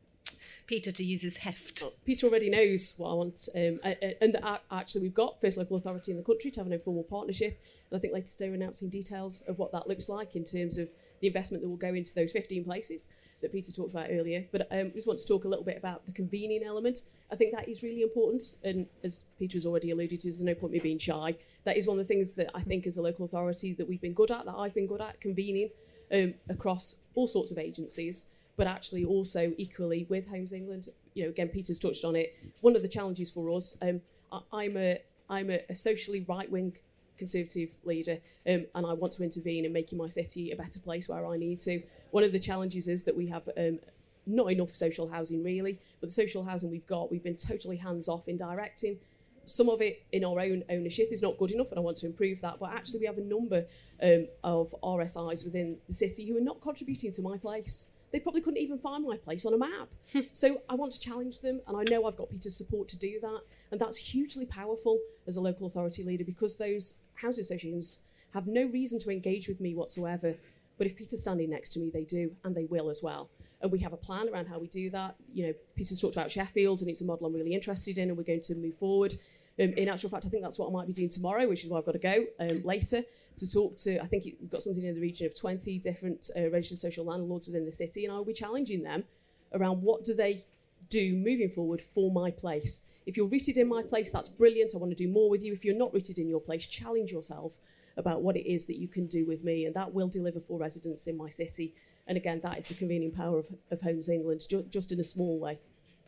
Peter 0.66 0.92
to 0.92 1.04
use 1.04 1.22
his 1.22 1.36
heft? 1.36 1.82
Peter 2.04 2.26
already 2.26 2.50
knows 2.50 2.94
what 2.98 3.10
I 3.10 3.14
want. 3.14 3.48
Um, 3.54 3.80
and 4.20 4.36
actually, 4.70 5.02
we've 5.02 5.14
got 5.14 5.40
first 5.40 5.56
local 5.56 5.76
authority 5.76 6.10
in 6.10 6.16
the 6.16 6.24
country 6.24 6.50
to 6.50 6.60
have 6.60 6.66
an 6.66 6.72
informal 6.72 7.04
partnership. 7.04 7.60
And 7.90 7.96
I 7.96 8.00
think 8.00 8.14
later 8.14 8.26
today 8.26 8.48
we're 8.48 8.56
announcing 8.56 8.88
details 8.88 9.42
of 9.42 9.58
what 9.58 9.72
that 9.72 9.88
looks 9.88 10.08
like 10.08 10.36
in 10.36 10.44
terms 10.44 10.78
of 10.78 10.88
the 11.20 11.28
investment 11.28 11.62
that 11.62 11.68
will 11.68 11.76
go 11.76 11.94
into 11.94 12.14
those 12.14 12.32
15 12.32 12.64
places 12.64 13.08
that 13.40 13.52
Peter 13.52 13.72
talked 13.72 13.92
about 13.92 14.08
earlier. 14.10 14.44
But 14.50 14.68
I 14.70 14.80
um, 14.80 14.92
just 14.92 15.06
want 15.06 15.18
to 15.20 15.26
talk 15.26 15.44
a 15.44 15.48
little 15.48 15.64
bit 15.64 15.76
about 15.76 16.06
the 16.06 16.12
convening 16.12 16.62
element. 16.64 17.00
I 17.30 17.36
think 17.36 17.54
that 17.54 17.68
is 17.68 17.82
really 17.82 18.02
important. 18.02 18.42
And 18.64 18.86
as 19.04 19.32
Peter 19.38 19.54
has 19.54 19.66
already 19.66 19.90
alluded 19.90 20.20
to, 20.20 20.26
there's 20.26 20.42
no 20.42 20.54
point 20.54 20.72
me 20.72 20.80
being 20.80 20.98
shy. 20.98 21.36
That 21.64 21.76
is 21.76 21.86
one 21.86 21.98
of 21.98 22.04
the 22.04 22.08
things 22.08 22.34
that 22.34 22.50
I 22.54 22.60
think 22.60 22.86
as 22.86 22.96
a 22.96 23.02
local 23.02 23.24
authority 23.24 23.72
that 23.74 23.88
we've 23.88 24.00
been 24.00 24.14
good 24.14 24.30
at, 24.30 24.44
that 24.44 24.54
I've 24.56 24.74
been 24.74 24.86
good 24.86 25.00
at, 25.00 25.20
convening 25.20 25.70
um, 26.12 26.34
across 26.48 27.04
all 27.14 27.26
sorts 27.26 27.50
of 27.50 27.58
agencies, 27.58 28.34
but 28.56 28.66
actually 28.66 29.04
also 29.04 29.52
equally 29.56 30.06
with 30.08 30.28
Homes 30.30 30.52
England. 30.52 30.88
You 31.14 31.24
know, 31.24 31.30
again, 31.30 31.48
Peter's 31.48 31.78
touched 31.78 32.04
on 32.04 32.16
it. 32.16 32.34
One 32.60 32.76
of 32.76 32.82
the 32.82 32.88
challenges 32.88 33.30
for 33.30 33.50
us, 33.50 33.76
um, 33.82 34.00
I, 34.30 34.40
I'm 34.52 34.76
a 34.76 34.98
I'm 35.30 35.50
a, 35.50 35.60
a 35.70 35.74
socially 35.74 36.24
right 36.28 36.50
wing 36.50 36.76
conservative 37.16 37.76
leader 37.84 38.18
um, 38.48 38.66
and 38.74 38.86
I 38.86 38.94
want 38.94 39.12
to 39.14 39.22
intervene 39.22 39.64
in 39.64 39.72
making 39.72 39.98
my 39.98 40.08
city 40.08 40.50
a 40.50 40.56
better 40.56 40.80
place 40.80 41.08
where 41.08 41.24
I 41.26 41.36
need 41.36 41.58
to. 41.60 41.82
One 42.10 42.24
of 42.24 42.32
the 42.32 42.40
challenges 42.40 42.88
is 42.88 43.04
that 43.04 43.16
we 43.16 43.28
have 43.28 43.48
um, 43.56 43.78
not 44.26 44.50
enough 44.50 44.70
social 44.70 45.08
housing 45.08 45.42
really, 45.42 45.78
but 46.00 46.08
the 46.08 46.12
social 46.12 46.44
housing 46.44 46.70
we've 46.70 46.86
got, 46.86 47.10
we've 47.10 47.22
been 47.22 47.36
totally 47.36 47.76
hands 47.76 48.08
off 48.08 48.28
in 48.28 48.36
directing. 48.36 48.98
Some 49.44 49.68
of 49.68 49.80
it 49.82 50.04
in 50.12 50.24
our 50.24 50.38
own 50.38 50.62
ownership 50.70 51.08
is 51.10 51.20
not 51.20 51.36
good 51.36 51.50
enough, 51.50 51.70
and 51.70 51.78
I 51.78 51.82
want 51.82 51.96
to 51.98 52.06
improve 52.06 52.40
that. 52.42 52.58
But 52.60 52.72
actually, 52.74 53.00
we 53.00 53.06
have 53.06 53.18
a 53.18 53.26
number 53.26 53.64
um, 54.00 54.28
of 54.44 54.72
RSLs 54.82 55.44
within 55.44 55.78
the 55.88 55.92
city 55.92 56.28
who 56.28 56.36
are 56.36 56.42
not 56.42 56.60
contributing 56.60 57.10
to 57.12 57.22
my 57.22 57.36
place. 57.38 57.96
They 58.12 58.20
probably 58.20 58.42
couldn't 58.42 58.60
even 58.60 58.78
find 58.78 59.04
my 59.04 59.16
place 59.16 59.46
on 59.46 59.54
a 59.54 59.58
map. 59.58 59.88
Hmm. 60.12 60.20
so 60.32 60.60
I 60.68 60.74
want 60.74 60.92
to 60.92 61.00
challenge 61.00 61.40
them, 61.40 61.60
and 61.66 61.76
I 61.76 61.84
know 61.90 62.06
I've 62.06 62.16
got 62.16 62.30
Peter's 62.30 62.56
support 62.56 62.88
to 62.88 62.98
do 62.98 63.18
that. 63.20 63.40
And 63.70 63.80
that's 63.80 63.96
hugely 63.96 64.46
powerful 64.46 65.00
as 65.26 65.36
a 65.36 65.40
local 65.40 65.66
authority 65.66 66.04
leader 66.04 66.24
because 66.24 66.58
those 66.58 67.00
housing 67.14 67.40
associations 67.40 68.08
have 68.34 68.46
no 68.46 68.66
reason 68.66 68.98
to 69.00 69.10
engage 69.10 69.48
with 69.48 69.60
me 69.60 69.74
whatsoever. 69.74 70.34
But 70.78 70.86
if 70.86 70.96
Peter's 70.96 71.22
standing 71.22 71.50
next 71.50 71.70
to 71.70 71.80
me, 71.80 71.90
they 71.92 72.04
do, 72.04 72.32
and 72.44 72.54
they 72.54 72.64
will 72.64 72.90
as 72.90 73.02
well. 73.02 73.30
And 73.60 73.70
we 73.70 73.78
have 73.78 73.92
a 73.92 73.96
plan 73.96 74.28
around 74.28 74.48
how 74.48 74.58
we 74.58 74.66
do 74.66 74.90
that. 74.90 75.14
You 75.32 75.46
know, 75.46 75.54
Peter's 75.76 76.00
talked 76.00 76.16
about 76.16 76.30
Sheffield, 76.30 76.80
and 76.80 76.90
it's 76.90 77.00
a 77.00 77.04
model 77.04 77.28
I'm 77.28 77.34
really 77.34 77.54
interested 77.54 77.96
in, 77.96 78.08
and 78.08 78.18
we're 78.18 78.24
going 78.24 78.40
to 78.40 78.54
move 78.56 78.74
forward. 78.74 79.14
Um, 79.60 79.72
in 79.74 79.88
actual 79.88 80.08
fact, 80.08 80.24
I 80.26 80.30
think 80.30 80.42
that's 80.42 80.58
what 80.58 80.68
I 80.68 80.72
might 80.72 80.86
be 80.86 80.92
doing 80.92 81.10
tomorrow, 81.10 81.46
which 81.46 81.64
is 81.64 81.70
why 81.70 81.78
I've 81.78 81.84
got 81.84 81.92
to 81.92 81.98
go 81.98 82.24
um, 82.40 82.62
later 82.62 83.02
to 83.36 83.50
talk 83.50 83.76
to. 83.78 84.00
I 84.00 84.06
think 84.06 84.24
we've 84.40 84.50
got 84.50 84.62
something 84.62 84.84
in 84.84 84.94
the 84.94 85.00
region 85.00 85.26
of 85.26 85.38
20 85.38 85.78
different 85.78 86.30
uh, 86.36 86.50
registered 86.50 86.78
social 86.78 87.04
landlords 87.04 87.46
within 87.46 87.66
the 87.66 87.72
city, 87.72 88.04
and 88.04 88.12
I 88.12 88.16
will 88.16 88.24
be 88.24 88.32
challenging 88.32 88.82
them 88.82 89.04
around 89.52 89.82
what 89.82 90.04
do 90.04 90.14
they 90.14 90.40
do 90.88 91.16
moving 91.16 91.48
forward 91.48 91.80
for 91.80 92.10
my 92.10 92.30
place. 92.30 92.94
If 93.06 93.16
you're 93.16 93.28
rooted 93.28 93.56
in 93.56 93.68
my 93.68 93.82
place, 93.82 94.10
that's 94.12 94.28
brilliant. 94.28 94.72
I 94.74 94.78
want 94.78 94.96
to 94.96 95.04
do 95.04 95.10
more 95.10 95.28
with 95.28 95.44
you. 95.44 95.52
If 95.52 95.64
you're 95.64 95.76
not 95.76 95.92
rooted 95.92 96.18
in 96.18 96.28
your 96.28 96.40
place, 96.40 96.66
challenge 96.66 97.12
yourself 97.12 97.58
about 97.96 98.22
what 98.22 98.36
it 98.36 98.50
is 98.50 98.66
that 98.66 98.78
you 98.78 98.88
can 98.88 99.06
do 99.06 99.26
with 99.26 99.44
me, 99.44 99.66
and 99.66 99.74
that 99.74 99.92
will 99.92 100.08
deliver 100.08 100.40
for 100.40 100.58
residents 100.58 101.06
in 101.06 101.16
my 101.16 101.28
city. 101.28 101.74
And 102.06 102.16
again, 102.16 102.40
that 102.42 102.58
is 102.58 102.68
the 102.68 102.74
convening 102.74 103.12
power 103.12 103.38
of, 103.38 103.48
of 103.70 103.82
Homes 103.82 104.08
England, 104.08 104.42
ju- 104.48 104.66
just 104.70 104.92
in 104.92 105.00
a 105.00 105.04
small 105.04 105.38
way. 105.38 105.58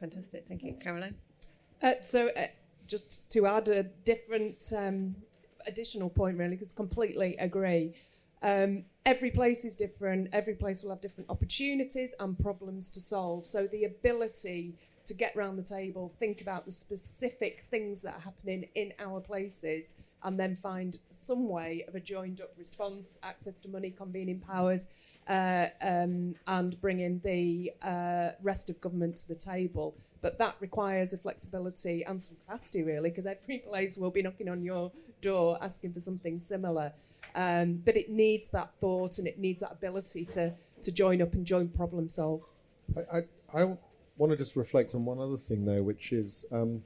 Fantastic. 0.00 0.46
Thank 0.48 0.62
you. 0.62 0.74
Caroline? 0.82 1.14
Uh, 1.82 1.92
so, 2.00 2.28
uh, 2.36 2.46
just 2.86 3.30
to 3.32 3.46
add 3.46 3.68
a 3.68 3.82
different 3.82 4.72
um, 4.76 5.16
additional 5.66 6.10
point, 6.10 6.38
really, 6.38 6.52
because 6.52 6.72
completely 6.72 7.36
agree. 7.38 7.94
Um, 8.42 8.84
every 9.06 9.30
place 9.30 9.64
is 9.64 9.76
different. 9.76 10.28
Every 10.32 10.54
place 10.54 10.82
will 10.82 10.90
have 10.90 11.00
different 11.00 11.30
opportunities 11.30 12.14
and 12.20 12.38
problems 12.38 12.90
to 12.90 13.00
solve. 13.00 13.46
So 13.46 13.66
the 13.66 13.84
ability 13.84 14.74
to 15.06 15.14
get 15.14 15.36
round 15.36 15.58
the 15.58 15.62
table, 15.62 16.08
think 16.08 16.40
about 16.40 16.64
the 16.64 16.72
specific 16.72 17.66
things 17.70 18.02
that 18.02 18.14
are 18.14 18.20
happening 18.20 18.68
in 18.74 18.92
our 18.98 19.20
places, 19.20 20.00
and 20.22 20.40
then 20.40 20.54
find 20.54 20.98
some 21.10 21.48
way 21.48 21.84
of 21.86 21.94
a 21.94 22.00
joined 22.00 22.40
up 22.40 22.52
response, 22.56 23.18
access 23.22 23.58
to 23.60 23.68
money, 23.68 23.90
convening 23.90 24.40
powers, 24.40 24.94
uh, 25.28 25.66
um, 25.82 26.34
and 26.46 26.80
bringing 26.80 27.18
the 27.20 27.70
uh, 27.82 28.30
rest 28.42 28.70
of 28.70 28.80
government 28.80 29.16
to 29.16 29.28
the 29.28 29.34
table. 29.34 29.94
But 30.24 30.38
that 30.38 30.56
requires 30.58 31.12
a 31.12 31.18
flexibility 31.18 32.02
and 32.02 32.20
some 32.20 32.38
capacity, 32.38 32.82
really, 32.82 33.10
because 33.10 33.26
every 33.26 33.58
place 33.58 33.98
will 33.98 34.10
be 34.10 34.22
knocking 34.22 34.48
on 34.48 34.62
your 34.62 34.90
door 35.20 35.58
asking 35.60 35.92
for 35.92 36.00
something 36.00 36.40
similar. 36.40 36.94
Um, 37.34 37.82
but 37.84 37.94
it 37.94 38.08
needs 38.08 38.48
that 38.52 38.70
thought 38.80 39.18
and 39.18 39.28
it 39.28 39.38
needs 39.38 39.60
that 39.60 39.72
ability 39.72 40.24
to, 40.36 40.54
to 40.80 40.92
join 40.92 41.20
up 41.20 41.34
and 41.34 41.44
join 41.44 41.68
problem 41.68 42.08
solve. 42.08 42.42
I, 42.96 43.18
I, 43.18 43.62
I 43.62 43.78
want 44.16 44.30
to 44.32 44.38
just 44.38 44.56
reflect 44.56 44.94
on 44.94 45.04
one 45.04 45.18
other 45.18 45.36
thing, 45.36 45.66
though, 45.66 45.82
which 45.82 46.10
is 46.10 46.46
um, 46.50 46.82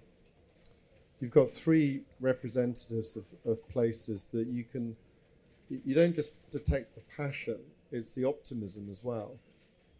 you've 1.20 1.30
got 1.30 1.48
three 1.48 2.00
representatives 2.18 3.16
of, 3.16 3.26
of 3.48 3.68
places 3.68 4.24
that 4.32 4.48
you 4.48 4.64
can, 4.64 4.96
you 5.68 5.94
don't 5.94 6.16
just 6.16 6.50
detect 6.50 6.96
the 6.96 7.02
passion, 7.16 7.60
it's 7.92 8.10
the 8.10 8.24
optimism 8.24 8.88
as 8.90 9.04
well. 9.04 9.38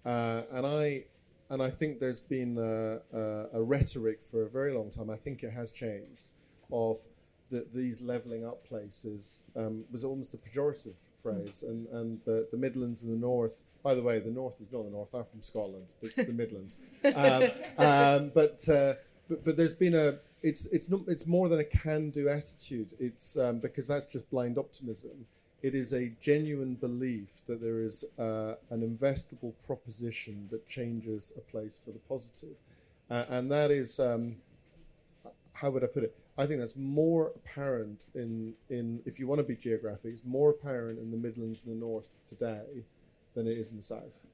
Uh, 0.05 0.43
and 0.51 0.67
I, 0.67 1.05
and 1.51 1.63
I 1.63 1.71
think 1.71 2.01
there's 2.01 2.21
been 2.21 2.59
a, 2.59 3.17
a, 3.17 3.61
a, 3.61 3.63
rhetoric 3.63 4.21
for 4.21 4.43
a 4.43 4.49
very 4.49 4.73
long 4.73 4.91
time. 4.91 5.09
I 5.11 5.17
think 5.17 5.43
it 5.43 5.53
has 5.53 5.73
changed 5.73 6.31
of 6.71 6.99
that 7.51 7.73
these 7.73 8.03
levelling 8.03 8.47
up 8.47 8.67
places 8.67 9.45
um, 9.57 9.85
was 9.91 10.05
almost 10.05 10.35
a 10.35 10.37
pejorative 10.37 10.97
phrase, 11.17 11.63
and 11.63 11.87
and 11.89 12.21
the, 12.25 12.49
the 12.51 12.59
Midlands 12.59 13.03
and 13.03 13.13
the 13.13 13.19
North. 13.19 13.63
By 13.83 13.95
the 13.95 14.03
way, 14.03 14.19
the 14.19 14.31
North 14.31 14.61
is 14.61 14.71
not 14.71 14.85
the 14.85 14.91
North. 14.91 15.15
I'm 15.15 15.25
from 15.25 15.41
Scotland. 15.43 15.87
It's 16.03 16.17
the 16.17 16.33
Midlands. 16.33 16.83
Um, 17.05 17.43
um, 17.79 18.33
but, 18.35 18.69
uh, 18.69 18.95
but 19.29 19.45
but 19.45 19.57
there's 19.57 19.73
been 19.73 19.95
a 19.95 20.19
it's 20.43 20.67
it's 20.67 20.91
not 20.91 21.01
it's 21.07 21.27
more 21.27 21.49
than 21.49 21.59
a 21.61 21.65
can-do 21.65 22.29
attitude. 22.29 22.93
It's 22.99 23.39
um, 23.39 23.61
because 23.61 23.87
that's 23.87 24.07
just 24.07 24.31
blind 24.31 24.59
optimism. 24.59 25.27
It 25.61 25.75
is 25.75 25.93
a 25.93 26.13
genuine 26.21 26.75
belief 26.75 27.41
that 27.49 27.61
there 27.61 27.81
is 27.81 28.05
uh, 28.19 28.55
an 28.71 28.83
investable 28.83 29.55
proposition 29.67 30.49
that 30.51 30.69
changes 30.69 31.33
a 31.37 31.41
place 31.41 31.77
for 31.77 31.91
the 31.91 31.99
positive. 31.99 32.57
Uh, 33.11 33.25
and 33.29 33.51
that 33.51 33.71
is 33.71 33.99
um, 33.99 34.37
how 35.55 35.71
would 35.71 35.83
I 35.83 35.89
put 35.89 36.05
it? 36.05 36.15
I 36.37 36.47
think 36.47 36.61
that's 36.61 36.77
more 36.77 37.33
apparent 37.35 38.07
in, 38.15 38.55
in 38.71 39.01
if 39.05 39.19
you 39.19 39.27
want 39.27 39.41
to 39.41 39.45
be 39.45 39.57
geographic, 39.57 40.13
it's 40.13 40.25
more 40.25 40.51
apparent 40.51 41.01
in 41.01 41.11
the 41.11 41.17
Midlands 41.17 41.65
and 41.65 41.75
the 41.75 41.85
North 41.85 42.11
today 42.27 42.85
than 43.35 43.49
it 43.49 43.59
is 43.59 43.71
in 43.71 43.77
the 43.77 43.83
South. 43.83 44.27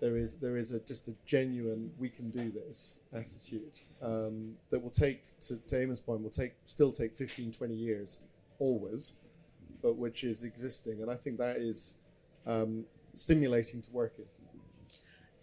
There 0.00 0.16
is 0.16 0.36
there 0.36 0.56
is 0.56 0.72
a 0.72 0.80
just 0.80 1.08
a 1.08 1.14
genuine 1.26 1.92
we 1.98 2.08
can 2.08 2.30
do 2.30 2.50
this 2.50 2.98
attitude 3.12 3.78
um, 4.00 4.56
that 4.70 4.82
will 4.82 4.90
take 4.90 5.38
to, 5.40 5.58
to 5.58 6.02
point 6.04 6.22
will 6.22 6.30
take 6.30 6.54
still 6.64 6.90
take 6.90 7.14
15, 7.14 7.52
20 7.52 7.74
years 7.74 8.24
always, 8.58 9.18
but 9.82 9.96
which 9.96 10.24
is 10.24 10.44
existing, 10.44 11.02
and 11.02 11.10
I 11.10 11.16
think 11.16 11.38
that 11.38 11.56
is 11.56 11.98
um, 12.46 12.84
stimulating 13.14 13.82
to 13.82 13.90
work 13.92 14.14
in. 14.18 14.24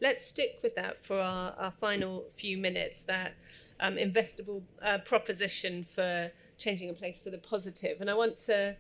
Let's 0.02 0.26
stick 0.26 0.60
with 0.64 0.76
that 0.76 1.06
for 1.06 1.20
our, 1.20 1.54
our 1.58 1.72
final 1.72 2.26
few 2.38 2.58
minutes. 2.58 3.02
That 3.02 3.34
um, 3.80 3.96
investable 3.96 4.62
uh, 4.82 5.00
proposition 5.00 5.84
for 5.84 6.32
changing 6.58 6.90
a 6.90 6.94
place 6.94 7.20
for 7.20 7.30
the 7.30 7.38
positive. 7.38 8.02
And 8.02 8.10
I 8.10 8.14
want 8.14 8.38
to 8.40 8.76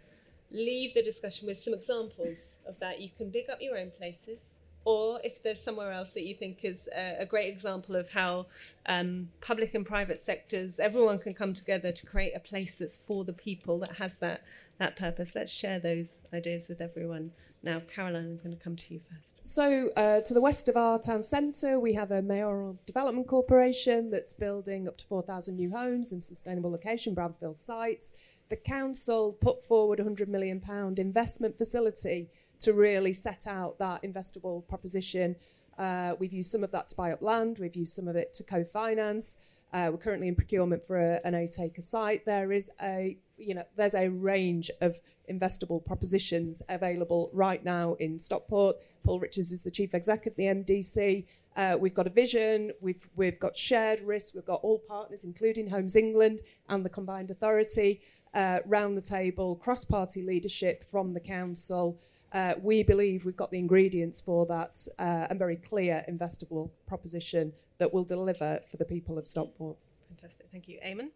leave 0.51 0.93
the 0.93 1.03
discussion 1.03 1.47
with 1.47 1.59
some 1.59 1.73
examples 1.73 2.55
of 2.65 2.79
that. 2.79 2.99
You 2.99 3.09
can 3.17 3.29
big 3.29 3.49
up 3.49 3.59
your 3.61 3.77
own 3.77 3.91
places, 3.97 4.39
or 4.85 5.19
if 5.23 5.43
there's 5.43 5.61
somewhere 5.61 5.91
else 5.91 6.11
that 6.11 6.23
you 6.23 6.35
think 6.35 6.59
is 6.63 6.89
a, 6.95 7.17
a 7.19 7.25
great 7.25 7.51
example 7.51 7.95
of 7.95 8.09
how 8.09 8.47
um, 8.85 9.29
public 9.41 9.73
and 9.75 9.85
private 9.85 10.19
sectors, 10.19 10.79
everyone 10.79 11.19
can 11.19 11.33
come 11.33 11.53
together 11.53 11.91
to 11.91 12.05
create 12.05 12.33
a 12.35 12.39
place 12.39 12.75
that's 12.75 12.97
for 12.97 13.23
the 13.23 13.33
people 13.33 13.79
that 13.79 13.93
has 13.97 14.17
that 14.17 14.43
that 14.79 14.95
purpose. 14.95 15.35
Let's 15.35 15.51
share 15.51 15.79
those 15.79 16.21
ideas 16.33 16.67
with 16.67 16.81
everyone. 16.81 17.31
Now, 17.61 17.81
Caroline, 17.81 18.25
I'm 18.25 18.37
going 18.37 18.57
to 18.57 18.63
come 18.63 18.75
to 18.75 18.93
you 18.93 19.01
first. 19.09 19.29
So, 19.43 19.89
uh, 19.95 20.21
to 20.21 20.33
the 20.33 20.41
west 20.41 20.67
of 20.67 20.75
our 20.75 20.99
town 20.99 21.23
centre, 21.23 21.79
we 21.79 21.93
have 21.93 22.11
a 22.11 22.21
mayoral 22.21 22.79
development 22.85 23.27
corporation 23.27 24.09
that's 24.11 24.33
building 24.33 24.87
up 24.87 24.97
to 24.97 25.05
4,000 25.05 25.55
new 25.55 25.71
homes 25.71 26.11
in 26.11 26.21
sustainable 26.21 26.71
location, 26.71 27.15
brownfield 27.15 27.55
sites. 27.55 28.17
The 28.49 28.57
council 28.57 29.37
put 29.39 29.61
forward 29.61 29.99
a 29.99 30.03
£100 30.03 30.27
million 30.27 30.61
investment 30.97 31.57
facility 31.57 32.29
to 32.59 32.73
really 32.73 33.13
set 33.13 33.47
out 33.47 33.79
that 33.79 34.03
investable 34.03 34.67
proposition. 34.67 35.35
Uh, 35.77 36.15
we've 36.19 36.33
used 36.33 36.51
some 36.51 36.63
of 36.63 36.71
that 36.71 36.89
to 36.89 36.95
buy 36.95 37.11
up 37.11 37.21
land, 37.21 37.57
we've 37.59 37.75
used 37.75 37.95
some 37.95 38.07
of 38.07 38.15
it 38.15 38.33
to 38.33 38.43
co 38.43 38.63
finance. 38.63 39.51
Uh, 39.71 39.89
we're 39.91 39.97
currently 39.97 40.27
in 40.27 40.35
procurement 40.35 40.85
for 40.85 40.97
a, 40.97 41.19
an 41.23 41.35
eight 41.35 41.55
acre 41.59 41.81
site. 41.81 42.25
There 42.25 42.51
is 42.51 42.71
a 42.81 43.17
you 43.39 43.55
know, 43.55 43.63
there's 43.75 43.95
a 43.95 44.09
range 44.09 44.69
of 44.81 44.99
investable 45.29 45.83
propositions 45.83 46.61
available 46.69 47.29
right 47.33 47.63
now 47.63 47.93
in 47.93 48.19
Stockport. 48.19 48.77
Paul 49.03 49.19
Richards 49.19 49.51
is 49.51 49.63
the 49.63 49.71
chief 49.71 49.93
exec 49.93 50.25
of 50.25 50.35
the 50.35 50.43
MDC. 50.43 51.25
Uh, 51.55 51.77
we've 51.79 51.93
got 51.93 52.07
a 52.07 52.09
vision. 52.09 52.71
We've 52.81 53.07
we've 53.15 53.39
got 53.39 53.55
shared 53.55 54.01
risk. 54.01 54.35
We've 54.35 54.45
got 54.45 54.61
all 54.63 54.79
partners, 54.79 55.23
including 55.23 55.69
Homes 55.69 55.95
England 55.95 56.41
and 56.67 56.85
the 56.85 56.89
combined 56.89 57.31
authority, 57.31 58.01
uh, 58.33 58.59
round 58.65 58.97
the 58.97 59.01
table. 59.01 59.55
Cross-party 59.55 60.23
leadership 60.23 60.83
from 60.83 61.13
the 61.13 61.19
council. 61.19 61.99
Uh, 62.31 62.53
we 62.61 62.83
believe 62.83 63.25
we've 63.25 63.35
got 63.35 63.49
the 63.51 63.57
ingredients 63.57 64.21
for 64.21 64.45
that 64.45 64.85
uh, 64.99 65.25
and 65.29 65.39
very 65.39 65.55
clear 65.55 66.05
investable 66.07 66.69
proposition 66.87 67.53
that 67.79 67.91
will 67.91 68.03
deliver 68.03 68.59
for 68.69 68.77
the 68.77 68.85
people 68.85 69.17
of 69.17 69.27
Stockport. 69.27 69.77
Fantastic. 70.09 70.47
Thank 70.51 70.67
you, 70.67 70.79
Eamonn. 70.85 71.09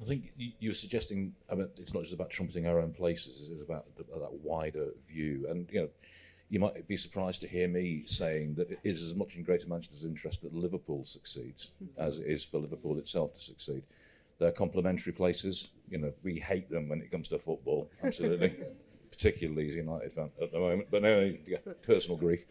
I 0.00 0.04
think 0.04 0.32
you 0.36 0.70
were 0.70 0.74
suggesting 0.74 1.34
I 1.50 1.54
mean, 1.54 1.68
it's 1.76 1.92
not 1.92 2.04
just 2.04 2.14
about 2.14 2.30
trumpeting 2.30 2.66
our 2.66 2.80
own 2.80 2.92
places; 2.92 3.50
it's 3.50 3.62
about 3.62 3.84
the, 3.96 4.04
that 4.04 4.32
wider 4.42 4.88
view. 5.06 5.46
And 5.48 5.68
you 5.70 5.82
know, 5.82 5.88
you 6.48 6.58
might 6.58 6.88
be 6.88 6.96
surprised 6.96 7.42
to 7.42 7.48
hear 7.48 7.68
me 7.68 8.04
saying 8.06 8.54
that 8.54 8.70
it 8.70 8.80
is 8.82 9.02
as 9.02 9.14
much 9.14 9.36
in 9.36 9.42
Greater 9.42 9.68
Manchester's 9.68 10.04
interest 10.04 10.42
that 10.42 10.54
Liverpool 10.54 11.04
succeeds 11.04 11.72
as 11.98 12.18
it 12.18 12.26
is 12.26 12.44
for 12.44 12.58
Liverpool 12.58 12.98
itself 12.98 13.34
to 13.34 13.40
succeed. 13.40 13.82
They're 14.38 14.52
complementary 14.52 15.12
places. 15.12 15.72
You 15.90 15.98
know, 15.98 16.12
we 16.22 16.40
hate 16.40 16.70
them 16.70 16.88
when 16.88 17.02
it 17.02 17.10
comes 17.10 17.28
to 17.28 17.38
football, 17.38 17.90
absolutely, 18.02 18.54
particularly 19.10 19.68
as 19.68 19.76
United 19.76 20.12
fan 20.12 20.30
at 20.40 20.50
the 20.50 20.58
moment. 20.58 20.88
But 20.90 21.02
no, 21.02 21.34
personal 21.82 22.16
grief. 22.16 22.46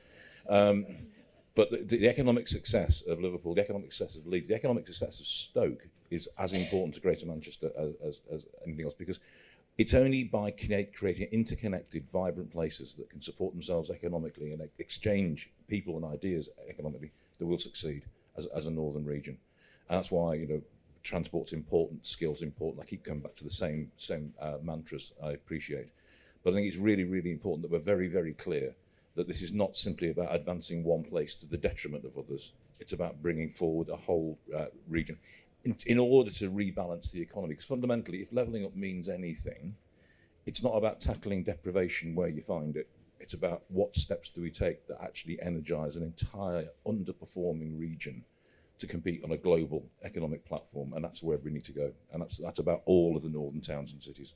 Um, 0.47 0.85
but 1.55 1.71
the, 1.71 1.97
the, 1.97 2.07
economic 2.07 2.47
success 2.47 3.05
of 3.05 3.19
Liverpool, 3.19 3.55
the 3.55 3.61
economic 3.61 3.91
success 3.91 4.17
of 4.17 4.27
Leeds, 4.27 4.47
the 4.47 4.55
economic 4.55 4.87
success 4.87 5.19
of 5.19 5.25
Stoke 5.25 5.87
is 6.09 6.27
as 6.37 6.53
important 6.53 6.95
to 6.95 7.01
Greater 7.01 7.25
Manchester 7.25 7.71
as, 7.77 7.93
as, 8.01 8.21
as 8.31 8.47
anything 8.65 8.85
else 8.85 8.93
because 8.93 9.19
it's 9.79 9.93
only 9.93 10.25
by 10.25 10.51
creating 10.51 11.29
interconnected, 11.31 12.05
vibrant 12.05 12.51
places 12.51 12.95
that 12.95 13.09
can 13.09 13.21
support 13.21 13.53
themselves 13.53 13.89
economically 13.89 14.51
and 14.51 14.67
exchange 14.77 15.51
people 15.69 15.95
and 15.95 16.05
ideas 16.05 16.49
economically 16.67 17.11
that 17.37 17.47
will 17.47 17.57
succeed 17.57 18.03
as, 18.35 18.45
as 18.47 18.65
a 18.65 18.71
northern 18.71 19.05
region. 19.05 19.37
And 19.87 19.97
that's 19.97 20.11
why, 20.11 20.33
you 20.33 20.47
know, 20.47 20.61
transport's 21.01 21.53
important, 21.53 22.05
skills 22.05 22.41
important. 22.41 22.83
I 22.83 22.89
keep 22.89 23.05
coming 23.05 23.21
back 23.21 23.35
to 23.35 23.45
the 23.45 23.49
same, 23.49 23.89
same 23.95 24.33
uh, 24.41 24.57
mantras 24.61 25.13
I 25.23 25.31
appreciate. 25.31 25.91
But 26.43 26.51
I 26.51 26.57
think 26.57 26.67
it's 26.67 26.77
really, 26.77 27.05
really 27.05 27.31
important 27.31 27.61
that 27.61 27.71
we're 27.71 27.79
very, 27.79 28.09
very 28.09 28.33
clear 28.33 28.75
that 29.15 29.27
this 29.27 29.41
is 29.41 29.53
not 29.53 29.77
simply 29.77 30.11
about 30.11 30.35
advancing 30.35 30.83
one 30.83 31.03
place 31.03 31.35
to 31.35 31.47
the 31.47 31.57
detriment 31.57 32.03
of 32.03 32.17
others. 32.17 32.53
It's 32.81 32.93
about 32.93 33.21
bringing 33.21 33.49
forward 33.49 33.87
a 33.87 33.95
whole 33.95 34.37
uh, 34.53 34.65
region 34.89 35.19
in, 35.63 35.75
in 35.85 35.99
order 35.99 36.31
to 36.31 36.49
rebalance 36.49 37.11
the 37.11 37.21
economy. 37.21 37.53
Because 37.53 37.65
fundamentally, 37.65 38.19
if 38.19 38.31
levelling 38.31 38.65
up 38.65 38.75
means 38.75 39.09
anything, 39.09 39.75
it's 40.45 40.63
not 40.63 40.71
about 40.71 40.99
tackling 40.99 41.43
deprivation 41.43 42.15
where 42.15 42.29
you 42.29 42.41
find 42.41 42.75
it. 42.75 42.89
It's 43.19 43.33
about 43.33 43.63
what 43.67 43.95
steps 43.95 44.29
do 44.29 44.41
we 44.41 44.49
take 44.49 44.87
that 44.87 44.97
actually 45.01 45.41
energise 45.41 45.95
an 45.95 46.03
entire 46.03 46.65
underperforming 46.87 47.77
region 47.77 48.23
to 48.79 48.87
compete 48.87 49.23
on 49.23 49.31
a 49.31 49.37
global 49.37 49.85
economic 50.03 50.45
platform, 50.45 50.93
and 50.93 51.03
that's 51.03 51.21
where 51.21 51.37
we 51.37 51.51
need 51.51 51.65
to 51.65 51.73
go. 51.73 51.91
And 52.13 52.21
that's 52.21 52.37
that's 52.37 52.59
about 52.59 52.81
all 52.85 53.15
of 53.15 53.23
the 53.23 53.29
northern 53.29 53.61
towns 53.61 53.91
and 53.91 54.01
cities. 54.01 54.35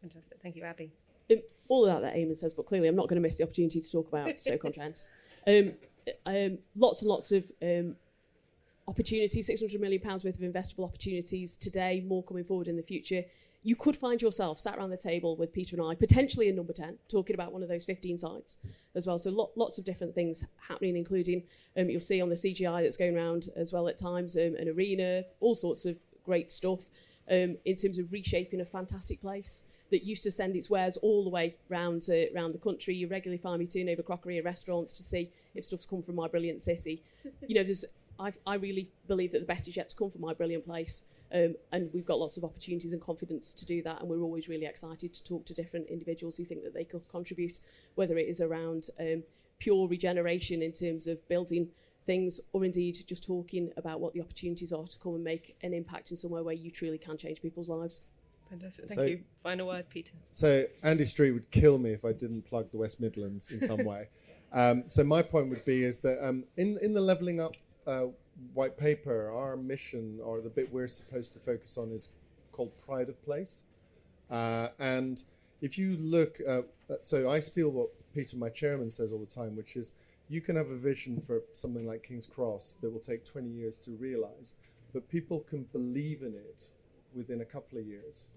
Fantastic, 0.00 0.38
thank 0.42 0.56
you, 0.56 0.64
Abi. 0.64 0.90
Um, 1.30 1.38
all 1.68 1.86
of 1.86 1.92
that 1.92 2.02
that 2.02 2.18
Eamonn 2.18 2.36
says, 2.36 2.52
but 2.52 2.66
clearly 2.66 2.88
I'm 2.88 2.96
not 2.96 3.08
going 3.08 3.16
to 3.16 3.22
miss 3.22 3.38
the 3.38 3.44
opportunity 3.44 3.80
to 3.80 3.90
talk 3.90 4.08
about 4.08 4.38
Stoke-on-Trent. 4.40 5.04
Um, 5.46 5.74
um, 6.24 6.58
lots 6.76 7.02
and 7.02 7.08
lots 7.08 7.32
of 7.32 7.50
um, 7.62 7.96
opportunities, 8.88 9.46
600 9.46 9.80
million 9.80 10.00
pounds 10.00 10.24
worth 10.24 10.40
of 10.40 10.44
investable 10.44 10.84
opportunities 10.84 11.56
today, 11.56 12.04
more 12.06 12.22
coming 12.22 12.44
forward 12.44 12.68
in 12.68 12.76
the 12.76 12.82
future. 12.82 13.22
You 13.62 13.74
could 13.74 13.96
find 13.96 14.22
yourself 14.22 14.58
sat 14.58 14.78
around 14.78 14.90
the 14.90 14.96
table 14.96 15.34
with 15.34 15.52
Peter 15.52 15.74
and 15.74 15.84
I, 15.84 15.96
potentially 15.96 16.48
in 16.48 16.54
number 16.54 16.72
10, 16.72 16.98
talking 17.08 17.34
about 17.34 17.52
one 17.52 17.64
of 17.64 17.68
those 17.68 17.84
15 17.84 18.16
sites 18.18 18.58
as 18.94 19.06
well. 19.06 19.18
So 19.18 19.30
lot, 19.30 19.50
lots 19.56 19.76
of 19.76 19.84
different 19.84 20.14
things 20.14 20.48
happening, 20.68 20.96
including 20.96 21.42
um, 21.76 21.90
you'll 21.90 22.00
see 22.00 22.22
on 22.22 22.28
the 22.28 22.36
CGI 22.36 22.82
that's 22.82 22.96
going 22.96 23.16
around 23.16 23.48
as 23.56 23.72
well 23.72 23.88
at 23.88 23.98
times, 23.98 24.36
um, 24.36 24.54
an 24.56 24.68
arena, 24.68 25.24
all 25.40 25.54
sorts 25.54 25.84
of 25.84 25.96
great 26.24 26.52
stuff 26.52 26.88
um, 27.28 27.56
in 27.64 27.74
terms 27.74 27.98
of 27.98 28.12
reshaping 28.12 28.60
a 28.60 28.64
fantastic 28.64 29.20
place 29.20 29.68
that 29.90 30.04
used 30.04 30.22
to 30.24 30.30
send 30.30 30.56
its 30.56 30.70
wares 30.70 30.96
all 30.96 31.24
the 31.24 31.30
way 31.30 31.54
round 31.68 32.06
uh, 32.10 32.32
around 32.34 32.52
the 32.52 32.58
country. 32.58 32.94
You 32.94 33.08
regularly 33.08 33.38
find 33.40 33.58
me 33.58 33.66
turning 33.66 33.90
over 33.90 34.02
crockery 34.02 34.38
at 34.38 34.44
restaurants 34.44 34.92
to 34.92 35.02
see 35.02 35.30
if 35.54 35.64
stuff's 35.64 35.86
come 35.86 36.02
from 36.02 36.16
my 36.16 36.28
brilliant 36.28 36.62
city. 36.62 37.02
you 37.46 37.54
know, 37.54 37.62
there's 37.62 37.84
I, 38.18 38.32
I 38.46 38.54
really 38.56 38.90
believe 39.06 39.32
that 39.32 39.40
the 39.40 39.46
best 39.46 39.68
is 39.68 39.76
yet 39.76 39.88
to 39.90 39.96
come 39.96 40.10
from 40.10 40.22
my 40.22 40.34
brilliant 40.34 40.64
place. 40.64 41.12
Um, 41.32 41.56
and 41.72 41.90
we've 41.92 42.06
got 42.06 42.18
lots 42.18 42.36
of 42.36 42.44
opportunities 42.44 42.92
and 42.92 43.02
confidence 43.02 43.52
to 43.54 43.66
do 43.66 43.82
that. 43.82 44.00
And 44.00 44.08
we're 44.08 44.20
always 44.20 44.48
really 44.48 44.66
excited 44.66 45.12
to 45.12 45.24
talk 45.24 45.44
to 45.46 45.54
different 45.54 45.88
individuals 45.88 46.36
who 46.36 46.44
think 46.44 46.62
that 46.64 46.74
they 46.74 46.84
could 46.84 47.08
contribute, 47.08 47.60
whether 47.94 48.16
it 48.16 48.28
is 48.28 48.40
around 48.40 48.88
um, 49.00 49.24
pure 49.58 49.88
regeneration 49.88 50.62
in 50.62 50.72
terms 50.72 51.06
of 51.06 51.26
building 51.28 51.68
things, 52.02 52.40
or 52.52 52.64
indeed 52.64 52.96
just 53.06 53.26
talking 53.26 53.72
about 53.76 54.00
what 54.00 54.14
the 54.14 54.20
opportunities 54.20 54.72
are 54.72 54.84
to 54.84 54.98
come 54.98 55.14
and 55.16 55.24
make 55.24 55.56
an 55.62 55.74
impact 55.74 56.10
in 56.10 56.16
somewhere 56.16 56.42
where 56.42 56.54
you 56.54 56.70
truly 56.70 56.98
can 56.98 57.16
change 57.16 57.42
people's 57.42 57.68
lives. 57.68 58.02
Fantastic. 58.48 58.86
Thank 58.86 58.98
so, 58.98 59.04
you. 59.04 59.20
Final 59.42 59.66
word, 59.66 59.88
Peter. 59.90 60.12
So 60.30 60.64
Andy 60.84 61.04
Street 61.04 61.32
would 61.32 61.50
kill 61.50 61.78
me 61.78 61.90
if 61.90 62.04
I 62.04 62.12
didn't 62.12 62.42
plug 62.42 62.70
the 62.70 62.78
West 62.78 63.00
Midlands 63.00 63.50
in 63.50 63.58
some 63.58 63.84
way. 63.84 64.08
Um, 64.52 64.84
so 64.86 65.02
my 65.02 65.22
point 65.22 65.50
would 65.50 65.64
be 65.64 65.82
is 65.82 66.00
that 66.00 66.24
um, 66.26 66.44
in 66.56 66.78
in 66.80 66.94
the 66.94 67.00
levelling 67.00 67.40
up 67.40 67.52
uh, 67.86 68.06
white 68.54 68.76
paper, 68.76 69.30
our 69.30 69.56
mission 69.56 70.20
or 70.22 70.40
the 70.40 70.50
bit 70.50 70.72
we're 70.72 70.88
supposed 70.88 71.32
to 71.34 71.38
focus 71.38 71.76
on 71.78 71.90
is 71.90 72.12
called 72.52 72.72
Pride 72.84 73.08
of 73.08 73.22
Place. 73.24 73.62
Uh, 74.30 74.68
and 74.78 75.22
if 75.60 75.78
you 75.78 75.96
look, 75.96 76.38
uh, 76.46 76.62
so 77.02 77.30
I 77.30 77.38
steal 77.38 77.70
what 77.70 77.88
Peter, 78.14 78.36
my 78.36 78.48
chairman, 78.48 78.90
says 78.90 79.12
all 79.12 79.18
the 79.18 79.26
time, 79.26 79.56
which 79.56 79.76
is 79.76 79.92
you 80.28 80.40
can 80.40 80.56
have 80.56 80.70
a 80.70 80.76
vision 80.76 81.20
for 81.20 81.42
something 81.52 81.86
like 81.86 82.02
King's 82.02 82.26
Cross 82.26 82.78
that 82.82 82.90
will 82.90 83.00
take 83.00 83.24
20 83.24 83.48
years 83.48 83.78
to 83.78 83.92
realize, 83.92 84.56
but 84.92 85.08
people 85.08 85.40
can 85.40 85.64
believe 85.64 86.22
in 86.22 86.34
it 86.34 86.72
within 87.14 87.40
a 87.40 87.44
couple 87.44 87.78
of 87.78 87.86
years. 87.86 88.30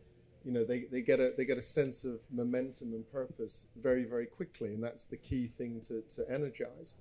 You 0.45 0.51
know, 0.51 0.63
they, 0.63 0.81
they 0.91 1.01
get 1.01 1.19
a 1.19 1.33
they 1.37 1.43
get 1.43 1.57
a 1.57 1.61
sense 1.61 2.05
of 2.05 2.21
momentum 2.31 2.93
and 2.93 3.09
purpose 3.11 3.67
very 3.77 4.05
very 4.05 4.25
quickly, 4.25 4.73
and 4.73 4.81
that's 4.81 5.03
the 5.03 5.17
key 5.17 5.47
thing 5.47 5.81
to, 5.81 6.01
to 6.15 6.31
energize. 6.31 6.95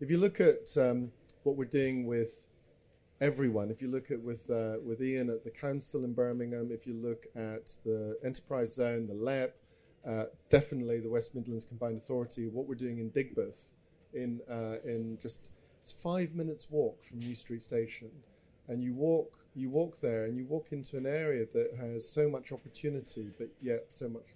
If 0.00 0.10
you 0.10 0.18
look 0.18 0.40
at 0.40 0.76
um, 0.76 1.12
what 1.42 1.56
we're 1.56 1.64
doing 1.64 2.06
with 2.06 2.46
everyone. 3.20 3.70
If 3.70 3.82
you 3.82 3.88
look 3.88 4.10
at 4.10 4.20
with 4.20 4.50
uh, 4.50 4.76
with 4.84 5.02
Ian 5.02 5.30
at 5.30 5.44
the 5.44 5.50
council 5.50 6.04
in 6.04 6.14
Birmingham, 6.14 6.70
if 6.72 6.86
you 6.86 6.94
look 6.94 7.26
at 7.34 7.76
the 7.84 8.18
enterprise 8.24 8.74
zone, 8.74 9.06
the 9.06 9.14
LEP, 9.14 9.56
uh, 10.06 10.24
definitely 10.48 11.00
the 11.00 11.10
West 11.10 11.34
Midlands 11.34 11.64
Combined 11.64 11.98
Authority. 11.98 12.48
What 12.48 12.66
we're 12.66 12.74
doing 12.74 12.98
in 12.98 13.10
Digbeth, 13.10 13.74
in 14.14 14.40
uh, 14.50 14.76
in 14.84 15.18
just 15.20 15.52
it's 15.80 15.92
five 15.92 16.34
minutes 16.34 16.70
walk 16.70 17.02
from 17.02 17.20
New 17.20 17.34
Street 17.34 17.62
Station, 17.62 18.10
and 18.68 18.82
you 18.82 18.94
walk 18.94 19.38
you 19.54 19.68
walk 19.68 19.98
there 20.00 20.24
and 20.24 20.36
you 20.36 20.44
walk 20.44 20.68
into 20.70 20.96
an 20.96 21.06
area 21.06 21.44
that 21.52 21.76
has 21.78 22.08
so 22.08 22.28
much 22.28 22.52
opportunity, 22.52 23.30
but 23.38 23.48
yet 23.60 23.86
so 23.88 24.08
much 24.08 24.34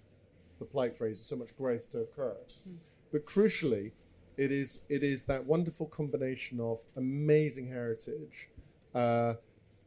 the 0.59 0.65
polite 0.65 0.95
phrase 0.95 1.19
so 1.19 1.35
much 1.35 1.55
growth 1.57 1.91
to 1.91 1.99
occur. 1.99 2.35
Mm. 2.67 2.77
But 3.11 3.25
crucially, 3.25 3.91
it 4.37 4.51
is 4.51 4.85
it 4.89 5.03
is 5.03 5.25
that 5.25 5.45
wonderful 5.45 5.87
combination 5.87 6.59
of 6.59 6.85
amazing 6.95 7.69
heritage, 7.69 8.49
uh, 8.93 9.35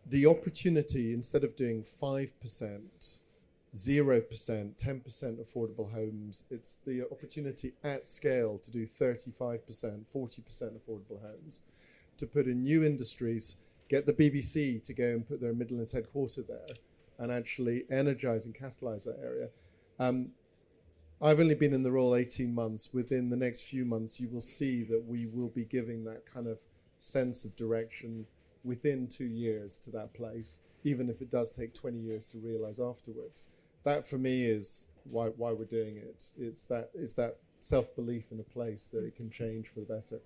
the 0.06 0.26
opportunity 0.26 1.12
instead 1.12 1.44
of 1.44 1.56
doing 1.56 1.82
five 1.82 2.38
percent, 2.40 3.20
zero 3.76 4.20
percent, 4.20 4.78
ten 4.78 5.00
percent 5.00 5.40
affordable 5.40 5.92
homes, 5.92 6.44
it's 6.50 6.76
the 6.76 7.06
opportunity 7.10 7.72
at 7.84 8.06
scale 8.06 8.58
to 8.58 8.70
do 8.70 8.86
thirty 8.86 9.30
five 9.30 9.64
percent, 9.66 10.06
forty 10.06 10.42
percent 10.42 10.72
affordable 10.74 11.20
homes, 11.20 11.62
to 12.16 12.26
put 12.26 12.46
in 12.46 12.62
new 12.62 12.84
industries, 12.84 13.58
get 13.88 14.06
the 14.06 14.12
BBC 14.12 14.82
to 14.84 14.94
go 14.94 15.08
and 15.08 15.28
put 15.28 15.40
their 15.40 15.54
Midlands 15.54 15.92
headquarter 15.92 16.42
there, 16.42 16.76
and 17.18 17.30
actually 17.30 17.84
energize 17.90 18.46
and 18.46 18.54
catalyze 18.54 19.04
that 19.04 19.18
area. 19.22 19.48
Um, 19.98 20.30
I've 21.20 21.40
only 21.40 21.56
been 21.56 21.72
in 21.72 21.82
the 21.82 21.90
role 21.90 22.14
18 22.14 22.54
months. 22.54 22.90
Within 22.92 23.30
the 23.30 23.36
next 23.36 23.62
few 23.62 23.84
months, 23.84 24.20
you 24.20 24.28
will 24.28 24.40
see 24.40 24.84
that 24.84 25.04
we 25.04 25.26
will 25.26 25.48
be 25.48 25.64
giving 25.64 26.04
that 26.04 26.26
kind 26.26 26.46
of 26.46 26.60
sense 26.96 27.44
of 27.44 27.56
direction 27.56 28.26
within 28.62 29.08
two 29.08 29.26
years 29.26 29.78
to 29.78 29.90
that 29.90 30.14
place, 30.14 30.60
even 30.84 31.08
if 31.08 31.20
it 31.20 31.30
does 31.30 31.50
take 31.50 31.74
20 31.74 31.98
years 31.98 32.26
to 32.26 32.38
realize 32.38 32.78
afterwards. 32.78 33.44
That 33.84 34.06
for 34.06 34.16
me 34.16 34.44
is 34.44 34.92
why, 35.10 35.26
why 35.28 35.52
we're 35.52 35.64
doing 35.64 35.96
it. 35.96 36.24
It's 36.38 36.64
that, 36.64 36.90
it's 36.94 37.14
that 37.14 37.38
self 37.58 37.96
belief 37.96 38.30
in 38.30 38.38
a 38.38 38.44
place 38.44 38.86
that 38.86 39.04
it 39.04 39.16
can 39.16 39.28
change 39.28 39.66
for 39.68 39.80
the 39.80 39.86
better. 39.86 40.20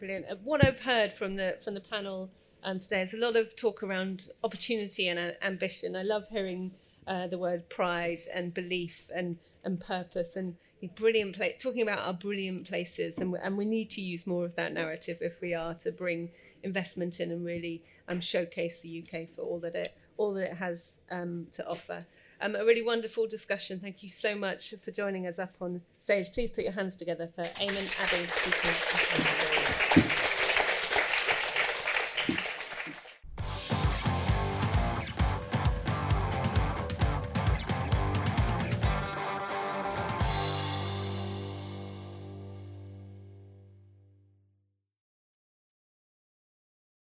Brilliant. 0.00 0.26
Uh, 0.28 0.36
what 0.42 0.64
I've 0.64 0.80
heard 0.80 1.12
from 1.12 1.36
the, 1.36 1.56
from 1.62 1.74
the 1.74 1.80
panel 1.80 2.30
um, 2.64 2.80
today 2.80 3.02
is 3.02 3.14
a 3.14 3.16
lot 3.16 3.36
of 3.36 3.54
talk 3.54 3.84
around 3.84 4.30
opportunity 4.42 5.08
and 5.08 5.18
uh, 5.18 5.32
ambition. 5.42 5.94
I 5.94 6.02
love 6.02 6.26
hearing 6.30 6.72
uh, 7.08 7.26
the 7.26 7.38
word 7.38 7.68
pride 7.68 8.20
and 8.32 8.54
belief 8.54 9.10
and, 9.14 9.38
and 9.64 9.80
purpose 9.80 10.36
and 10.36 10.56
brilliant 10.94 11.34
place 11.34 11.54
talking 11.60 11.82
about 11.82 11.98
our 11.98 12.12
brilliant 12.12 12.64
places 12.64 13.18
and 13.18 13.32
we, 13.32 13.38
and 13.40 13.56
we 13.56 13.64
need 13.64 13.90
to 13.90 14.00
use 14.00 14.26
more 14.26 14.44
of 14.44 14.54
that 14.54 14.72
narrative 14.72 15.18
if 15.20 15.40
we 15.40 15.52
are 15.52 15.74
to 15.74 15.90
bring 15.90 16.30
investment 16.62 17.18
in 17.18 17.32
and 17.32 17.44
really 17.44 17.82
um, 18.08 18.20
showcase 18.20 18.78
the 18.80 19.02
UK 19.02 19.28
for 19.34 19.42
all 19.42 19.58
that 19.58 19.74
it 19.74 19.88
all 20.16 20.32
that 20.34 20.50
it 20.50 20.56
has 20.56 20.98
um, 21.10 21.46
to 21.52 21.66
offer. 21.68 22.04
Um, 22.40 22.54
a 22.54 22.64
really 22.64 22.82
wonderful 22.82 23.26
discussion. 23.26 23.80
Thank 23.80 24.02
you 24.02 24.08
so 24.08 24.34
much 24.34 24.74
for 24.82 24.90
joining 24.90 25.26
us 25.26 25.38
up 25.38 25.54
on 25.60 25.80
stage. 25.98 26.32
Please 26.32 26.50
put 26.50 26.64
your 26.64 26.72
hands 26.72 26.96
together 26.96 27.28
for 27.34 27.44
Eamonn 27.44 27.88
Abi. 28.02 29.57